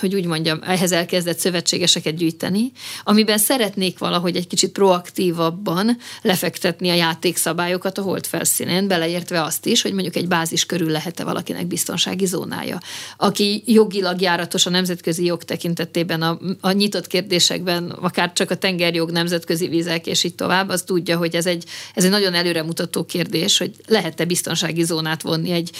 hogy 0.00 0.14
úgy 0.14 0.26
mondjam, 0.26 0.58
ehhez 0.62 0.92
elkezdett 0.92 1.38
szövetségeseket 1.38 2.16
gyűjteni, 2.16 2.72
amiben 3.04 3.38
szeretnék 3.38 3.98
valahogy 3.98 4.36
egy 4.36 4.46
kicsit 4.46 4.72
proaktívabban 4.72 5.96
lefektetni 6.22 6.90
a 6.90 6.94
játékszabályokat 6.94 7.98
a 7.98 8.02
hold 8.02 8.26
felszínén, 8.26 8.88
beleértve 8.88 9.42
azt 9.42 9.66
is, 9.66 9.82
hogy 9.82 9.92
mondjuk 9.92 10.16
egy 10.16 10.28
bázis 10.28 10.66
körül 10.66 10.90
lehet-e 10.90 11.24
valakinek 11.24 11.66
biztonsági 11.66 12.26
zónája. 12.26 12.80
Aki 13.16 13.62
jogilag 13.66 14.20
járatos 14.20 14.66
a 14.66 14.70
nemzetközi 14.70 15.24
jog 15.24 15.42
tekintetében, 15.42 16.22
a, 16.22 16.38
a 16.60 16.72
nyitott 16.72 17.06
kérdésekben, 17.06 17.90
akár 17.90 18.32
csak 18.32 18.50
a 18.50 18.54
tengerjog, 18.56 19.10
nemzetközi 19.10 19.68
vizek, 19.68 20.06
és 20.06 20.24
így 20.24 20.34
tovább, 20.34 20.68
az 20.68 20.82
tudja, 20.82 21.16
hogy 21.16 21.34
ez 21.34 21.46
egy, 21.46 21.64
ez 21.94 22.04
egy 22.04 22.10
nagyon 22.10 22.34
előremutató 22.34 23.04
kérdés, 23.04 23.58
hogy 23.58 23.70
lehet-e 23.86 24.24
biztonsági 24.24 24.82
zónát 24.82 25.22
vonni 25.22 25.50
egy, 25.50 25.70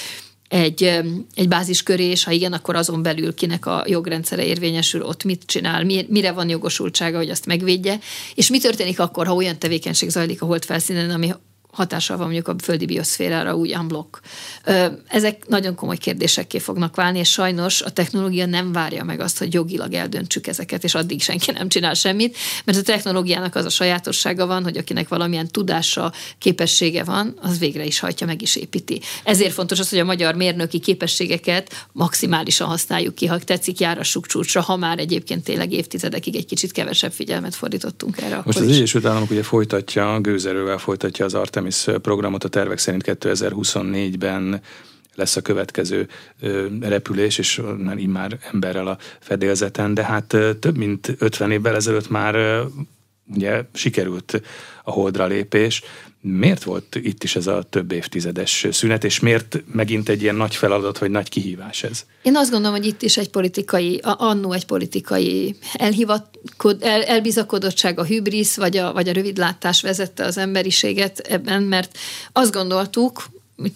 egy, 0.48 0.82
egy 1.34 1.48
bázis 1.48 1.82
köré, 1.82 2.04
és 2.04 2.24
ha 2.24 2.30
igen, 2.30 2.52
akkor 2.52 2.76
azon 2.76 3.02
belül 3.02 3.34
kinek 3.34 3.66
a 3.66 3.84
jogrendszere 3.86 4.44
érvényesül, 4.44 5.02
ott 5.02 5.24
mit 5.24 5.42
csinál, 5.46 5.84
mire 6.08 6.32
van 6.32 6.48
jogosultsága, 6.48 7.16
hogy 7.16 7.30
azt 7.30 7.46
megvédje, 7.46 7.98
és 8.34 8.48
mi 8.48 8.58
történik 8.58 9.00
akkor, 9.00 9.26
ha 9.26 9.34
olyan 9.34 9.58
tevékenység 9.58 10.08
zajlik 10.08 10.42
a 10.42 10.46
hold 10.46 10.64
felszínen, 10.64 11.10
ami 11.10 11.32
hatással 11.72 12.16
van 12.16 12.26
mondjuk 12.26 12.48
a 12.48 12.54
földi 12.62 12.86
bioszférára 12.86 13.54
úgy 13.54 13.76
unblock. 13.76 14.20
Ezek 15.06 15.48
nagyon 15.48 15.74
komoly 15.74 15.96
kérdésekké 15.96 16.58
fognak 16.58 16.96
válni, 16.96 17.18
és 17.18 17.30
sajnos 17.30 17.82
a 17.82 17.90
technológia 17.90 18.46
nem 18.46 18.72
várja 18.72 19.04
meg 19.04 19.20
azt, 19.20 19.38
hogy 19.38 19.54
jogilag 19.54 19.92
eldöntsük 19.92 20.46
ezeket, 20.46 20.84
és 20.84 20.94
addig 20.94 21.22
senki 21.22 21.50
nem 21.50 21.68
csinál 21.68 21.94
semmit, 21.94 22.36
mert 22.64 22.78
a 22.78 22.82
technológiának 22.82 23.54
az 23.54 23.64
a 23.64 23.68
sajátossága 23.68 24.46
van, 24.46 24.62
hogy 24.62 24.76
akinek 24.76 25.08
valamilyen 25.08 25.48
tudása, 25.48 26.12
képessége 26.38 27.04
van, 27.04 27.34
az 27.42 27.58
végre 27.58 27.84
is 27.84 27.98
hajtja, 27.98 28.26
meg 28.26 28.42
is 28.42 28.56
építi. 28.56 29.00
Ezért 29.24 29.52
fontos 29.52 29.78
az, 29.78 29.88
hogy 29.88 29.98
a 29.98 30.04
magyar 30.04 30.34
mérnöki 30.34 30.78
képességeket 30.78 31.86
maximálisan 31.92 32.68
használjuk 32.68 33.14
ki, 33.14 33.26
ha 33.26 33.38
tetszik, 33.38 33.80
járassuk 33.80 34.26
csúcsra, 34.26 34.60
ha 34.60 34.76
már 34.76 34.98
egyébként 34.98 35.44
tényleg 35.44 35.72
évtizedekig 35.72 36.36
egy 36.36 36.46
kicsit 36.46 36.72
kevesebb 36.72 37.12
figyelmet 37.12 37.54
fordítottunk 37.54 38.20
erre. 38.20 38.42
Most 38.44 38.58
az 38.58 38.68
Egyesült 38.68 39.04
Államok 39.04 39.30
ugye 39.30 39.42
folytatja, 39.42 40.20
gőzerővel 40.20 40.78
folytatja 40.78 41.24
az 41.24 41.34
Artemis 41.34 41.60
Artemis 41.62 42.00
programot 42.02 42.44
a 42.44 42.48
tervek 42.48 42.78
szerint 42.78 43.02
2024-ben 43.06 44.60
lesz 45.14 45.36
a 45.36 45.42
következő 45.42 46.08
repülés, 46.80 47.38
és 47.38 47.62
már 47.78 47.98
immár 47.98 48.38
emberrel 48.52 48.86
a 48.86 48.98
fedélzeten, 49.20 49.94
de 49.94 50.04
hát 50.04 50.36
több 50.60 50.76
mint 50.76 51.14
50 51.18 51.50
évvel 51.50 51.74
ezelőtt 51.74 52.10
már 52.10 52.62
ugye 53.34 53.64
sikerült 53.72 54.42
a 54.84 54.90
holdra 54.90 55.26
lépés. 55.26 55.82
Miért 56.24 56.62
volt 56.62 56.94
itt 56.94 57.24
is 57.24 57.36
ez 57.36 57.46
a 57.46 57.62
több 57.62 57.92
évtizedes 57.92 58.66
szünet, 58.70 59.04
és 59.04 59.20
miért 59.20 59.62
megint 59.72 60.08
egy 60.08 60.22
ilyen 60.22 60.34
nagy 60.34 60.54
feladat, 60.54 60.98
vagy 60.98 61.10
nagy 61.10 61.28
kihívás 61.28 61.82
ez? 61.82 62.04
Én 62.22 62.36
azt 62.36 62.50
gondolom, 62.50 62.76
hogy 62.76 62.86
itt 62.86 63.02
is 63.02 63.16
egy 63.16 63.30
politikai, 63.30 64.00
annó 64.02 64.52
egy 64.52 64.66
politikai 64.66 65.56
elhivatkod, 65.72 66.82
el, 66.82 67.02
elbizakodottság, 67.02 67.98
a 67.98 68.04
hübrisz, 68.04 68.56
vagy 68.56 68.76
a, 68.76 68.92
vagy 68.92 69.08
a 69.08 69.12
rövidlátás 69.12 69.82
vezette 69.82 70.24
az 70.24 70.38
emberiséget 70.38 71.18
ebben, 71.18 71.62
mert 71.62 71.98
azt 72.32 72.52
gondoltuk, 72.52 73.24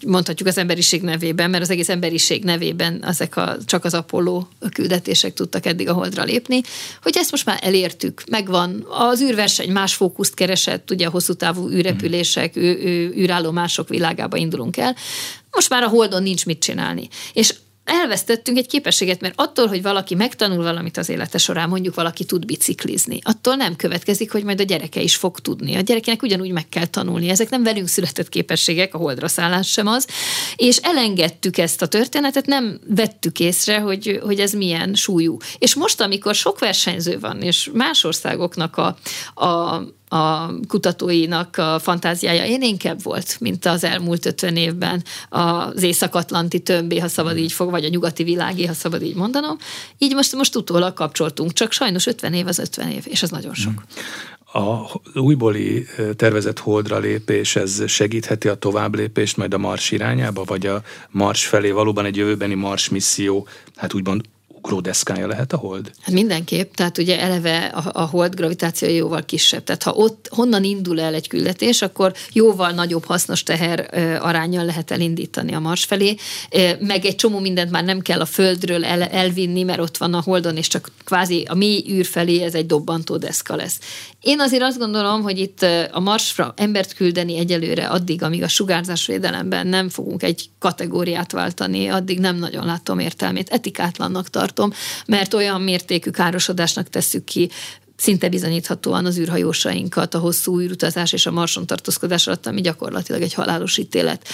mondhatjuk 0.06 0.48
az 0.48 0.58
emberiség 0.58 1.02
nevében, 1.02 1.50
mert 1.50 1.62
az 1.62 1.70
egész 1.70 1.88
emberiség 1.88 2.44
nevében 2.44 3.04
ezek 3.04 3.36
a, 3.36 3.56
csak 3.64 3.84
az 3.84 3.94
Apollo 3.94 4.46
küldetések 4.72 5.34
tudtak 5.34 5.66
eddig 5.66 5.88
a 5.88 5.92
holdra 5.92 6.22
lépni, 6.22 6.60
hogy 7.02 7.16
ezt 7.16 7.30
most 7.30 7.46
már 7.46 7.58
elértük, 7.62 8.22
megvan. 8.30 8.86
Az 8.88 9.20
űrverseny 9.20 9.70
más 9.70 9.94
fókuszt 9.94 10.34
keresett, 10.34 10.90
ugye 10.90 11.06
a 11.06 11.10
hosszú 11.10 11.32
távú 11.34 11.70
űrrepülések, 11.70 12.56
űrállomások 13.16 13.88
világába 13.88 14.36
indulunk 14.36 14.76
el. 14.76 14.96
Most 15.50 15.68
már 15.68 15.82
a 15.82 15.88
holdon 15.88 16.22
nincs 16.22 16.46
mit 16.46 16.58
csinálni. 16.58 17.08
És 17.32 17.54
elvesztettünk 17.86 18.58
egy 18.58 18.66
képességet, 18.66 19.20
mert 19.20 19.34
attól, 19.36 19.66
hogy 19.66 19.82
valaki 19.82 20.14
megtanul 20.14 20.62
valamit 20.62 20.96
az 20.96 21.08
élete 21.08 21.38
során, 21.38 21.68
mondjuk 21.68 21.94
valaki 21.94 22.24
tud 22.24 22.46
biciklizni, 22.46 23.18
attól 23.22 23.54
nem 23.54 23.76
következik, 23.76 24.32
hogy 24.32 24.44
majd 24.44 24.60
a 24.60 24.62
gyereke 24.62 25.00
is 25.00 25.16
fog 25.16 25.40
tudni. 25.40 25.74
A 25.74 25.80
gyerekének 25.80 26.22
ugyanúgy 26.22 26.50
meg 26.50 26.68
kell 26.68 26.86
tanulni. 26.86 27.28
Ezek 27.28 27.50
nem 27.50 27.62
velünk 27.62 27.88
született 27.88 28.28
képességek, 28.28 28.94
a 28.94 28.98
holdra 28.98 29.28
szállás 29.28 29.68
sem 29.68 29.86
az. 29.86 30.06
És 30.56 30.76
elengedtük 30.76 31.58
ezt 31.58 31.82
a 31.82 31.88
történetet, 31.88 32.46
nem 32.46 32.80
vettük 32.88 33.40
észre, 33.40 33.78
hogy, 33.78 34.20
hogy 34.22 34.40
ez 34.40 34.52
milyen 34.52 34.94
súlyú. 34.94 35.36
És 35.58 35.74
most, 35.74 36.00
amikor 36.00 36.34
sok 36.34 36.58
versenyző 36.58 37.18
van, 37.18 37.42
és 37.42 37.70
más 37.72 38.04
országoknak 38.04 38.76
a, 38.76 38.96
a 39.44 39.82
a 40.08 40.50
kutatóinak 40.68 41.56
a 41.56 41.78
fantáziája 41.78 42.44
élénkebb 42.44 43.02
volt, 43.02 43.36
mint 43.40 43.66
az 43.66 43.84
elmúlt 43.84 44.26
ötven 44.26 44.56
évben 44.56 45.04
az 45.28 45.82
észak-atlanti 45.82 46.60
tömbé, 46.60 46.98
ha 46.98 47.08
szabad 47.08 47.36
így 47.36 47.52
fog, 47.52 47.70
vagy 47.70 47.84
a 47.84 47.88
nyugati 47.88 48.24
világé, 48.24 48.64
ha 48.64 48.72
szabad 48.72 49.02
így 49.02 49.14
mondanom. 49.14 49.56
Így 49.98 50.14
most, 50.14 50.34
most 50.34 50.56
utólag 50.56 50.92
kapcsoltunk, 50.92 51.52
csak 51.52 51.72
sajnos 51.72 52.06
50 52.06 52.34
év 52.34 52.46
az 52.46 52.58
50 52.58 52.90
év, 52.90 53.04
és 53.08 53.22
ez 53.22 53.30
nagyon 53.30 53.54
sok. 53.54 53.82
A 54.52 55.00
újbóli 55.14 55.86
tervezett 56.16 56.58
holdra 56.58 56.98
lépés, 56.98 57.56
ez 57.56 57.82
segítheti 57.86 58.48
a 58.48 58.54
tovább 58.54 58.94
lépést 58.94 59.36
majd 59.36 59.54
a 59.54 59.58
Mars 59.58 59.90
irányába, 59.90 60.44
vagy 60.44 60.66
a 60.66 60.82
Mars 61.10 61.46
felé 61.46 61.70
valóban 61.70 62.04
egy 62.04 62.16
jövőbeni 62.16 62.54
Mars 62.54 62.88
misszió, 62.88 63.48
hát 63.76 63.94
úgymond 63.94 64.22
ugródeszkája 64.56 65.26
lehet 65.26 65.52
a 65.52 65.56
hold? 65.56 65.90
Hát 66.00 66.14
mindenképp, 66.14 66.74
tehát 66.74 66.98
ugye 66.98 67.20
eleve 67.20 67.64
a, 67.64 67.90
a 67.92 68.04
hold 68.04 68.34
gravitációja 68.34 68.94
jóval 68.94 69.24
kisebb. 69.24 69.64
Tehát 69.64 69.82
ha 69.82 69.92
ott 69.92 70.28
honnan 70.30 70.64
indul 70.64 71.00
el 71.00 71.14
egy 71.14 71.28
küldetés, 71.28 71.82
akkor 71.82 72.12
jóval 72.32 72.70
nagyobb 72.70 73.04
hasznos 73.04 73.42
teher 73.42 73.88
arányjal 74.22 74.64
lehet 74.64 74.90
elindítani 74.90 75.54
a 75.54 75.60
Mars 75.60 75.84
felé, 75.84 76.16
meg 76.80 77.04
egy 77.04 77.14
csomó 77.14 77.38
mindent 77.38 77.70
már 77.70 77.84
nem 77.84 78.00
kell 78.00 78.20
a 78.20 78.24
Földről 78.24 78.84
el, 78.84 79.02
elvinni, 79.02 79.62
mert 79.62 79.80
ott 79.80 79.96
van 79.96 80.14
a 80.14 80.22
holdon, 80.22 80.56
és 80.56 80.68
csak 80.68 80.90
kvázi 81.04 81.46
a 81.48 81.54
mély 81.54 81.84
űr 81.90 82.06
felé 82.06 82.42
ez 82.42 82.54
egy 82.54 82.66
dobbantó 82.66 83.16
deszka 83.16 83.56
lesz. 83.56 83.78
Én 84.20 84.40
azért 84.40 84.62
azt 84.62 84.78
gondolom, 84.78 85.22
hogy 85.22 85.38
itt 85.38 85.66
a 85.92 86.00
Marsra 86.00 86.52
embert 86.56 86.94
küldeni 86.94 87.38
egyelőre 87.38 87.86
addig, 87.86 88.22
amíg 88.22 88.42
a 88.42 88.48
sugárzásvédelemben 88.48 89.66
nem 89.66 89.88
fogunk 89.88 90.22
egy 90.22 90.50
kategóriát 90.58 91.32
váltani, 91.32 91.88
addig 91.88 92.18
nem 92.18 92.36
nagyon 92.36 92.64
látom 92.64 92.98
értelmét. 92.98 93.48
Etikátlannak 93.48 94.30
tartom, 94.30 94.54
mert 95.06 95.34
olyan 95.34 95.60
mértékű 95.60 96.10
károsodásnak 96.10 96.88
tesszük 96.88 97.24
ki 97.24 97.50
szinte 97.96 98.28
bizonyíthatóan 98.28 99.06
az 99.06 99.18
űrhajósainkat 99.18 100.14
a 100.14 100.18
hosszú 100.18 100.60
űrutazás 100.60 101.12
és 101.12 101.26
a 101.26 101.30
marson 101.30 101.66
tartózkodás 101.66 102.26
alatt, 102.26 102.46
ami 102.46 102.60
gyakorlatilag 102.60 103.22
egy 103.22 103.34
halálos 103.34 103.76
ítélet. 103.76 104.28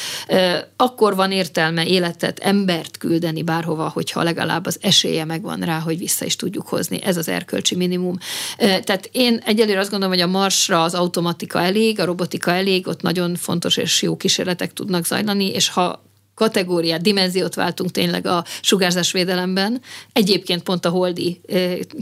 Akkor 0.77 1.15
van 1.15 1.33
értelme 1.33 1.87
életet, 1.87 2.39
embert 2.39 2.97
küldeni 2.97 3.43
bárhova, 3.43 3.89
hogyha 3.89 4.23
legalább 4.23 4.67
az 4.67 4.79
esélye 4.81 5.25
megvan 5.25 5.61
rá, 5.61 5.79
hogy 5.79 5.99
vissza 5.99 6.25
is 6.25 6.37
tudjuk 6.37 6.69
hozni. 6.69 7.03
Ez 7.03 7.17
az 7.17 7.29
erkölcsi 7.29 7.75
minimum. 7.77 8.19
Tehát 8.57 9.09
én 9.13 9.43
egyelőre 9.45 9.81
azt 9.81 9.91
gondolom, 9.91 10.15
hogy 10.15 10.25
a 10.25 10.31
marsra 10.31 10.83
az 10.83 10.95
automatika 10.95 11.61
elég, 11.61 12.01
a 12.01 12.05
robotika 12.05 12.51
elég, 12.51 12.87
ott 12.87 13.03
nagyon 13.03 13.35
fontos 13.35 13.77
és 13.77 14.03
jó 14.03 14.17
kísérletek 14.17 14.73
tudnak 14.73 15.07
zajlani, 15.07 15.49
és 15.49 15.69
ha 15.69 16.11
kategóriát, 16.35 17.03
dimenziót 17.03 17.55
váltunk 17.55 17.91
tényleg 17.91 18.27
a 18.27 18.45
sugárzásvédelemben. 18.61 19.81
Egyébként 20.13 20.63
pont 20.63 20.85
a 20.85 20.89
holdi 20.89 21.41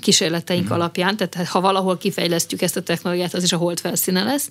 kísérleteink 0.00 0.68
mm. 0.68 0.72
alapján, 0.72 1.16
tehát 1.16 1.48
ha 1.48 1.60
valahol 1.60 1.98
kifejlesztjük 1.98 2.62
ezt 2.62 2.76
a 2.76 2.82
technológiát, 2.82 3.34
az 3.34 3.42
is 3.42 3.52
a 3.52 3.56
hold 3.56 3.80
felszíne 3.80 4.22
lesz, 4.22 4.48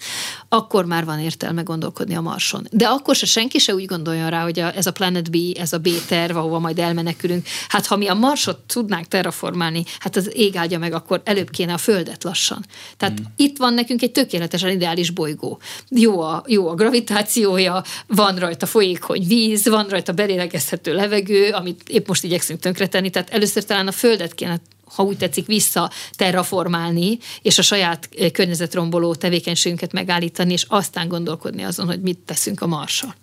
akkor 0.50 0.86
már 0.86 1.06
van 1.06 1.20
értelme 1.20 1.62
gondolkodni 1.62 2.16
a 2.16 2.22
Marson. 2.22 2.68
De 2.72 2.88
akkor 2.88 3.16
se 3.16 3.26
senki 3.26 3.58
se 3.58 3.74
úgy 3.74 3.86
gondolja 3.86 4.30
rá, 4.30 4.44
hogy 4.44 4.60
a, 4.60 4.76
ez 4.76 4.86
a 4.86 4.92
Planet 4.92 5.32
B, 5.32 5.36
ez 5.58 5.74
a 5.74 5.78
B-terv, 5.78 6.38
ahova 6.38 6.60
majd 6.60 6.80
elmenekülünk. 6.80 7.46
Hát 7.68 7.86
ha 7.86 7.96
mi 7.96 8.08
a 8.08 8.14
Marsot 8.14 8.58
tudnánk 8.58 9.08
terraformálni, 9.08 9.84
hát 10.00 10.16
az 10.16 10.32
ég 10.34 10.56
áldja 10.56 10.80
meg, 10.80 10.94
akkor 10.94 11.22
előbb 11.24 11.50
kéne 11.50 11.74
a 11.74 11.78
Földet 11.78 12.24
lassan. 12.24 12.66
Tehát 12.98 13.20
mm. 13.20 13.24
itt 13.36 13.58
van 13.58 13.74
nekünk 13.74 14.02
egy 14.02 14.12
tökéletesen 14.12 14.70
ideális 14.70 15.10
bolygó. 15.10 15.60
Jó 15.90 16.22
a, 16.22 16.44
jó 16.48 16.68
a 16.68 16.76
gravitációja, 16.76 17.84
van 18.08 18.36
rajta 18.36 18.66
folyékony 18.66 19.28
víz, 19.28 19.68
van 19.70 19.88
rajta 19.88 20.11
belélegezhető 20.11 20.93
levegő, 20.93 21.51
amit 21.51 21.82
épp 21.88 22.07
most 22.07 22.24
igyekszünk 22.24 22.59
tönkretenni, 22.59 23.09
tehát 23.09 23.30
először 23.30 23.63
talán 23.63 23.88
a 23.88 23.91
Földet 23.91 24.34
kéne 24.36 24.61
ha 24.95 25.03
úgy 25.03 25.17
tetszik, 25.17 25.45
vissza 25.45 25.91
terraformálni, 26.15 27.17
és 27.41 27.57
a 27.57 27.61
saját 27.61 28.09
eh, 28.17 28.30
környezetromboló 28.30 29.15
tevékenységünket 29.15 29.91
megállítani, 29.93 30.51
és 30.51 30.65
aztán 30.67 31.07
gondolkodni 31.07 31.63
azon, 31.63 31.86
hogy 31.86 32.01
mit 32.01 32.17
teszünk 32.17 32.61
a 32.61 32.67
Marssal. 32.67 33.15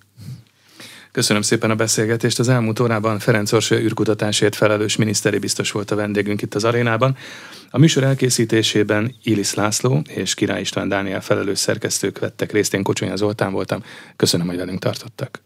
Köszönöm 1.13 1.43
szépen 1.43 1.71
a 1.71 1.75
beszélgetést. 1.75 2.39
Az 2.39 2.49
elmúlt 2.49 2.81
órában 2.81 3.19
Ferenc 3.19 3.53
Orsolya 3.53 3.83
űrkutatásért 3.83 4.55
felelős 4.55 4.97
miniszteri 4.97 5.39
biztos 5.39 5.71
volt 5.71 5.91
a 5.91 5.95
vendégünk 5.95 6.43
itt 6.43 6.55
az 6.55 6.65
arénában. 6.65 7.17
A 7.71 7.79
műsor 7.79 8.03
elkészítésében 8.03 9.15
Ilis 9.23 9.55
László 9.55 10.03
és 10.09 10.35
Király 10.35 10.61
István 10.61 10.89
Dániel 10.89 11.21
felelős 11.21 11.59
szerkesztők 11.59 12.19
vettek 12.19 12.53
részt. 12.53 12.75
Én 12.75 12.83
Kocsonya 12.83 13.17
Zoltán 13.17 13.53
voltam. 13.53 13.83
Köszönöm, 14.17 14.47
hogy 14.47 14.57
velünk 14.57 14.79
tartottak. 14.79 15.43